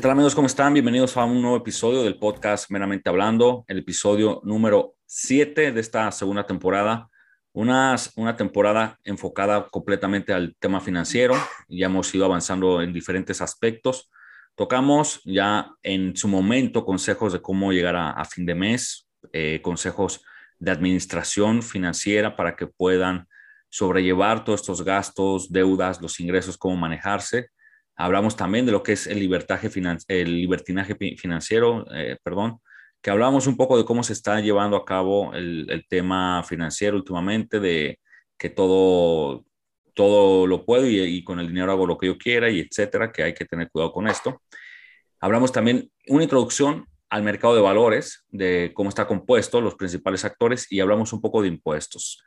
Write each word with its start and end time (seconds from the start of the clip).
¿Qué 0.00 0.08
amigos? 0.08 0.36
¿Cómo 0.36 0.46
están? 0.46 0.74
Bienvenidos 0.74 1.16
a 1.16 1.24
un 1.24 1.42
nuevo 1.42 1.56
episodio 1.56 2.04
del 2.04 2.20
podcast 2.20 2.70
Meramente 2.70 3.08
Hablando, 3.08 3.64
el 3.66 3.78
episodio 3.78 4.40
número 4.44 4.94
7 5.06 5.72
de 5.72 5.80
esta 5.80 6.12
segunda 6.12 6.46
temporada. 6.46 7.08
Una, 7.52 7.96
una 8.14 8.36
temporada 8.36 8.96
enfocada 9.02 9.68
completamente 9.68 10.32
al 10.32 10.54
tema 10.60 10.80
financiero. 10.80 11.34
Ya 11.68 11.86
hemos 11.86 12.14
ido 12.14 12.26
avanzando 12.26 12.80
en 12.80 12.92
diferentes 12.92 13.40
aspectos. 13.40 14.08
Tocamos 14.54 15.20
ya 15.24 15.72
en 15.82 16.16
su 16.16 16.28
momento 16.28 16.84
consejos 16.84 17.32
de 17.32 17.42
cómo 17.42 17.72
llegar 17.72 17.96
a, 17.96 18.24
fin 18.24 18.46
de 18.46 18.54
mes, 18.54 19.08
eh, 19.32 19.60
consejos 19.62 20.22
de 20.60 20.70
administración 20.70 21.60
financiera 21.60 22.36
para 22.36 22.54
que 22.54 22.68
puedan 22.68 23.26
sobrellevar 23.68 24.44
todos 24.44 24.60
estos 24.60 24.84
gastos, 24.84 25.50
deudas, 25.50 26.00
los 26.00 26.20
ingresos, 26.20 26.56
cómo 26.56 26.76
manejarse. 26.76 27.48
Hablamos 28.00 28.36
también 28.36 28.64
de 28.64 28.70
lo 28.70 28.84
que 28.84 28.92
es 28.92 29.08
el, 29.08 29.18
el 29.18 30.40
libertinaje 30.40 30.96
financiero, 31.16 31.84
eh, 31.92 32.16
perdón, 32.22 32.60
que 33.02 33.10
hablamos 33.10 33.48
un 33.48 33.56
poco 33.56 33.76
de 33.76 33.84
cómo 33.84 34.04
se 34.04 34.12
está 34.12 34.40
llevando 34.40 34.76
a 34.76 34.84
cabo 34.84 35.34
el, 35.34 35.84
tema 35.88 36.44
financiero 36.44 36.96
últimamente, 36.96 37.58
de 37.58 37.98
que 38.38 38.50
todo, 38.50 39.44
todo 39.94 40.46
lo 40.46 40.64
puedo 40.64 40.86
y, 40.86 41.00
y, 41.00 41.24
con 41.24 41.40
el 41.40 41.48
dinero 41.48 41.72
hago 41.72 41.88
lo 41.88 41.98
que 41.98 42.06
yo 42.06 42.16
quiera 42.16 42.48
y 42.48 42.60
etcétera, 42.60 43.10
que 43.10 43.24
hay 43.24 43.34
que 43.34 43.44
tener 43.44 43.68
cuidado 43.68 43.92
con 43.92 44.06
esto. 44.06 44.42
Hablamos 45.20 45.50
también 45.50 45.90
una 46.06 46.22
introducción 46.22 46.86
al 47.10 47.24
mercado 47.24 47.56
de 47.56 47.62
valores, 47.62 48.24
de 48.28 48.70
cómo 48.74 48.90
está 48.90 49.08
compuesto, 49.08 49.60
los 49.60 49.74
principales 49.74 50.24
actores 50.24 50.70
y 50.70 50.78
hablamos 50.78 51.12
un 51.12 51.20
poco 51.20 51.42
de 51.42 51.48
impuestos. 51.48 52.22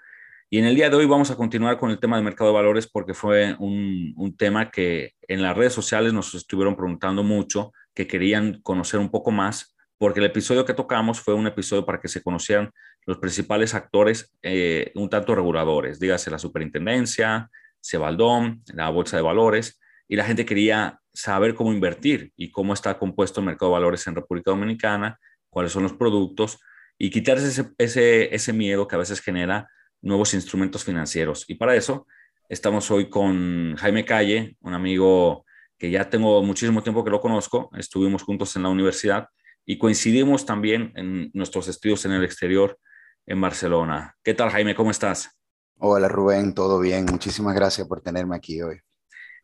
Y 0.53 0.59
en 0.59 0.65
el 0.65 0.75
día 0.75 0.89
de 0.89 0.97
hoy 0.97 1.05
vamos 1.05 1.31
a 1.31 1.37
continuar 1.37 1.77
con 1.77 1.91
el 1.91 1.99
tema 2.01 2.17
del 2.17 2.25
mercado 2.25 2.49
de 2.49 2.55
valores 2.55 2.85
porque 2.85 3.13
fue 3.13 3.55
un, 3.57 4.13
un, 4.17 4.35
tema 4.35 4.69
que 4.69 5.13
en 5.29 5.41
las 5.41 5.55
redes 5.55 5.71
sociales 5.71 6.11
nos 6.11 6.35
estuvieron 6.35 6.75
preguntando 6.75 7.23
mucho, 7.23 7.71
que 7.95 8.05
querían 8.05 8.59
conocer 8.61 8.99
un 8.99 9.09
poco 9.09 9.31
más, 9.31 9.77
porque 9.97 10.19
el 10.19 10.25
episodio 10.25 10.65
que 10.65 10.73
tocamos 10.73 11.21
fue 11.21 11.35
un 11.35 11.47
episodio 11.47 11.85
para 11.85 12.01
que 12.01 12.09
se 12.09 12.21
conocieran 12.21 12.69
los 13.05 13.17
principales 13.17 13.73
actores 13.73 14.35
eh, 14.41 14.91
un 14.95 15.09
tanto 15.09 15.35
reguladores, 15.35 16.01
dígase 16.01 16.29
la 16.29 16.37
superintendencia, 16.37 17.49
Cebaldón, 17.81 18.61
la 18.73 18.89
bolsa 18.89 19.15
de 19.15 19.23
valores, 19.23 19.79
y 20.09 20.17
la 20.17 20.25
gente 20.25 20.45
quería 20.45 20.99
saber 21.13 21.55
cómo 21.55 21.71
invertir 21.71 22.33
y 22.35 22.51
cómo 22.51 22.73
está 22.73 22.99
compuesto 22.99 23.39
el 23.39 23.45
mercado 23.45 23.71
de 23.71 23.77
valores 23.79 24.05
en 24.05 24.15
República 24.15 24.51
Dominicana, 24.51 25.17
cuáles 25.49 25.71
son 25.71 25.83
los 25.83 25.93
productos 25.93 26.59
y 26.97 27.09
quitarse 27.09 27.47
ese, 27.47 27.69
ese, 27.77 28.35
ese 28.35 28.51
miedo 28.51 28.85
que 28.85 28.95
a 28.95 28.99
veces 28.99 29.21
genera 29.21 29.69
nuevos 30.01 30.33
instrumentos 30.33 30.83
financieros. 30.83 31.45
Y 31.47 31.55
para 31.55 31.75
eso 31.75 32.07
estamos 32.49 32.89
hoy 32.91 33.09
con 33.09 33.75
Jaime 33.77 34.05
Calle, 34.05 34.57
un 34.61 34.73
amigo 34.73 35.45
que 35.77 35.89
ya 35.89 36.09
tengo 36.09 36.43
muchísimo 36.43 36.83
tiempo 36.83 37.03
que 37.03 37.09
lo 37.09 37.21
conozco, 37.21 37.69
estuvimos 37.77 38.23
juntos 38.23 38.55
en 38.55 38.63
la 38.63 38.69
universidad 38.69 39.27
y 39.65 39.77
coincidimos 39.77 40.45
también 40.45 40.91
en 40.95 41.31
nuestros 41.33 41.67
estudios 41.67 42.05
en 42.05 42.11
el 42.11 42.23
exterior 42.23 42.77
en 43.25 43.39
Barcelona. 43.41 44.15
¿Qué 44.23 44.33
tal 44.33 44.49
Jaime? 44.49 44.75
¿Cómo 44.75 44.91
estás? 44.91 45.29
Hola 45.77 46.07
Rubén, 46.07 46.53
todo 46.53 46.79
bien. 46.79 47.05
Muchísimas 47.05 47.55
gracias 47.55 47.87
por 47.87 48.01
tenerme 48.01 48.35
aquí 48.35 48.61
hoy. 48.61 48.79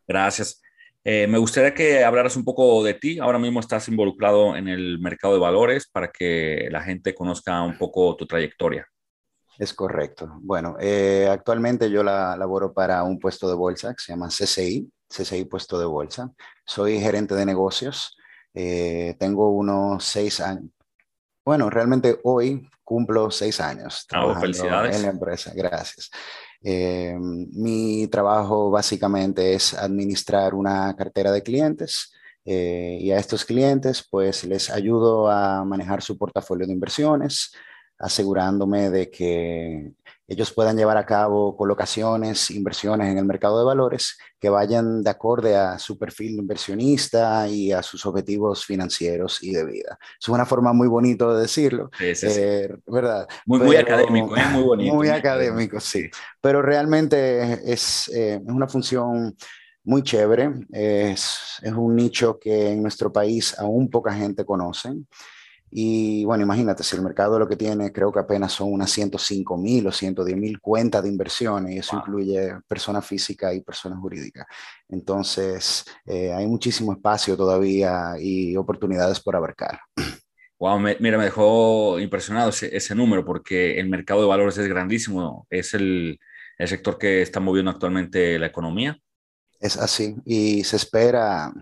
Gracias. 0.06 0.62
Eh, 1.04 1.26
me 1.26 1.38
gustaría 1.38 1.74
que 1.74 2.04
hablaras 2.04 2.36
un 2.36 2.44
poco 2.44 2.84
de 2.84 2.94
ti. 2.94 3.18
Ahora 3.18 3.38
mismo 3.38 3.60
estás 3.60 3.88
involucrado 3.88 4.56
en 4.56 4.68
el 4.68 4.98
mercado 5.00 5.34
de 5.34 5.40
valores 5.40 5.88
para 5.88 6.10
que 6.12 6.68
la 6.70 6.82
gente 6.82 7.14
conozca 7.14 7.62
un 7.62 7.78
poco 7.78 8.14
tu 8.16 8.26
trayectoria. 8.26 8.86
Es 9.58 9.74
correcto. 9.74 10.38
Bueno, 10.40 10.76
eh, 10.78 11.28
actualmente 11.28 11.90
yo 11.90 12.04
la, 12.04 12.36
laboro 12.36 12.72
para 12.72 13.02
un 13.02 13.18
puesto 13.18 13.48
de 13.48 13.56
bolsa 13.56 13.92
que 13.92 14.00
se 14.00 14.12
llama 14.12 14.28
CCI, 14.28 14.88
CCI 15.08 15.44
Puesto 15.46 15.80
de 15.80 15.84
Bolsa. 15.84 16.30
Soy 16.64 17.00
gerente 17.00 17.34
de 17.34 17.44
negocios. 17.44 18.16
Eh, 18.54 19.16
tengo 19.18 19.50
unos 19.50 20.04
seis 20.04 20.40
años. 20.40 20.70
Bueno, 21.44 21.70
realmente 21.70 22.20
hoy 22.22 22.68
cumplo 22.84 23.32
seis 23.32 23.60
años 23.60 24.06
ah, 24.12 24.38
felicidades. 24.40 24.94
en 24.94 25.02
la 25.02 25.08
empresa. 25.08 25.50
Gracias. 25.52 26.08
Eh, 26.62 27.16
mi 27.18 28.06
trabajo 28.06 28.70
básicamente 28.70 29.54
es 29.54 29.74
administrar 29.74 30.54
una 30.54 30.94
cartera 30.94 31.32
de 31.32 31.42
clientes 31.42 32.12
y 32.44 33.10
a 33.10 33.18
estos 33.18 33.44
clientes 33.44 34.06
pues 34.10 34.42
les 34.44 34.70
ayudo 34.70 35.30
a 35.30 35.66
manejar 35.66 36.00
su 36.00 36.16
portafolio 36.16 36.66
de 36.66 36.72
inversiones, 36.72 37.52
asegurándome 37.98 38.90
de 38.90 39.10
que 39.10 39.92
ellos 40.30 40.52
puedan 40.52 40.76
llevar 40.76 40.98
a 40.98 41.06
cabo 41.06 41.56
colocaciones, 41.56 42.50
inversiones 42.50 43.08
en 43.08 43.16
el 43.16 43.24
mercado 43.24 43.58
de 43.58 43.64
valores 43.64 44.18
que 44.38 44.50
vayan 44.50 45.02
de 45.02 45.08
acorde 45.08 45.56
a 45.56 45.78
su 45.78 45.98
perfil 45.98 46.38
inversionista 46.38 47.48
y 47.48 47.72
a 47.72 47.82
sus 47.82 48.04
objetivos 48.04 48.64
financieros 48.66 49.42
y 49.42 49.52
de 49.52 49.64
vida. 49.64 49.98
Es 50.20 50.28
una 50.28 50.44
forma 50.44 50.74
muy 50.74 50.86
bonita 50.86 51.32
de 51.32 51.40
decirlo, 51.40 51.90
eh, 51.98 52.68
¿verdad? 52.86 53.26
Muy, 53.46 53.60
muy 53.60 53.76
académico, 53.76 54.36
¿eh? 54.36 54.44
muy 54.52 54.62
bonito. 54.62 54.94
Muy 54.94 55.08
académico, 55.08 55.80
sí. 55.80 56.10
Pero 56.42 56.60
realmente 56.60 57.72
es, 57.72 58.08
eh, 58.08 58.34
es 58.34 58.52
una 58.52 58.68
función 58.68 59.34
muy 59.84 60.02
chévere, 60.02 60.52
es, 60.70 61.58
es 61.62 61.72
un 61.72 61.96
nicho 61.96 62.38
que 62.38 62.72
en 62.72 62.82
nuestro 62.82 63.10
país 63.10 63.58
aún 63.58 63.88
poca 63.88 64.12
gente 64.12 64.44
conoce. 64.44 64.90
Y 65.70 66.24
bueno, 66.24 66.44
imagínate, 66.44 66.82
si 66.82 66.96
el 66.96 67.02
mercado 67.02 67.38
lo 67.38 67.48
que 67.48 67.56
tiene, 67.56 67.92
creo 67.92 68.10
que 68.10 68.20
apenas 68.20 68.52
son 68.52 68.72
unas 68.72 68.90
105 68.90 69.58
mil 69.58 69.86
o 69.86 69.92
110 69.92 70.36
mil 70.36 70.60
cuentas 70.60 71.02
de 71.02 71.08
inversiones, 71.08 71.74
y 71.74 71.78
eso 71.78 71.96
incluye 71.96 72.54
personas 72.66 73.06
físicas 73.06 73.54
y 73.54 73.60
personas 73.60 73.98
jurídicas. 73.98 74.46
Entonces, 74.88 75.84
eh, 76.06 76.32
hay 76.32 76.46
muchísimo 76.46 76.92
espacio 76.92 77.36
todavía 77.36 78.14
y 78.18 78.56
oportunidades 78.56 79.20
por 79.20 79.36
abarcar. 79.36 79.80
Wow, 80.58 80.80
mira, 80.80 81.18
me 81.18 81.24
dejó 81.24 82.00
impresionado 82.00 82.50
ese, 82.50 82.74
ese, 82.76 82.92
número 82.94 83.24
porque 83.24 83.78
el 83.78 83.88
mercado 83.88 84.22
de 84.22 84.26
valores 84.26 84.58
es 84.58 84.66
grandísimo, 84.66 85.46
es 85.50 85.72
el, 85.74 86.18
el 86.58 86.68
sector 86.68 86.98
que 86.98 87.22
está 87.22 87.38
moviendo 87.38 87.70
actualmente 87.70 88.38
la 88.40 88.46
economía. 88.46 88.98
Es 89.60 89.76
así, 89.76 90.16
y 90.24 90.64
se 90.64 90.76
espera 90.76 91.52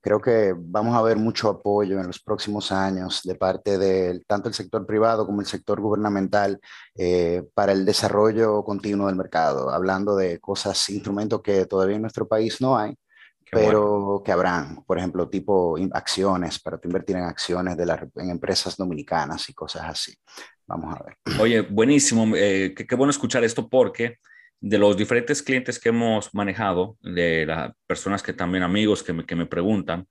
Creo 0.00 0.20
que 0.20 0.54
vamos 0.56 0.96
a 0.96 1.02
ver 1.02 1.16
mucho 1.16 1.48
apoyo 1.48 1.98
en 1.98 2.06
los 2.06 2.20
próximos 2.20 2.70
años 2.70 3.20
de 3.24 3.34
parte 3.34 3.78
de 3.78 4.20
tanto 4.26 4.48
el 4.48 4.54
sector 4.54 4.86
privado 4.86 5.26
como 5.26 5.40
el 5.40 5.46
sector 5.46 5.80
gubernamental 5.80 6.60
eh, 6.94 7.42
para 7.54 7.72
el 7.72 7.84
desarrollo 7.84 8.62
continuo 8.62 9.08
del 9.08 9.16
mercado, 9.16 9.70
hablando 9.70 10.14
de 10.16 10.38
cosas, 10.38 10.88
instrumentos 10.90 11.42
que 11.42 11.66
todavía 11.66 11.96
en 11.96 12.02
nuestro 12.02 12.28
país 12.28 12.60
no 12.60 12.78
hay, 12.78 12.94
pero 13.50 14.22
que 14.24 14.30
habrán, 14.30 14.84
por 14.84 14.98
ejemplo, 14.98 15.28
tipo 15.28 15.76
acciones, 15.92 16.60
para 16.60 16.78
invertir 16.84 17.16
en 17.16 17.24
acciones 17.24 17.76
de 17.76 18.08
en 18.16 18.30
empresas 18.30 18.76
dominicanas 18.76 19.48
y 19.48 19.54
cosas 19.54 19.82
así. 19.84 20.14
Vamos 20.66 20.94
a 20.94 21.02
ver. 21.02 21.16
Oye, 21.40 21.62
buenísimo, 21.62 22.36
eh, 22.36 22.74
qué, 22.76 22.86
qué 22.86 22.94
bueno 22.94 23.10
escuchar 23.10 23.42
esto 23.42 23.68
porque 23.68 24.18
de 24.60 24.78
los 24.78 24.96
diferentes 24.96 25.42
clientes 25.42 25.78
que 25.78 25.90
hemos 25.90 26.34
manejado, 26.34 26.96
de 27.00 27.46
las 27.46 27.72
personas 27.86 28.22
que 28.22 28.32
también 28.32 28.64
amigos 28.64 29.02
que 29.02 29.12
me, 29.12 29.24
que 29.24 29.36
me 29.36 29.46
preguntan, 29.46 30.06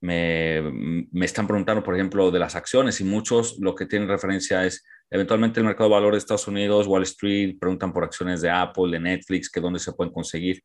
me, 0.00 0.62
me, 1.10 1.26
están 1.26 1.46
preguntando, 1.46 1.82
por 1.82 1.94
ejemplo, 1.94 2.30
de 2.30 2.38
las 2.38 2.54
acciones 2.54 3.00
y 3.00 3.04
muchos 3.04 3.58
lo 3.58 3.74
que 3.74 3.86
tienen 3.86 4.08
referencia 4.08 4.64
es 4.64 4.84
eventualmente 5.10 5.58
el 5.58 5.66
mercado 5.66 5.88
de 5.88 5.94
valores 5.94 6.16
de 6.16 6.18
Estados 6.18 6.46
Unidos, 6.46 6.86
Wall 6.86 7.02
Street, 7.02 7.56
preguntan 7.58 7.92
por 7.92 8.04
acciones 8.04 8.40
de 8.40 8.50
Apple, 8.50 8.90
de 8.92 9.00
Netflix, 9.00 9.50
que 9.50 9.60
dónde 9.60 9.80
se 9.80 9.92
pueden 9.92 10.12
conseguir. 10.12 10.62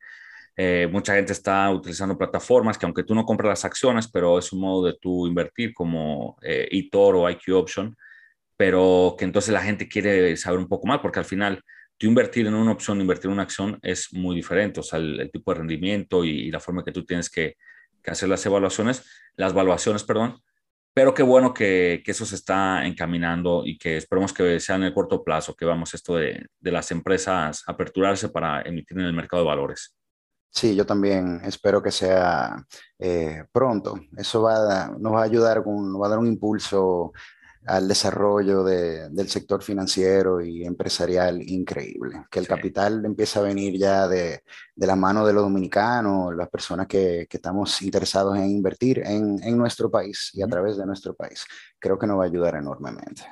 Eh, 0.56 0.88
mucha 0.92 1.16
gente 1.16 1.34
está 1.34 1.72
utilizando 1.72 2.18
plataformas 2.18 2.78
que 2.78 2.86
aunque 2.86 3.04
tú 3.04 3.16
no 3.16 3.26
compras 3.26 3.50
las 3.50 3.66
acciones, 3.66 4.08
pero 4.08 4.38
es 4.38 4.54
un 4.54 4.62
modo 4.62 4.86
de 4.86 4.98
tú 5.02 5.26
invertir 5.26 5.74
como 5.74 6.38
eh, 6.44 6.68
eToro 6.72 7.22
o 7.22 7.30
IQ 7.30 7.56
Option, 7.56 7.96
pero 8.56 9.16
que 9.18 9.26
entonces 9.26 9.52
la 9.54 9.64
gente 9.64 9.88
quiere 9.88 10.38
saber 10.38 10.60
un 10.60 10.68
poco 10.68 10.86
más 10.88 11.00
porque 11.00 11.20
al 11.20 11.26
final 11.26 11.64
tú 12.04 12.10
invertir 12.10 12.48
en 12.48 12.54
una 12.54 12.74
opción, 12.74 13.00
invertir 13.00 13.28
en 13.28 13.34
una 13.34 13.44
acción 13.44 13.80
es 13.82 14.12
muy 14.12 14.36
diferente, 14.36 14.82
o 14.82 14.84
sea, 14.84 15.00
el, 15.00 15.30
tipo 15.32 15.54
de 15.54 15.60
rendimiento 15.60 16.26
y, 16.26 16.52
la 16.52 16.60
forma 16.60 16.84
que 16.84 16.92
tú 16.92 17.06
tienes 17.06 17.30
que, 17.30 17.56
hacer 18.06 18.28
las 18.28 18.46
evaluaciones, 18.46 19.06
las 19.38 19.54
evaluaciones, 19.54 20.04
perdón, 20.04 20.38
pero 20.94 21.14
qué 21.14 21.24
bueno 21.24 21.54
que, 21.54 22.02
que, 22.04 22.12
eso 22.12 22.26
se 22.26 22.36
está 22.36 22.86
encaminando 22.86 23.64
y 23.66 23.78
que 23.78 23.96
esperemos 23.96 24.34
que 24.34 24.60
sea 24.60 24.76
en 24.76 24.84
el 24.84 24.94
corto 24.94 25.24
plazo, 25.24 25.56
que 25.56 25.64
vamos 25.64 25.94
esto 25.94 26.18
de, 26.18 26.46
de 26.60 26.72
las 26.74 26.92
empresas 26.92 27.64
aperturarse 27.68 28.28
para 28.28 28.62
emitir 28.64 29.00
en 29.00 29.06
el 29.06 29.14
mercado 29.14 29.44
de 29.44 29.48
valores. 29.48 29.96
Sí, 30.50 30.76
yo 30.76 30.86
también 30.86 31.42
espero 31.46 31.82
que 31.82 31.90
sea 31.90 32.64
eh, 33.00 33.46
pronto. 33.52 34.00
Eso 34.18 34.42
va 34.42 34.94
nos 35.00 35.14
va 35.14 35.22
a 35.22 35.24
ayudar, 35.24 35.64
con, 35.64 35.92
nos 35.92 36.02
va 36.02 36.08
a 36.08 36.10
dar 36.10 36.20
un 36.20 36.28
impulso 36.28 37.14
al 37.66 37.88
desarrollo 37.88 38.64
del 38.64 39.30
sector 39.30 39.64
financiero 39.64 40.42
y 40.42 40.66
empresarial 40.66 41.42
increíble. 41.42 42.26
Que 42.30 42.40
el 42.40 42.48
capital 42.48 43.04
empieza 43.06 43.40
a 43.40 43.44
venir 43.44 43.78
ya 43.78 44.08
de, 44.08 44.44
la 44.76 44.96
mano 44.96 45.26
de 45.26 45.34
los 45.34 45.44
dominicanos, 45.44 46.36
las 46.36 46.50
personas 46.50 46.88
que, 46.88 47.28
estamos 47.30 47.82
interesados 47.82 48.38
en 48.38 48.50
invertir 48.50 49.02
en, 49.06 49.58
nuestro 49.58 49.90
país 49.90 50.32
y 50.34 50.42
a 50.42 50.48
través 50.48 50.78
de 50.78 50.86
nuestro 50.86 51.14
país. 51.14 51.46
Creo 51.80 51.98
que 51.98 52.08
nos 52.08 52.20
va 52.20 52.24
a 52.24 52.28
ayudar 52.28 52.56
enormemente. 52.56 53.24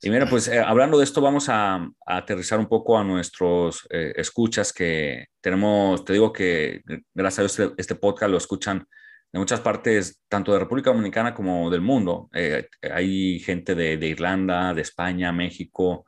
Y 0.00 0.10
mira, 0.10 0.28
pues 0.28 0.48
eh, 0.48 0.60
hablando 0.60 0.98
de 0.98 1.04
esto, 1.04 1.20
vamos 1.20 1.48
a, 1.48 1.86
aterrizar 2.06 2.58
un 2.58 2.68
poco 2.68 2.98
a 2.98 3.04
nuestros 3.04 3.86
eh, 3.90 4.12
escuchas 4.16 4.72
que 4.72 5.26
tenemos, 5.40 6.04
te 6.04 6.12
digo 6.12 6.32
que 6.32 6.82
gracias 7.14 7.38
a 7.58 7.62
este, 7.62 7.74
este 7.76 7.94
podcast 7.94 8.30
lo 8.30 8.38
escuchan 8.38 8.86
de 9.32 9.38
muchas 9.38 9.60
partes, 9.60 10.22
tanto 10.28 10.52
de 10.52 10.58
República 10.58 10.90
Dominicana 10.90 11.34
como 11.34 11.70
del 11.70 11.80
mundo. 11.80 12.30
Eh, 12.32 12.66
hay 12.82 13.38
gente 13.40 13.74
de, 13.74 13.94
Irlanda, 14.06 14.72
de 14.72 14.82
España, 14.82 15.32
México, 15.32 16.06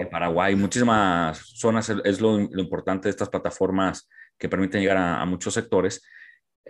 eh, 0.00 0.06
Paraguay, 0.06 0.56
muchísimas 0.56 1.38
zonas. 1.38 1.90
Es 2.04 2.20
lo, 2.20 2.40
importante 2.40 3.08
de 3.08 3.10
estas 3.10 3.28
plataformas 3.28 4.08
que 4.38 4.48
permiten 4.48 4.80
llegar 4.80 4.96
a, 4.96 5.24
muchos 5.26 5.52
sectores. 5.52 6.02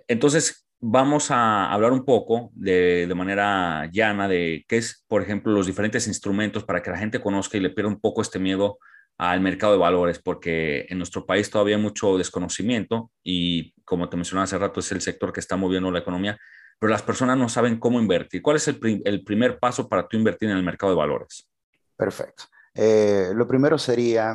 Entonces, 0.09 0.67
vamos 0.81 1.31
a 1.31 1.73
hablar 1.73 1.93
un 1.93 2.05
poco 2.05 2.51
de, 2.55 3.07
de, 3.07 3.15
manera 3.15 3.89
llana 3.93 4.27
de 4.27 4.65
qué 4.67 4.79
es, 4.79 5.05
por 5.07 5.23
ejemplo, 5.23 5.53
los 5.53 5.67
diferentes 5.67 6.09
instrumentos 6.09 6.65
para 6.65 6.83
que 6.83 6.91
la 6.91 6.99
gente 6.99 7.21
conozca 7.21 7.57
y 7.57 7.61
le 7.61 7.71
pierda 7.71 7.91
un 7.91 8.01
poco 8.01 8.21
este 8.21 8.41
miedo 8.41 8.79
al 9.19 9.41
mercado 9.41 9.73
de 9.73 9.79
valores, 9.79 10.19
porque 10.19 10.87
en 10.89 10.99
nuestro 10.99 11.25
país 11.25 11.51
todavía 11.51 11.77
hay 11.77 11.83
mucho 11.83 12.19
desconocimiento 12.19 13.11
y 13.23 13.73
como 13.85 14.09
te 14.09 14.17
mencionaba 14.17 14.45
hace 14.45 14.59
rato, 14.59 14.81
es 14.81 14.91
el 14.93 15.01
sector 15.01 15.33
que 15.33 15.41
está 15.41 15.57
moviendo 15.57 15.91
la 15.91 16.01
economía, 16.01 16.39
pero 16.79 16.91
las 16.91 17.03
personas 17.03 17.39
no 17.39 17.49
saben 17.49 17.79
cómo 17.79 18.01
invertir. 18.01 18.43
¿Cuál 18.43 18.57
es 18.57 18.69
el, 18.69 19.25
primer 19.25 19.59
paso 19.59 19.89
para 19.89 20.09
tú 20.09 20.17
invertir 20.17 20.51
en 20.51 20.57
el 20.57 20.63
mercado 20.63 20.93
de 20.93 20.99
valores? 20.99 21.49
Perfecto. 21.97 22.45
Eh, 22.75 23.31
lo 23.35 23.47
primero 23.47 23.79
sería 23.79 24.35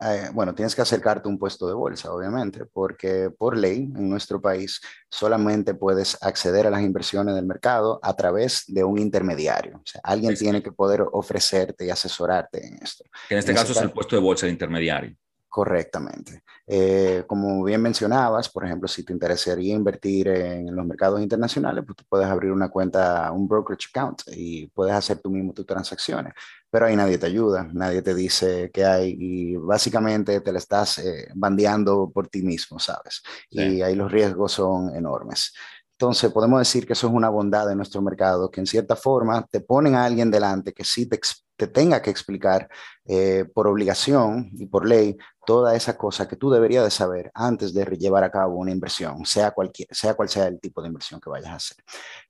eh, 0.00 0.28
bueno, 0.34 0.54
tienes 0.54 0.74
que 0.74 0.82
acercarte 0.82 1.26
a 1.26 1.30
un 1.30 1.38
puesto 1.38 1.66
de 1.66 1.72
bolsa, 1.72 2.12
obviamente, 2.12 2.66
porque 2.66 3.30
por 3.30 3.56
ley 3.56 3.90
en 3.94 4.10
nuestro 4.10 4.40
país 4.40 4.80
solamente 5.10 5.74
puedes 5.74 6.22
acceder 6.22 6.66
a 6.66 6.70
las 6.70 6.82
inversiones 6.82 7.34
del 7.34 7.46
mercado 7.46 7.98
a 8.02 8.14
través 8.14 8.64
de 8.66 8.84
un 8.84 8.98
intermediario. 8.98 9.76
O 9.78 9.86
sea, 9.86 10.02
alguien 10.04 10.34
tiene 10.34 10.62
que 10.62 10.72
poder 10.72 11.02
ofrecerte 11.12 11.86
y 11.86 11.90
asesorarte 11.90 12.66
en 12.66 12.74
esto. 12.82 13.04
En 13.30 13.38
este 13.38 13.54
caso 13.54 13.72
es 13.72 13.80
el 13.80 13.90
puesto 13.90 14.16
de 14.16 14.22
bolsa 14.22 14.46
de 14.46 14.52
intermediario. 14.52 15.16
Correctamente. 15.56 16.42
Eh, 16.66 17.24
como 17.26 17.64
bien 17.64 17.80
mencionabas, 17.80 18.50
por 18.50 18.66
ejemplo, 18.66 18.86
si 18.86 19.02
te 19.02 19.14
interesaría 19.14 19.74
invertir 19.74 20.28
en 20.28 20.76
los 20.76 20.84
mercados 20.84 21.18
internacionales, 21.22 21.82
pues 21.86 21.96
tú 21.96 22.04
puedes 22.06 22.26
abrir 22.26 22.52
una 22.52 22.68
cuenta, 22.68 23.32
un 23.32 23.48
brokerage 23.48 23.88
account 23.88 24.20
y 24.26 24.66
puedes 24.66 24.92
hacer 24.92 25.18
tú 25.20 25.30
mismo 25.30 25.54
tus 25.54 25.64
transacciones, 25.64 26.34
pero 26.68 26.84
ahí 26.84 26.94
nadie 26.94 27.16
te 27.16 27.24
ayuda, 27.24 27.70
nadie 27.72 28.02
te 28.02 28.14
dice 28.14 28.70
qué 28.70 28.84
hay 28.84 29.16
y 29.18 29.56
básicamente 29.56 30.42
te 30.42 30.52
la 30.52 30.58
estás 30.58 30.98
eh, 30.98 31.28
bandeando 31.34 32.10
por 32.12 32.28
ti 32.28 32.42
mismo, 32.42 32.78
¿sabes? 32.78 33.22
Y 33.48 33.80
ahí 33.80 33.94
los 33.94 34.12
riesgos 34.12 34.52
son 34.52 34.94
enormes. 34.94 35.54
Entonces, 35.92 36.30
podemos 36.32 36.58
decir 36.58 36.86
que 36.86 36.92
eso 36.92 37.06
es 37.06 37.14
una 37.14 37.30
bondad 37.30 37.66
de 37.66 37.76
nuestro 37.76 38.02
mercado, 38.02 38.50
que 38.50 38.60
en 38.60 38.66
cierta 38.66 38.94
forma 38.94 39.46
te 39.46 39.60
ponen 39.60 39.94
a 39.94 40.04
alguien 40.04 40.30
delante 40.30 40.74
que 40.74 40.84
sí 40.84 41.08
te, 41.08 41.18
te 41.56 41.66
tenga 41.66 42.02
que 42.02 42.10
explicar 42.10 42.68
eh, 43.06 43.44
por 43.54 43.66
obligación 43.66 44.50
y 44.54 44.66
por 44.66 44.86
ley 44.86 45.16
toda 45.46 45.74
esa 45.74 45.96
cosa 45.96 46.28
que 46.28 46.36
tú 46.36 46.50
deberías 46.50 46.84
de 46.84 46.90
saber 46.90 47.30
antes 47.34 47.72
de 47.72 47.84
llevar 47.96 48.24
a 48.24 48.30
cabo 48.30 48.56
una 48.56 48.72
inversión, 48.72 49.24
sea, 49.24 49.52
cualquier, 49.52 49.88
sea 49.92 50.14
cual 50.14 50.28
sea 50.28 50.48
el 50.48 50.60
tipo 50.60 50.82
de 50.82 50.88
inversión 50.88 51.20
que 51.20 51.30
vayas 51.30 51.50
a 51.50 51.56
hacer. 51.56 51.78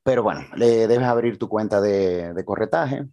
Pero 0.02 0.22
bueno, 0.22 0.42
le 0.54 0.86
debes 0.86 1.06
abrir 1.06 1.38
tu 1.38 1.48
cuenta 1.48 1.80
de, 1.80 2.32
de 2.34 2.44
corretaje. 2.44 3.06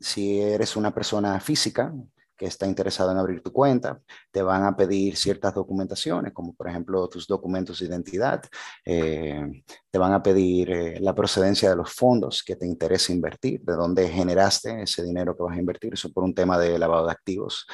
Si 0.00 0.40
eres 0.40 0.76
una 0.76 0.92
persona 0.92 1.40
física, 1.40 1.92
que 2.38 2.46
está 2.46 2.66
interesado 2.66 3.10
en 3.10 3.18
abrir 3.18 3.42
tu 3.42 3.52
cuenta, 3.52 4.00
te 4.30 4.40
van 4.40 4.64
a 4.64 4.76
pedir 4.76 5.16
ciertas 5.16 5.52
documentaciones, 5.54 6.32
como 6.32 6.54
por 6.54 6.68
ejemplo 6.68 7.08
tus 7.08 7.26
documentos 7.26 7.80
de 7.80 7.86
identidad, 7.86 8.42
eh, 8.84 9.62
te 9.90 9.98
van 9.98 10.12
a 10.12 10.22
pedir 10.22 10.70
eh, 10.70 11.00
la 11.00 11.14
procedencia 11.14 11.68
de 11.68 11.76
los 11.76 11.92
fondos 11.92 12.42
que 12.42 12.56
te 12.56 12.64
interesa 12.64 13.12
invertir, 13.12 13.60
de 13.62 13.72
dónde 13.74 14.08
generaste 14.08 14.82
ese 14.82 15.02
dinero 15.02 15.36
que 15.36 15.42
vas 15.42 15.56
a 15.56 15.60
invertir, 15.60 15.94
eso 15.94 16.12
por 16.12 16.22
un 16.22 16.34
tema 16.34 16.58
de 16.58 16.78
lavado 16.78 17.06
de 17.06 17.12
activos, 17.12 17.66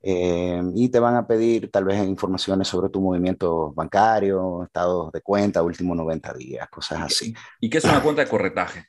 eh, 0.00 0.62
y 0.74 0.88
te 0.88 1.00
van 1.00 1.16
a 1.16 1.26
pedir 1.26 1.70
tal 1.70 1.84
vez 1.84 2.02
informaciones 2.06 2.68
sobre 2.68 2.88
tu 2.88 3.00
movimiento 3.00 3.72
bancario, 3.72 4.62
estados 4.62 5.10
de 5.10 5.20
cuenta, 5.20 5.62
últimos 5.62 5.96
90 5.96 6.32
días, 6.34 6.68
cosas 6.70 7.00
así. 7.02 7.34
¿Y 7.60 7.68
qué 7.68 7.78
es 7.78 7.84
una 7.84 8.02
cuenta 8.02 8.22
de 8.22 8.28
corretaje? 8.28 8.86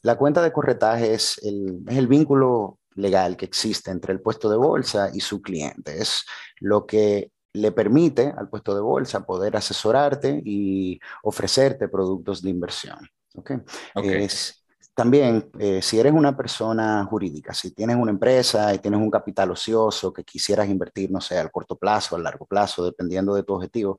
La 0.00 0.16
cuenta 0.16 0.40
de 0.42 0.52
corretaje 0.52 1.12
es 1.12 1.38
el, 1.42 1.82
es 1.86 1.98
el 1.98 2.06
vínculo 2.06 2.78
legal 2.94 3.36
que 3.36 3.44
existe 3.44 3.90
entre 3.90 4.12
el 4.12 4.20
puesto 4.20 4.48
de 4.48 4.56
bolsa 4.56 5.10
y 5.12 5.20
su 5.20 5.42
cliente. 5.42 6.00
Es 6.00 6.24
lo 6.60 6.86
que 6.86 7.30
le 7.52 7.72
permite 7.72 8.34
al 8.36 8.48
puesto 8.48 8.74
de 8.74 8.80
bolsa 8.80 9.24
poder 9.24 9.56
asesorarte 9.56 10.42
y 10.44 10.98
ofrecerte 11.22 11.88
productos 11.88 12.42
de 12.42 12.50
inversión. 12.50 12.98
¿okay? 13.34 13.58
Es, 14.02 14.64
también, 14.94 15.50
eh, 15.58 15.82
si 15.82 15.98
eres 15.98 16.12
una 16.12 16.36
persona 16.36 17.04
jurídica, 17.04 17.52
si 17.52 17.72
tienes 17.72 17.96
una 17.96 18.12
empresa 18.12 18.72
y 18.72 18.78
tienes 18.78 19.00
un 19.00 19.10
capital 19.10 19.50
ocioso 19.50 20.12
que 20.12 20.22
quisieras 20.22 20.68
invertir, 20.68 21.10
no 21.10 21.20
sé, 21.20 21.36
al 21.36 21.50
corto 21.50 21.76
plazo, 21.76 22.14
al 22.14 22.22
largo 22.22 22.46
plazo, 22.46 22.84
dependiendo 22.84 23.34
de 23.34 23.42
tu 23.42 23.54
objetivo, 23.54 23.98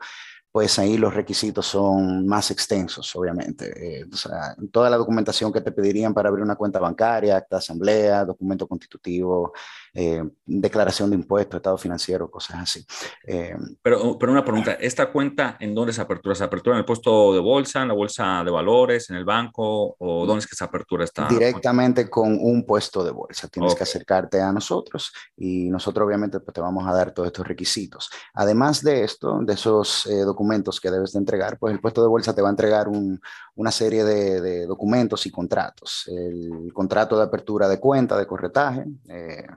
pues 0.56 0.80
ahí 0.80 0.96
los 0.98 1.14
requisitos 1.14 1.66
son 1.66 2.26
más 2.26 2.50
extensos, 2.50 3.14
obviamente. 3.18 4.00
Eh, 4.00 4.06
o 4.10 4.16
sea, 4.16 4.56
toda 4.72 4.90
la 4.90 4.96
documentación 4.96 5.52
que 5.52 5.60
te 5.60 5.74
pedirían 5.74 6.14
para 6.14 6.30
abrir 6.30 6.46
una 6.46 6.56
cuenta 6.56 6.80
bancaria, 6.80 7.36
acta 7.36 7.58
de 7.58 7.60
asamblea, 7.60 8.24
documento 8.24 8.66
constitutivo, 8.66 9.52
eh, 9.96 10.24
declaración 10.46 11.10
de 11.10 11.16
impuestos, 11.16 11.58
estado 11.58 11.78
financiero, 11.78 12.30
cosas 12.30 12.58
así. 12.58 12.86
Eh, 13.26 13.56
pero, 13.82 14.18
pero 14.20 14.32
una 14.32 14.46
pregunta, 14.46 14.74
¿esta 14.80 15.12
cuenta 15.12 15.58
en 15.60 15.74
dónde 15.74 15.94
se 15.94 16.02
apertura? 16.02 16.36
¿Se 16.36 16.44
apertura 16.44 16.76
en 16.76 16.80
el 16.80 16.86
puesto 16.86 17.34
de 17.34 17.40
bolsa, 17.40 17.82
en 17.82 17.88
la 17.88 17.94
bolsa 17.94 18.44
de 18.44 18.52
valores, 18.52 19.10
en 19.10 19.16
el 19.16 19.26
banco 19.26 19.96
o 19.98 20.26
dónde 20.26 20.40
es 20.40 20.48
que 20.48 20.56
se 20.56 20.64
apertura 20.64 21.04
esta? 21.04 21.28
Directamente 21.28 22.10
con 22.10 22.38
un 22.40 22.66
puesto 22.66 23.04
de 23.04 23.12
bolsa. 23.12 23.48
Tienes 23.48 23.74
que 23.74 23.84
acercarte 23.84 24.40
a 24.40 24.52
nosotros 24.52 25.12
y 25.38 25.70
nosotros 25.70 26.06
obviamente 26.06 26.40
pues, 26.40 26.54
te 26.54 26.62
vamos 26.62 26.88
a 26.88 26.94
dar 26.94 27.12
todos 27.12 27.28
estos 27.28 27.48
requisitos. 27.48 28.10
Además 28.34 28.84
de 28.84 29.04
esto, 29.04 29.40
de 29.42 29.54
esos 29.54 30.04
documentos, 30.06 30.36
documentos 30.36 30.82
que 30.82 30.92
debes 30.92 31.14
de 31.14 31.20
entregar, 31.20 31.58
pues 31.58 31.74
el 31.74 31.80
puesto 31.80 32.02
de 32.02 32.08
bolsa 32.08 32.36
te 32.36 32.42
va 32.42 32.50
a 32.50 32.52
entregar 32.52 32.88
una 32.88 33.72
serie 33.72 34.04
de, 34.04 34.68
documentos 34.68 35.26
y 35.26 35.32
contratos. 35.32 36.08
El 36.08 36.72
contrato 36.74 37.18
de 37.18 37.24
apertura 37.24 37.68
de 37.68 37.80
cuenta, 37.80 38.18
de 38.18 38.28
corretaje, 38.28 38.86
eh, 39.08 39.48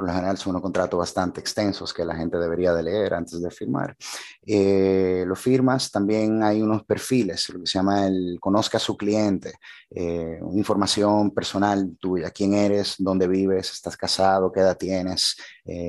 por 0.00 0.08
lo 0.08 0.14
general 0.14 0.38
son 0.38 0.52
unos 0.52 0.62
contratos 0.62 0.98
bastante 0.98 1.40
extensos 1.40 1.92
que 1.92 2.06
la 2.06 2.16
gente 2.16 2.38
debería 2.38 2.72
de 2.72 2.82
leer 2.82 3.12
antes 3.12 3.38
de 3.38 3.50
firmar. 3.50 3.94
Eh, 4.46 5.24
lo 5.26 5.36
firmas, 5.36 5.90
también 5.90 6.42
hay 6.42 6.62
unos 6.62 6.84
perfiles, 6.84 7.50
lo 7.50 7.60
que 7.60 7.66
se 7.66 7.78
llama 7.78 8.06
el 8.06 8.38
conozca 8.40 8.78
a 8.78 8.80
su 8.80 8.96
cliente, 8.96 9.52
eh, 9.90 10.40
información 10.54 11.32
personal 11.32 11.98
tuya, 12.00 12.30
quién 12.30 12.54
eres, 12.54 12.94
dónde 12.96 13.28
vives, 13.28 13.72
estás 13.72 13.94
casado, 13.94 14.50
qué 14.50 14.60
edad 14.60 14.78
tienes, 14.78 15.36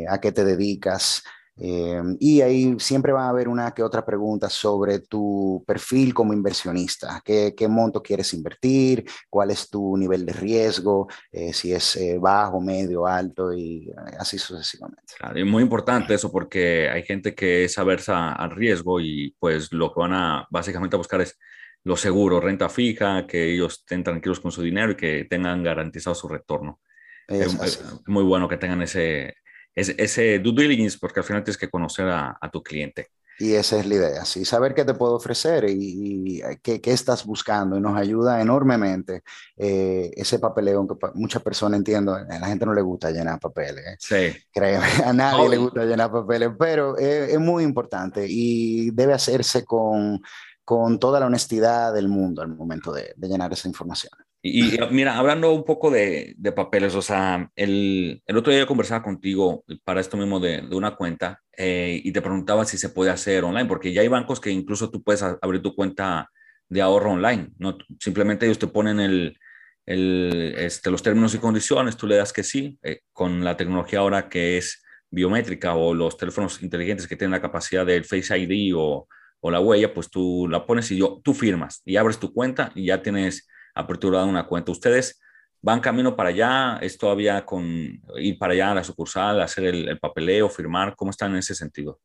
a 0.09 0.19
qué 0.19 0.33
te 0.33 0.43
dedicas, 0.43 1.23
eh, 1.63 2.01
y 2.19 2.41
ahí 2.41 2.75
siempre 2.79 3.11
va 3.11 3.25
a 3.25 3.29
haber 3.29 3.47
una 3.47 3.71
que 3.71 3.83
otra 3.83 4.03
pregunta 4.03 4.49
sobre 4.49 4.97
tu 4.97 5.63
perfil 5.68 6.11
como 6.11 6.33
inversionista. 6.33 7.21
¿Qué, 7.23 7.53
qué 7.56 7.68
monto 7.68 8.01
quieres 8.01 8.33
invertir? 8.33 9.06
¿Cuál 9.30 9.51
es 9.51 9.69
tu 9.69 9.95
nivel 9.95 10.25
de 10.25 10.33
riesgo? 10.33 11.07
Eh, 11.31 11.53
si 11.53 11.71
es 11.71 11.95
eh, 11.97 12.18
bajo, 12.19 12.59
medio, 12.59 13.06
alto 13.06 13.53
y 13.53 13.91
así 14.18 14.39
sucesivamente. 14.39 15.13
Claro, 15.19 15.37
es 15.37 15.45
muy 15.45 15.61
importante 15.61 16.15
eso 16.15 16.31
porque 16.31 16.89
hay 16.89 17.03
gente 17.03 17.35
que 17.35 17.65
es 17.65 17.77
aversa 17.77 18.31
al 18.31 18.49
riesgo 18.49 18.99
y 18.99 19.35
pues 19.37 19.71
lo 19.71 19.94
que 19.94 19.99
van 19.99 20.13
a 20.13 20.47
básicamente 20.49 20.95
a 20.95 20.97
buscar 20.97 21.21
es 21.21 21.37
lo 21.83 21.95
seguro, 21.95 22.39
renta 22.39 22.69
fija, 22.69 23.27
que 23.27 23.53
ellos 23.53 23.81
estén 23.81 24.03
tranquilos 24.03 24.39
con 24.39 24.51
su 24.51 24.63
dinero 24.63 24.94
y 24.94 24.95
que 24.95 25.27
tengan 25.30 25.61
garantizado 25.61 26.15
su 26.15 26.27
retorno. 26.27 26.80
es 27.27 27.83
muy 28.07 28.23
bueno 28.23 28.47
que 28.47 28.57
tengan 28.57 28.81
ese, 28.81 29.35
ese 29.75 30.40
due 30.40 30.54
diligence, 30.54 30.97
porque 30.99 31.19
al 31.19 31.23
final 31.25 31.44
tienes 31.44 31.57
que 31.57 31.69
conocer 31.69 32.07
a, 32.09 32.37
tu 32.51 32.61
cliente. 32.61 33.07
Y 33.40 33.54
esa 33.54 33.80
es 33.80 33.87
la 33.87 33.95
idea, 33.95 34.25
sí, 34.25 34.45
saber 34.45 34.75
qué 34.75 34.85
te 34.85 34.94
puedo 34.94 35.16
ofrecer 35.16 35.66
y, 35.68 36.42
qué, 36.61 36.80
qué, 36.80 36.92
estás 36.92 37.25
buscando. 37.25 37.75
Y 37.75 37.81
nos 37.81 37.97
ayuda 37.97 38.40
enormemente 38.40 39.23
eh, 39.57 40.11
ese 40.16 40.37
papeleo 40.37 40.87
que 40.87 40.95
muchas 41.16 41.42
personas 41.42 41.80
entiendo, 41.80 42.13
a 42.13 42.23
la 42.23 42.47
gente 42.47 42.66
no 42.68 42.73
le 42.73 42.83
gusta 42.83 43.09
llenar 43.09 43.40
papeles. 43.40 43.83
¿eh? 43.83 43.95
Sí. 43.99 44.44
Créeme, 44.51 44.85
a 45.06 45.13
nadie 45.13 45.49
le 45.49 45.57
gusta 45.57 45.85
llenar 45.85 46.11
papeles, 46.11 46.51
pero 46.59 46.97
es, 46.97 47.40
muy 47.40 47.63
importante 47.63 48.28
y 48.30 48.92
debe 48.92 49.13
hacerse 49.13 49.66
con, 49.66 50.21
con, 50.63 50.99
toda 50.99 51.19
la 51.19 51.25
honestidad 51.25 51.94
del 51.94 52.09
mundo 52.09 52.44
al 52.44 52.49
momento 52.49 52.94
de, 52.94 53.13
de 53.16 53.28
llenar 53.28 53.51
esa 53.54 53.68
información. 53.68 54.11
Y, 54.44 54.76
mira, 54.90 55.18
hablando 55.18 55.54
un 55.54 55.64
poco 55.64 55.92
de, 55.92 56.33
de 56.36 56.52
papeles, 56.52 56.95
o 56.95 57.02
sea, 57.04 57.52
el, 57.56 58.24
el, 58.26 58.38
otro 58.38 58.52
día 58.52 58.62
yo 58.62 58.68
conversaba 58.68 59.04
contigo 59.04 59.64
para 59.83 60.02
esto 60.02 60.18
mismo 60.18 60.40
de, 60.40 60.64
de 60.64 60.76
una 60.76 60.95
cuenta 60.95 61.42
eh, 61.56 62.02
y 62.04 62.12
te 62.12 62.21
preguntaba 62.21 62.66
si 62.66 62.80
se 62.80 62.90
puede 62.90 63.12
hacer 63.12 63.44
online, 63.44 63.68
porque 63.68 63.94
ya 63.94 64.02
hay 64.02 64.07
bancos 64.07 64.40
que 64.40 64.50
incluso 64.50 64.90
tú 64.90 65.04
puedes 65.04 65.21
abrir 65.21 65.62
tu 65.62 65.76
cuenta 65.76 66.28
de 66.69 66.81
ahorro 66.81 67.12
online, 67.12 67.50
no 67.60 67.78
simplemente 68.00 68.45
ellos 68.48 68.57
te 68.57 68.66
ponen 68.66 69.00
el, 69.00 69.38
el, 69.86 70.56
este, 70.57 70.90
los 70.90 71.04
términos 71.04 71.36
y 71.36 71.38
condiciones, 71.38 71.95
tú 71.95 72.07
le 72.07 72.16
das 72.16 72.33
que 72.33 72.44
sí, 72.44 72.80
eh, 72.81 73.02
con 73.14 73.44
la 73.44 73.57
tecnología 73.57 74.00
ahora 74.00 74.28
que 74.28 74.57
es 74.57 74.81
biométrica 75.12 75.76
o 75.76 75.94
los 75.94 76.18
teléfonos 76.18 76.64
inteligentes 76.64 77.07
que 77.07 77.16
tienen 77.16 77.31
la 77.31 77.42
capacidad 77.42 77.86
del 77.86 78.06
Face 78.06 78.36
ID 78.36 78.74
o, 78.76 79.07
o 79.40 79.52
la 79.52 79.60
huella, 79.60 79.94
pues 79.94 80.10
tú 80.10 80.48
la 80.50 80.66
pones 80.66 80.90
y 80.90 80.98
yo, 80.98 81.21
tú 81.24 81.36
firmas 81.36 81.81
y 81.86 81.98
abres 81.98 82.18
tu 82.18 82.33
cuenta 82.33 82.71
y 82.74 82.86
ya 82.86 83.04
tienes 83.04 83.48
aperturado 83.73 84.25
una 84.28 84.47
cuenta. 84.47 84.71
¿Ustedes 84.71 85.19
van 85.61 85.80
camino 85.80 86.16
para 86.16 86.30
allá? 86.30 86.78
¿Es 86.81 86.97
todavía 86.97 87.45
con 87.45 87.63
ir 87.63 88.37
para 88.37 88.54
allá 88.54 88.71
a 88.71 88.75
la 88.75 88.83
sucursal, 88.83 89.42
hacer 89.42 89.66
el, 89.66 89.99
papeleo, 89.99 90.49
firmar? 90.49 90.95
¿Cómo 90.95 91.11
están 91.11 91.31
en 91.31 91.37
ese 91.37 91.56
sentido? 91.56 91.99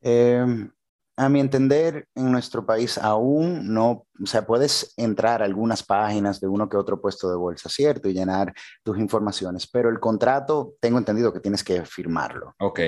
Em, 0.00 0.70
a 1.16 1.28
mi 1.28 1.40
entender, 1.40 2.08
en 2.14 2.30
nuestro 2.30 2.66
país 2.66 2.98
aún 2.98 3.72
no, 3.72 4.06
o 4.22 4.26
sea, 4.26 4.46
puedes 4.46 4.92
entrar 4.96 5.40
a 5.40 5.46
algunas 5.46 5.82
páginas 5.82 6.40
de 6.40 6.48
uno 6.48 6.68
que 6.68 6.76
otro 6.76 7.00
puesto 7.00 7.30
de 7.30 7.36
bolsa, 7.36 7.68
¿cierto? 7.70 8.08
Y 8.08 8.14
llenar 8.14 8.52
tus 8.82 8.98
informaciones, 8.98 9.66
pero 9.66 9.88
el 9.88 9.98
contrato, 9.98 10.74
tengo 10.80 10.98
entendido 10.98 11.32
que 11.32 11.40
tienes 11.40 11.64
que 11.64 11.84
firmarlo. 11.84 12.54
Ok. 12.60 12.80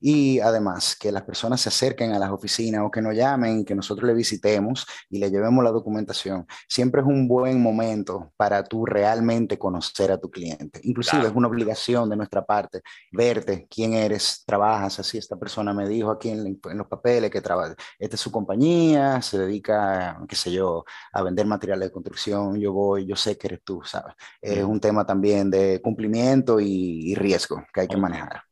Y 0.00 0.40
además, 0.40 0.96
que 0.98 1.12
las 1.12 1.22
personas 1.24 1.60
se 1.60 1.68
acerquen 1.68 2.12
a 2.12 2.18
las 2.18 2.30
oficinas 2.30 2.82
o 2.84 2.90
que 2.90 3.02
nos 3.02 3.14
llamen, 3.14 3.64
que 3.64 3.74
nosotros 3.74 4.06
le 4.06 4.14
visitemos 4.14 4.86
y 5.10 5.18
le 5.18 5.30
llevemos 5.30 5.62
la 5.62 5.70
documentación, 5.70 6.46
siempre 6.68 7.02
es 7.02 7.06
un 7.06 7.28
buen 7.28 7.62
momento 7.62 8.32
para 8.36 8.64
tú 8.64 8.86
realmente 8.86 9.58
conocer 9.58 10.10
a 10.10 10.18
tu 10.18 10.30
cliente. 10.30 10.80
Inclusive 10.84 11.26
es 11.26 11.32
una 11.34 11.48
obligación 11.48 12.08
de 12.08 12.16
nuestra 12.16 12.44
parte 12.44 12.80
verte 13.12 13.66
quién 13.68 13.92
eres, 13.92 14.42
trabajas, 14.46 14.98
así 14.98 15.18
esta 15.18 15.36
persona 15.36 15.74
me 15.74 15.88
dijo 15.88 16.10
aquí 16.10 16.30
en, 16.30 16.58
en 16.64 16.78
los 16.78 16.86
papeles 16.86 17.30
que 17.30 17.40
trabaja 17.40 17.73
esta 17.98 18.16
es 18.16 18.20
su 18.20 18.30
compañía, 18.30 19.20
se 19.22 19.38
dedica, 19.38 20.18
qué 20.28 20.36
sé 20.36 20.52
yo, 20.52 20.84
a 21.12 21.22
vender 21.22 21.46
materiales 21.46 21.88
de 21.88 21.92
construcción, 21.92 22.58
yo 22.60 22.72
voy, 22.72 23.06
yo 23.06 23.16
sé 23.16 23.36
que 23.36 23.48
eres 23.48 23.62
tú, 23.64 23.82
¿sabes? 23.84 24.14
Es 24.40 24.62
un 24.62 24.80
tema 24.80 25.04
también 25.06 25.50
de 25.50 25.80
cumplimiento 25.82 26.60
y, 26.60 27.14
riesgo 27.14 27.64
que 27.72 27.82
hay 27.82 27.88
que 27.88 27.96
manejar. 27.96 28.42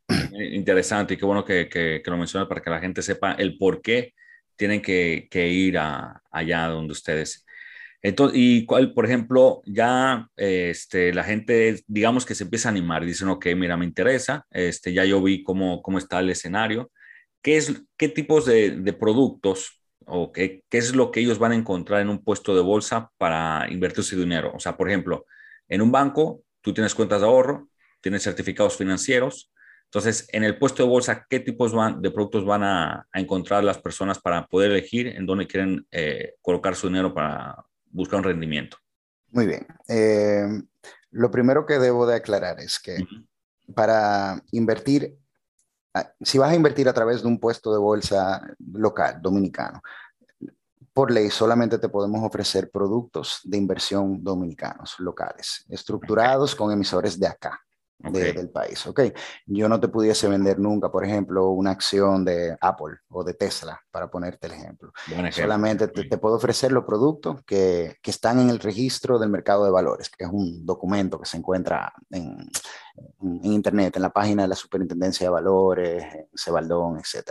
Interesante 0.52 1.14
y 1.14 1.16
qué 1.16 1.24
bueno 1.24 1.44
que, 1.44 1.68
que, 1.68 2.02
lo 2.04 2.16
mencionas 2.16 2.48
para 2.48 2.62
que 2.62 2.70
la 2.70 2.80
gente 2.80 3.02
sepa 3.02 3.32
el 3.32 3.58
por 3.58 3.82
qué 3.82 4.14
tienen 4.56 4.80
que, 4.80 5.26
que 5.30 5.48
ir 5.48 5.78
a, 5.78 6.22
allá 6.30 6.66
donde 6.68 6.92
ustedes. 6.92 7.44
Entonces, 8.02 8.36
y 8.38 8.66
cuál, 8.66 8.92
por 8.94 9.06
ejemplo, 9.06 9.62
ya 9.64 10.28
este, 10.36 11.14
la 11.14 11.22
gente, 11.22 11.82
digamos 11.86 12.26
que 12.26 12.34
se 12.34 12.44
empieza 12.44 12.68
a 12.68 12.72
animar, 12.72 13.04
dicen, 13.04 13.28
ok, 13.28 13.46
mira, 13.56 13.76
me 13.76 13.84
interesa, 13.84 14.44
este, 14.50 14.92
ya 14.92 15.04
yo 15.04 15.22
vi 15.22 15.44
cómo, 15.44 15.82
cómo 15.82 15.98
está 15.98 16.18
el 16.18 16.30
escenario, 16.30 16.90
¿qué, 17.42 17.56
es, 17.56 17.82
qué 17.96 18.08
tipos 18.08 18.46
de, 18.46 18.70
de 18.70 18.92
productos 18.92 19.82
o 20.06 20.32
qué, 20.32 20.64
qué, 20.68 20.78
es 20.78 20.94
lo 20.94 21.10
que 21.10 21.20
ellos 21.20 21.38
van 21.38 21.52
a 21.52 21.56
encontrar 21.56 22.00
en 22.00 22.08
un 22.08 22.24
puesto 22.24 22.54
de 22.54 22.62
bolsa 22.62 23.10
para 23.18 23.70
invertir 23.70 24.04
su 24.04 24.18
dinero? 24.18 24.52
O 24.54 24.60
sea, 24.60 24.76
por 24.76 24.88
ejemplo, 24.88 25.26
en 25.68 25.82
un 25.82 25.92
banco, 25.92 26.42
tú 26.60 26.72
tienes 26.72 26.94
cuentas 26.94 27.20
de 27.20 27.26
ahorro, 27.26 27.68
tienes 28.00 28.22
certificados 28.22 28.76
financieros. 28.76 29.52
Entonces, 29.84 30.26
en 30.32 30.44
el 30.44 30.58
puesto 30.58 30.82
de 30.82 30.88
bolsa, 30.88 31.26
¿qué 31.28 31.40
tipos 31.40 31.72
van, 31.72 32.00
de 32.00 32.10
productos 32.10 32.44
van 32.44 32.62
a, 32.62 33.06
a, 33.12 33.20
encontrar 33.20 33.62
las 33.62 33.78
personas 33.78 34.18
para 34.18 34.46
poder 34.46 34.70
elegir 34.70 35.08
en 35.08 35.26
dónde 35.26 35.46
quieren 35.46 35.86
eh, 35.90 36.34
colocar 36.40 36.74
su 36.74 36.88
dinero 36.88 37.12
para 37.12 37.56
buscar 37.90 38.18
un 38.18 38.24
rendimiento? 38.24 38.78
Muy 39.30 39.46
bien. 39.46 39.66
Eh, 39.88 40.46
lo 41.10 41.30
primero 41.30 41.66
que 41.66 41.78
debo 41.78 42.06
de 42.06 42.16
aclarar 42.16 42.60
es 42.60 42.78
que 42.78 42.96
uh 42.96 43.04
-huh. 43.04 43.74
para 43.74 44.42
invertir 44.50 45.16
si 46.20 46.38
vas 46.38 46.50
a 46.50 46.54
invertir 46.54 46.88
a 46.88 46.92
través 46.92 47.22
de 47.22 47.28
un 47.28 47.38
puesto 47.38 47.72
de 47.72 47.78
bolsa 47.78 48.42
local, 48.72 49.20
dominicano, 49.20 49.82
por 50.92 51.10
ley 51.10 51.30
solamente 51.30 51.78
te 51.78 51.88
podemos 51.88 52.22
ofrecer 52.22 52.70
productos 52.70 53.40
de 53.44 53.56
inversión 53.56 54.22
dominicanos, 54.22 54.96
locales, 54.98 55.64
estructurados 55.68 56.54
con 56.54 56.70
emisores 56.70 57.18
de 57.18 57.26
acá. 57.26 57.60
Okay. 58.04 58.22
De, 58.22 58.32
del 58.32 58.50
país, 58.50 58.84
¿ok? 58.86 59.00
Yo 59.46 59.68
no 59.68 59.78
te 59.78 59.88
pudiese 59.88 60.28
vender 60.28 60.58
nunca, 60.58 60.90
por 60.90 61.04
ejemplo, 61.04 61.50
una 61.50 61.70
acción 61.70 62.24
de 62.24 62.56
Apple 62.60 62.96
o 63.08 63.22
de 63.22 63.34
Tesla, 63.34 63.80
para 63.90 64.10
ponerte 64.10 64.48
el 64.48 64.54
ejemplo. 64.54 64.92
ejemplo. 65.06 65.32
Solamente 65.32 65.88
te, 65.88 66.04
te, 66.04 66.18
puedo 66.18 66.36
ofrecer 66.36 66.72
los 66.72 66.84
productos 66.84 67.42
que, 67.44 67.96
que, 68.02 68.10
están 68.10 68.40
en 68.40 68.50
el 68.50 68.58
registro 68.58 69.18
del 69.18 69.30
mercado 69.30 69.64
de 69.64 69.70
valores, 69.70 70.10
que 70.10 70.24
es 70.24 70.30
un 70.30 70.66
documento 70.66 71.20
que 71.20 71.26
se 71.26 71.36
encuentra 71.36 71.92
en, 72.10 72.48
en 73.20 73.44
Internet, 73.44 73.96
en 73.96 74.02
la 74.02 74.12
página 74.12 74.42
de 74.42 74.48
la 74.48 74.56
Superintendencia 74.56 75.26
de 75.26 75.32
Valores, 75.32 76.04
Cebaldón, 76.34 76.98
etc. 76.98 77.30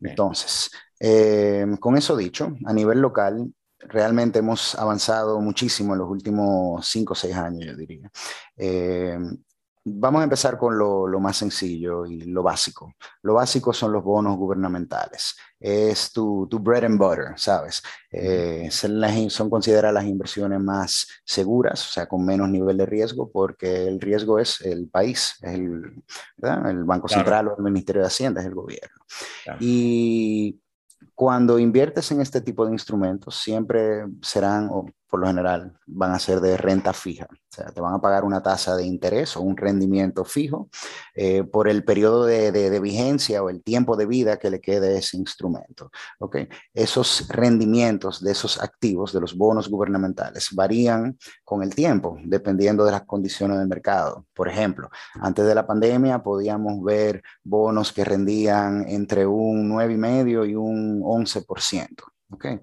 Entonces, 0.00 0.70
eh, 1.00 1.66
con 1.80 1.96
eso 1.96 2.16
dicho, 2.16 2.56
a 2.64 2.72
nivel 2.72 3.00
local, 3.00 3.52
realmente 3.80 4.40
hemos 4.40 4.74
avanzado 4.74 5.40
muchísimo 5.40 5.92
en 5.92 6.00
los 6.00 6.08
últimos 6.08 6.86
cinco 6.86 7.12
o 7.12 7.16
seis 7.16 7.36
años, 7.36 7.66
yo 7.66 7.76
diría. 7.76 8.10
Eh, 8.56 9.18
Vamos 9.94 10.20
a 10.20 10.24
empezar 10.24 10.58
con 10.58 10.78
lo, 10.78 11.06
lo, 11.06 11.20
más 11.20 11.36
sencillo 11.36 12.06
y 12.06 12.20
lo 12.22 12.42
básico. 12.42 12.94
Lo 13.22 13.34
básico 13.34 13.72
son 13.72 13.92
los 13.92 14.04
bonos 14.04 14.36
gubernamentales. 14.36 15.36
Es 15.58 16.12
tu, 16.12 16.46
tu 16.48 16.58
bread 16.58 16.84
and 16.84 16.98
butter, 16.98 17.32
¿sabes? 17.36 17.82
Eh, 18.10 18.68
son, 18.70 19.00
las, 19.00 19.32
son 19.32 19.50
consideradas 19.50 19.94
las 19.94 20.04
inversiones 20.04 20.60
más 20.60 21.06
seguras, 21.24 21.86
o 21.88 21.92
sea, 21.92 22.06
con 22.06 22.24
menos 22.24 22.48
nivel 22.48 22.76
de 22.76 22.86
riesgo, 22.86 23.30
porque 23.30 23.86
el 23.88 24.00
riesgo 24.00 24.38
es 24.38 24.60
el 24.60 24.88
país, 24.88 25.34
es 25.42 25.54
el, 25.54 26.02
el 26.42 26.84
Banco 26.84 27.06
claro. 27.06 27.22
Central 27.22 27.48
o 27.48 27.56
el 27.56 27.64
Ministerio 27.64 28.02
de 28.02 28.08
Hacienda, 28.08 28.40
es 28.40 28.46
el 28.46 28.54
gobierno. 28.54 29.04
Claro. 29.44 29.58
Y 29.60 30.60
cuando 31.18 31.58
inviertes 31.58 32.12
en 32.12 32.20
este 32.20 32.40
tipo 32.40 32.64
de 32.64 32.70
instrumentos, 32.70 33.42
siempre 33.42 34.04
serán, 34.22 34.68
o 34.70 34.86
por 35.08 35.18
lo 35.18 35.26
general, 35.26 35.76
van 35.84 36.12
a 36.12 36.18
ser 36.20 36.40
de 36.40 36.56
renta 36.56 36.92
fija. 36.92 37.26
O 37.30 37.50
sea, 37.50 37.66
te 37.72 37.80
van 37.80 37.94
a 37.94 38.00
pagar 38.00 38.24
una 38.24 38.42
tasa 38.42 38.76
de 38.76 38.84
interés 38.84 39.36
o 39.36 39.40
un 39.40 39.56
rendimiento 39.56 40.24
fijo 40.24 40.68
eh, 41.14 41.44
por 41.44 41.66
el 41.66 41.82
periodo 41.82 42.26
de, 42.26 42.52
de, 42.52 42.68
de, 42.68 42.78
vigencia 42.78 43.42
o 43.42 43.48
el 43.48 43.62
tiempo 43.62 43.96
de 43.96 44.04
vida 44.04 44.36
que 44.36 44.50
le 44.50 44.60
quede 44.60 44.94
a 44.94 44.98
ese 44.98 45.16
instrumento. 45.16 45.90
¿okay? 46.20 46.46
Esos 46.74 47.26
rendimientos 47.28 48.22
de 48.22 48.32
esos 48.32 48.60
activos, 48.62 49.12
de 49.14 49.20
los 49.20 49.34
bonos 49.34 49.68
gubernamentales, 49.70 50.50
varían 50.52 51.18
con 51.42 51.62
el 51.62 51.74
tiempo, 51.74 52.18
dependiendo 52.22 52.84
de 52.84 52.92
las 52.92 53.06
condiciones 53.06 53.58
del 53.58 53.66
mercado. 53.66 54.26
Por 54.34 54.46
ejemplo, 54.46 54.90
antes 55.14 55.46
de 55.46 55.54
la 55.54 55.66
pandemia 55.66 56.22
podíamos 56.22 56.84
ver 56.84 57.22
bonos 57.42 57.94
que 57.94 58.04
rendían 58.04 58.86
entre 58.88 59.26
un 59.26 59.70
9,5 59.70 60.50
y 60.50 60.54
un 60.54 61.02
11%. 61.08 62.04
¿okay? 62.30 62.60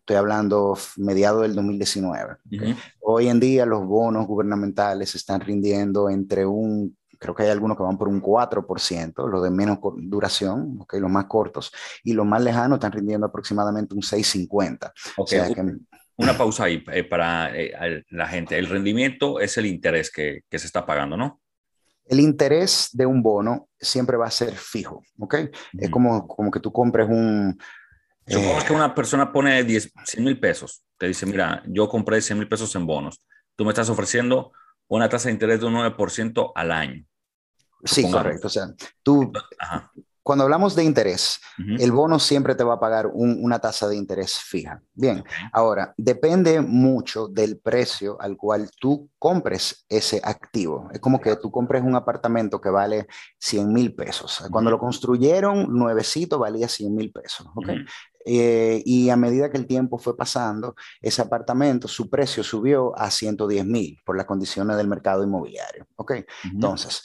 estoy 0.00 0.16
hablando 0.16 0.76
mediado 0.96 1.42
del 1.42 1.54
2019. 1.54 2.32
Uh 2.32 2.36
-huh. 2.50 2.76
Hoy 3.00 3.28
en 3.28 3.40
día 3.40 3.66
los 3.66 3.84
bonos 3.86 4.26
gubernamentales 4.26 5.14
están 5.14 5.40
rindiendo 5.40 6.10
entre 6.10 6.46
un, 6.46 6.96
creo 7.18 7.34
que 7.34 7.44
hay 7.44 7.50
algunos 7.50 7.76
que 7.76 7.82
van 7.82 7.98
por 7.98 8.08
un 8.08 8.20
4%, 8.20 9.28
los 9.28 9.42
de 9.42 9.50
menos 9.50 9.78
duración, 9.96 10.78
okay, 10.80 11.00
los 11.00 11.10
más 11.10 11.26
cortos, 11.26 11.72
y 12.04 12.12
los 12.12 12.26
más 12.26 12.42
lejanos 12.42 12.76
están 12.76 12.92
rindiendo 12.92 13.26
aproximadamente 13.26 13.94
un 13.94 14.02
6,50. 14.02 14.92
Okay. 15.16 15.38
O 15.38 15.44
sea 15.44 15.54
que, 15.54 15.76
una 16.16 16.36
pausa 16.36 16.64
ahí 16.64 16.84
eh, 16.92 17.04
para 17.04 17.50
eh, 17.56 18.04
la 18.10 18.26
gente. 18.26 18.58
El 18.58 18.66
rendimiento 18.66 19.40
es 19.40 19.56
el 19.56 19.64
interés 19.64 20.10
que, 20.10 20.42
que 20.50 20.58
se 20.58 20.66
está 20.66 20.84
pagando, 20.84 21.16
¿no? 21.16 21.40
El 22.10 22.20
interés 22.20 22.90
de 22.92 23.06
un 23.06 23.22
bono 23.22 23.68
siempre 23.78 24.16
va 24.16 24.26
a 24.26 24.30
ser 24.30 24.54
fijo, 24.54 25.02
¿ok? 25.18 25.36
Es 25.78 25.90
como, 25.90 26.26
como 26.26 26.50
que 26.50 26.58
tú 26.60 26.72
compres 26.72 27.08
un, 27.08 27.56
Supongamos 28.26 28.62
eh, 28.62 28.66
que 28.66 28.72
una 28.72 28.94
persona 28.94 29.32
pone 29.32 29.64
10, 29.64 29.92
100 30.04 30.24
mil 30.24 30.38
pesos, 30.38 30.84
te 30.98 31.06
dice, 31.06 31.26
mira, 31.26 31.62
yo 31.66 31.88
compré 31.88 32.20
100 32.20 32.38
mil 32.38 32.48
pesos 32.48 32.74
en 32.76 32.86
bonos, 32.86 33.24
tú 33.56 33.64
me 33.64 33.70
estás 33.70 33.88
ofreciendo 33.90 34.52
una 34.88 35.08
tasa 35.08 35.28
de 35.28 35.34
interés 35.34 35.60
de 35.60 35.66
un 35.66 35.74
9% 35.74 36.52
al 36.54 36.72
año. 36.72 37.04
Sí, 37.84 38.10
correcto. 38.10 38.48
O 38.48 38.50
sea, 38.50 38.66
tú, 39.02 39.32
Ajá. 39.58 39.90
Cuando 40.22 40.44
hablamos 40.44 40.74
de 40.76 40.84
interés, 40.84 41.40
uh 41.58 41.62
-huh. 41.62 41.82
el 41.82 41.92
bono 41.92 42.18
siempre 42.18 42.54
te 42.54 42.64
va 42.64 42.74
a 42.74 42.80
pagar 42.80 43.06
un, 43.06 43.38
una 43.42 43.58
tasa 43.58 43.88
de 43.88 43.96
interés 43.96 44.38
fija. 44.38 44.82
Bien, 44.92 45.20
okay. 45.20 45.32
ahora, 45.52 45.94
depende 45.96 46.60
mucho 46.60 47.26
del 47.28 47.58
precio 47.58 48.20
al 48.20 48.36
cual 48.36 48.70
tú 48.78 49.10
compres 49.18 49.84
ese 49.88 50.20
activo. 50.22 50.88
Es 50.92 51.00
como 51.00 51.20
que 51.20 51.36
tú 51.36 51.50
compres 51.50 51.82
un 51.82 51.94
apartamento 51.94 52.60
que 52.60 52.70
vale 52.70 53.06
100 53.38 53.72
mil 53.72 53.94
pesos. 53.94 54.44
Cuando 54.50 54.70
uh 54.70 54.74
-huh. 54.74 54.76
lo 54.76 54.78
construyeron, 54.78 55.66
nuevecito 55.72 56.38
valía 56.38 56.68
100 56.68 56.94
mil 56.94 57.12
pesos. 57.12 57.46
¿okay? 57.54 57.76
Uh 57.76 57.80
-huh. 57.80 57.88
Eh, 58.26 58.82
y 58.84 59.08
a 59.08 59.16
medida 59.16 59.50
que 59.50 59.56
el 59.56 59.66
tiempo 59.66 59.98
fue 59.98 60.14
pasando, 60.16 60.74
ese 61.00 61.22
apartamento, 61.22 61.88
su 61.88 62.10
precio 62.10 62.44
subió 62.44 62.96
a 62.98 63.10
110 63.10 63.64
mil 63.64 63.98
por 64.04 64.16
las 64.16 64.26
condiciones 64.26 64.76
del 64.76 64.88
mercado 64.88 65.24
inmobiliario. 65.24 65.86
¿Ok? 65.96 66.10
Uh 66.10 66.14
-huh. 66.14 66.50
Entonces, 66.52 67.02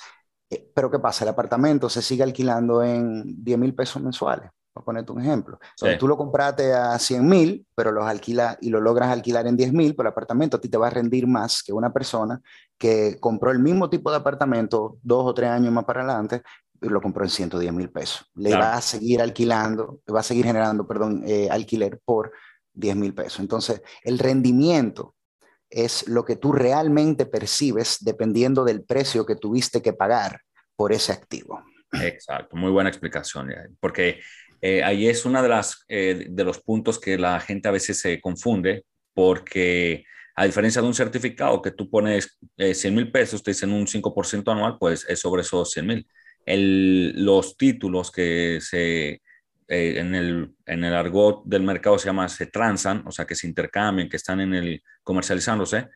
eh, 0.49 0.71
pero 0.73 0.91
¿qué 0.91 0.99
pasa? 0.99 1.23
El 1.23 1.29
apartamento 1.29 1.89
se 1.89 2.01
sigue 2.01 2.23
alquilando 2.23 2.83
en 2.83 3.43
10 3.43 3.57
mil 3.57 3.75
pesos 3.75 4.01
mensuales. 4.01 4.49
Para 4.73 4.83
ponerte 4.83 5.13
un 5.13 5.21
ejemplo. 5.21 5.57
Entonces, 5.61 5.93
sí. 5.93 5.99
tú 5.99 6.05
lo 6.05 6.17
compraste 6.17 6.73
a 6.73 6.99
100 6.99 7.25
mil, 7.25 7.65
pero 7.73 7.93
los 7.93 8.05
alquila 8.05 8.57
y 8.59 8.69
lo 8.69 8.81
logras 8.81 9.09
alquilar 9.09 9.47
en 9.47 9.55
10 9.55 9.71
mil, 9.71 9.95
pero 9.95 10.09
el 10.09 10.11
apartamento 10.11 10.57
a 10.57 10.59
ti 10.59 10.67
te 10.67 10.77
va 10.77 10.87
a 10.87 10.89
rendir 10.89 11.27
más 11.27 11.63
que 11.63 11.71
una 11.71 11.93
persona 11.93 12.41
que 12.77 13.17
compró 13.21 13.51
el 13.51 13.59
mismo 13.59 13.89
tipo 13.89 14.11
de 14.11 14.17
apartamento 14.17 14.97
dos 15.01 15.27
o 15.27 15.33
tres 15.33 15.49
años 15.49 15.71
más 15.71 15.85
para 15.85 16.01
adelante 16.01 16.41
lo 16.81 17.01
compró 17.01 17.23
en 17.23 17.29
110 17.29 17.73
mil 17.73 17.89
pesos. 17.89 18.29
Le 18.35 18.49
claro. 18.49 18.65
va 18.65 18.73
a 18.75 18.81
seguir 18.81 19.21
alquilando, 19.21 20.01
va 20.13 20.19
a 20.19 20.23
seguir 20.23 20.45
generando, 20.45 20.87
perdón, 20.87 21.23
eh, 21.25 21.47
alquiler 21.49 21.99
por 22.03 22.31
10 22.73 22.95
mil 22.95 23.13
pesos. 23.13 23.39
Entonces, 23.39 23.81
el 24.03 24.19
rendimiento 24.19 25.14
es 25.75 26.07
lo 26.07 26.23
que 26.23 26.37
tú 26.37 26.53
realmente 26.53 27.25
percibes 27.25 27.97
dependiendo 27.99 28.63
del 28.63 28.83
precio 28.83 29.25
que 29.25 29.35
tuviste 29.35 29.81
que 29.81 29.93
pagar 29.93 30.39
por 30.75 30.93
ese 30.93 31.11
activo. 31.11 31.63
Exacto, 31.91 32.55
muy 32.55 32.71
buena 32.71 32.89
explicación, 32.89 33.53
porque 33.79 34.21
eh, 34.61 34.83
ahí 34.83 35.07
es 35.07 35.25
uno 35.25 35.41
de, 35.41 35.49
las, 35.49 35.83
eh, 35.87 36.27
de 36.29 36.43
los 36.43 36.61
puntos 36.61 36.99
que 36.99 37.17
la 37.17 37.39
gente 37.39 37.67
a 37.67 37.71
veces 37.71 37.99
se 37.99 38.21
confunde, 38.21 38.85
porque 39.13 40.05
a 40.35 40.45
diferencia 40.45 40.81
de 40.81 40.87
un 40.87 40.93
certificado 40.93 41.61
que 41.61 41.71
tú 41.71 41.89
pones 41.89 42.37
100 42.57 42.95
mil 42.95 43.11
pesos, 43.11 43.43
te 43.43 43.51
dicen 43.51 43.71
un 43.71 43.85
5% 43.85 44.51
anual, 44.51 44.77
pues 44.79 45.05
es 45.07 45.19
sobre 45.19 45.41
esos 45.41 45.71
100 45.71 45.87
mil 45.87 46.07
los 46.47 47.57
títulos 47.57 48.11
que 48.11 48.59
se 48.61 49.21
eh, 49.67 49.95
en, 49.97 50.15
el, 50.15 50.55
en 50.65 50.83
el 50.83 50.93
argot 50.93 51.43
del 51.45 51.63
mercado 51.63 51.97
se 51.97 52.07
llama 52.07 52.29
se 52.29 52.47
transan, 52.47 53.03
o 53.07 53.11
sea, 53.11 53.25
que 53.25 53.35
se 53.35 53.47
intercambian, 53.47 54.09
que 54.09 54.17
están 54.17 54.39
en 54.41 54.53
el 54.53 54.83
comercializándose, 55.03 55.89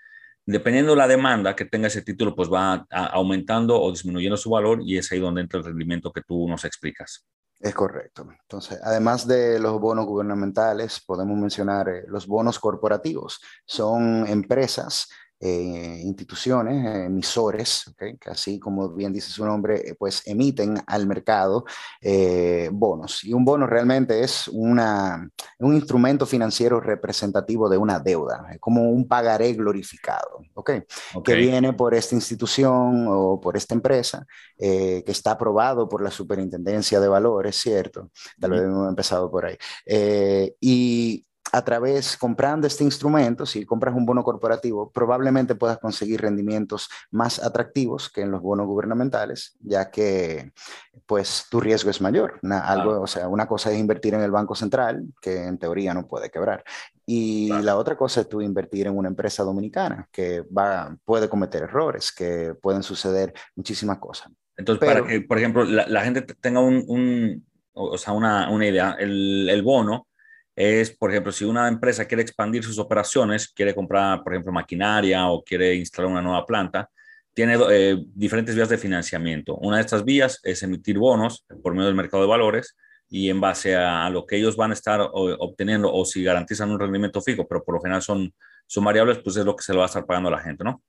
dependiendo 0.46 0.94
de 0.94 0.98
la 0.98 1.08
demanda 1.08 1.56
que 1.56 1.66
tenga 1.66 1.88
ese 1.88 2.02
título, 2.02 2.36
pues 2.36 2.50
va 2.52 2.88
aumentando 2.90 3.80
o 3.80 3.92
disminuyendo 3.92 4.38
su 4.38 4.50
valor 4.50 4.80
y 4.84 4.98
es 4.98 5.12
ahí 5.12 5.20
donde 5.20 5.42
entra 5.42 5.60
el 5.60 5.66
rendimiento 5.66 6.12
que 6.12 6.22
tú 6.22 6.48
nos 6.48 6.66
explicas. 6.66 7.28
Es 7.60 7.76
correcto. 7.76 8.28
Entonces, 8.42 8.80
además 8.82 9.28
de 9.28 9.60
los 9.60 9.80
bonos 9.82 10.06
gubernamentales, 10.06 11.04
podemos 11.06 11.38
mencionar 11.38 11.90
eh, 11.90 12.04
los 12.08 12.26
bonos 12.26 12.58
corporativos. 12.58 13.42
Son 13.66 14.26
empresas 14.28 15.10
eh, 15.42 16.02
instituciones, 16.04 17.06
emisores, 17.06 17.94
que 17.98 18.30
así 18.30 18.60
como 18.60 18.90
bien 18.90 19.14
dice 19.14 19.30
su 19.30 19.46
nombre, 19.46 19.92
eh, 19.92 19.96
pues 19.98 20.22
emiten 20.26 20.78
al 20.86 21.08
mercado 21.08 21.64
eh, 22.02 22.70
bonos. 22.74 23.24
Y 23.24 23.32
un 23.32 23.46
bono 23.46 23.66
realmente 23.66 24.22
es 24.22 24.50
una, 24.50 25.30
un 25.60 25.74
instrumento 25.74 26.26
financiero 26.26 26.82
representativo 26.82 27.70
de 27.70 27.78
una 27.78 28.00
deuda, 28.00 28.48
es 28.52 28.60
como 28.60 28.90
un 28.90 29.08
pagaré 29.08 29.54
glorificado, 29.54 30.42
¿okay? 30.56 30.84
que 31.24 31.36
viene 31.36 31.72
por 31.72 31.94
esta 31.94 32.16
institución 32.16 33.06
o 33.08 33.40
por 33.40 33.56
esta 33.56 33.76
empresa, 33.76 34.26
que 34.58 35.04
está 35.08 35.32
aprobado 35.32 35.88
por 35.88 36.02
la 36.02 36.12
Superintendencia 36.12 37.00
de 37.00 37.08
Valores, 37.08 37.56
¿cierto? 37.56 38.12
Tal 38.40 38.52
vez 38.52 38.62
hemos 38.64 38.90
empezado 38.90 39.32
por 39.32 39.46
ahí. 39.46 39.58
y 40.60 41.26
a 41.52 41.64
través, 41.64 42.18
comprando 42.18 42.68
este 42.68 42.84
instrumento, 42.84 43.46
si 43.46 43.66
compras 43.66 43.96
un 43.96 44.06
bono 44.06 44.24
corporativo, 44.24 44.92
probablemente 44.92 45.56
puedas 45.56 45.78
conseguir 45.80 46.22
rendimientos 46.22 46.90
más 47.12 47.42
atractivos 47.44 48.10
que 48.10 48.22
en 48.22 48.32
los 48.32 48.42
bonos 48.42 48.68
gubernamentales, 48.68 49.56
ya 49.60 49.90
que 49.90 50.52
pues 51.06 51.46
tu 51.50 51.60
riesgo 51.60 51.90
es 51.90 52.02
mayor. 52.02 52.40
Una, 52.44 52.60
algo, 52.60 53.02
o 53.02 53.08
sea, 53.08 53.28
una 53.28 53.48
cosa 53.48 53.72
es 53.72 53.80
invertir 53.80 54.14
en 54.14 54.22
el 54.22 54.32
Banco 54.32 54.56
Central, 54.56 55.04
que 55.22 55.46
en 55.46 55.58
teoría 55.58 55.94
no 55.94 56.08
puede 56.08 56.30
quebrar, 56.30 56.64
y 57.06 57.50
la 57.64 57.76
otra 57.76 57.98
cosa 57.98 58.22
es 58.22 58.30
tú 58.30 58.42
invertir 58.42 58.86
en 58.88 58.96
una 58.96 59.10
empresa 59.10 59.44
dominicana, 59.44 60.08
que 60.12 60.42
va, 60.42 60.96
puede 61.06 61.28
cometer 61.28 61.64
errores, 61.64 62.12
que 62.12 62.54
pueden 62.62 62.84
suceder 62.84 63.34
muchísimas 63.56 63.98
cosas. 63.98 64.32
Entonces, 64.56 64.88
para 64.88 65.08
que, 65.08 65.22
por 65.22 65.38
ejemplo, 65.38 65.64
la, 65.64 66.02
gente 66.04 66.22
tenga 66.22 66.60
un, 66.60 66.84
un 66.88 67.48
o 67.74 67.98
sea, 67.98 68.14
una, 68.14 68.52
una 68.52 68.68
idea, 68.68 68.96
el, 69.00 69.50
el 69.50 69.64
bono 69.64 70.09
es, 70.60 70.92
por 70.92 71.10
ejemplo, 71.10 71.32
si 71.32 71.46
una 71.46 71.70
empresa 71.70 72.04
quiere 72.04 72.22
expandir 72.22 72.66
sus 72.66 72.78
operaciones, 72.80 73.48
quiere 73.48 73.74
comprar, 73.74 74.22
por 74.22 74.34
ejemplo, 74.34 74.52
maquinaria 74.52 75.26
o 75.30 75.42
quiere 75.42 75.74
instalar 75.74 76.12
una 76.12 76.22
nueva 76.22 76.46
planta, 76.46 76.90
tiene 77.34 77.58
eh, 77.72 78.04
diferentes 78.14 78.54
vías 78.54 78.68
de 78.68 78.78
financiamiento. 78.78 79.56
Una 79.56 79.78
de 79.78 79.84
estas 79.84 80.04
vías 80.04 80.42
es 80.44 80.62
emitir 80.62 80.98
bonos 81.00 81.46
por 81.64 81.72
medio 81.74 81.86
del 81.86 81.96
mercado 81.96 82.24
de 82.24 82.30
valores 82.30 82.76
y 83.08 83.30
en 83.30 83.40
base 83.40 83.74
a, 83.74 84.10
lo 84.10 84.26
que 84.26 84.36
ellos 84.36 84.58
van 84.58 84.72
a 84.72 84.74
estar 84.74 85.00
obteniendo 85.14 85.94
o 85.94 86.04
si 86.04 86.26
garantizan 86.26 86.72
un 86.72 86.80
rendimiento 86.80 87.22
fijo, 87.22 87.48
pero 87.48 87.64
por 87.64 87.76
lo 87.76 87.82
general 87.82 88.02
son, 88.02 88.34
son 88.68 88.84
variables, 88.84 89.20
pues 89.20 89.38
es 89.38 89.46
lo 89.46 89.56
que 89.56 89.64
se 89.64 89.72
le 89.72 89.78
va 89.78 89.86
a 89.86 89.88
estar 89.88 90.06
pagando 90.06 90.28
a 90.28 90.34
la 90.34 90.40
gente, 90.40 90.66
¿no? 90.66 90.84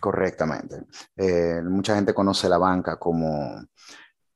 Correctamente. 0.00 0.84
Eh, 1.16 1.62
mucha 1.64 1.96
gente 1.96 2.14
conoce 2.14 2.48
la 2.48 2.58
banca 2.58 2.96
como, 2.96 3.60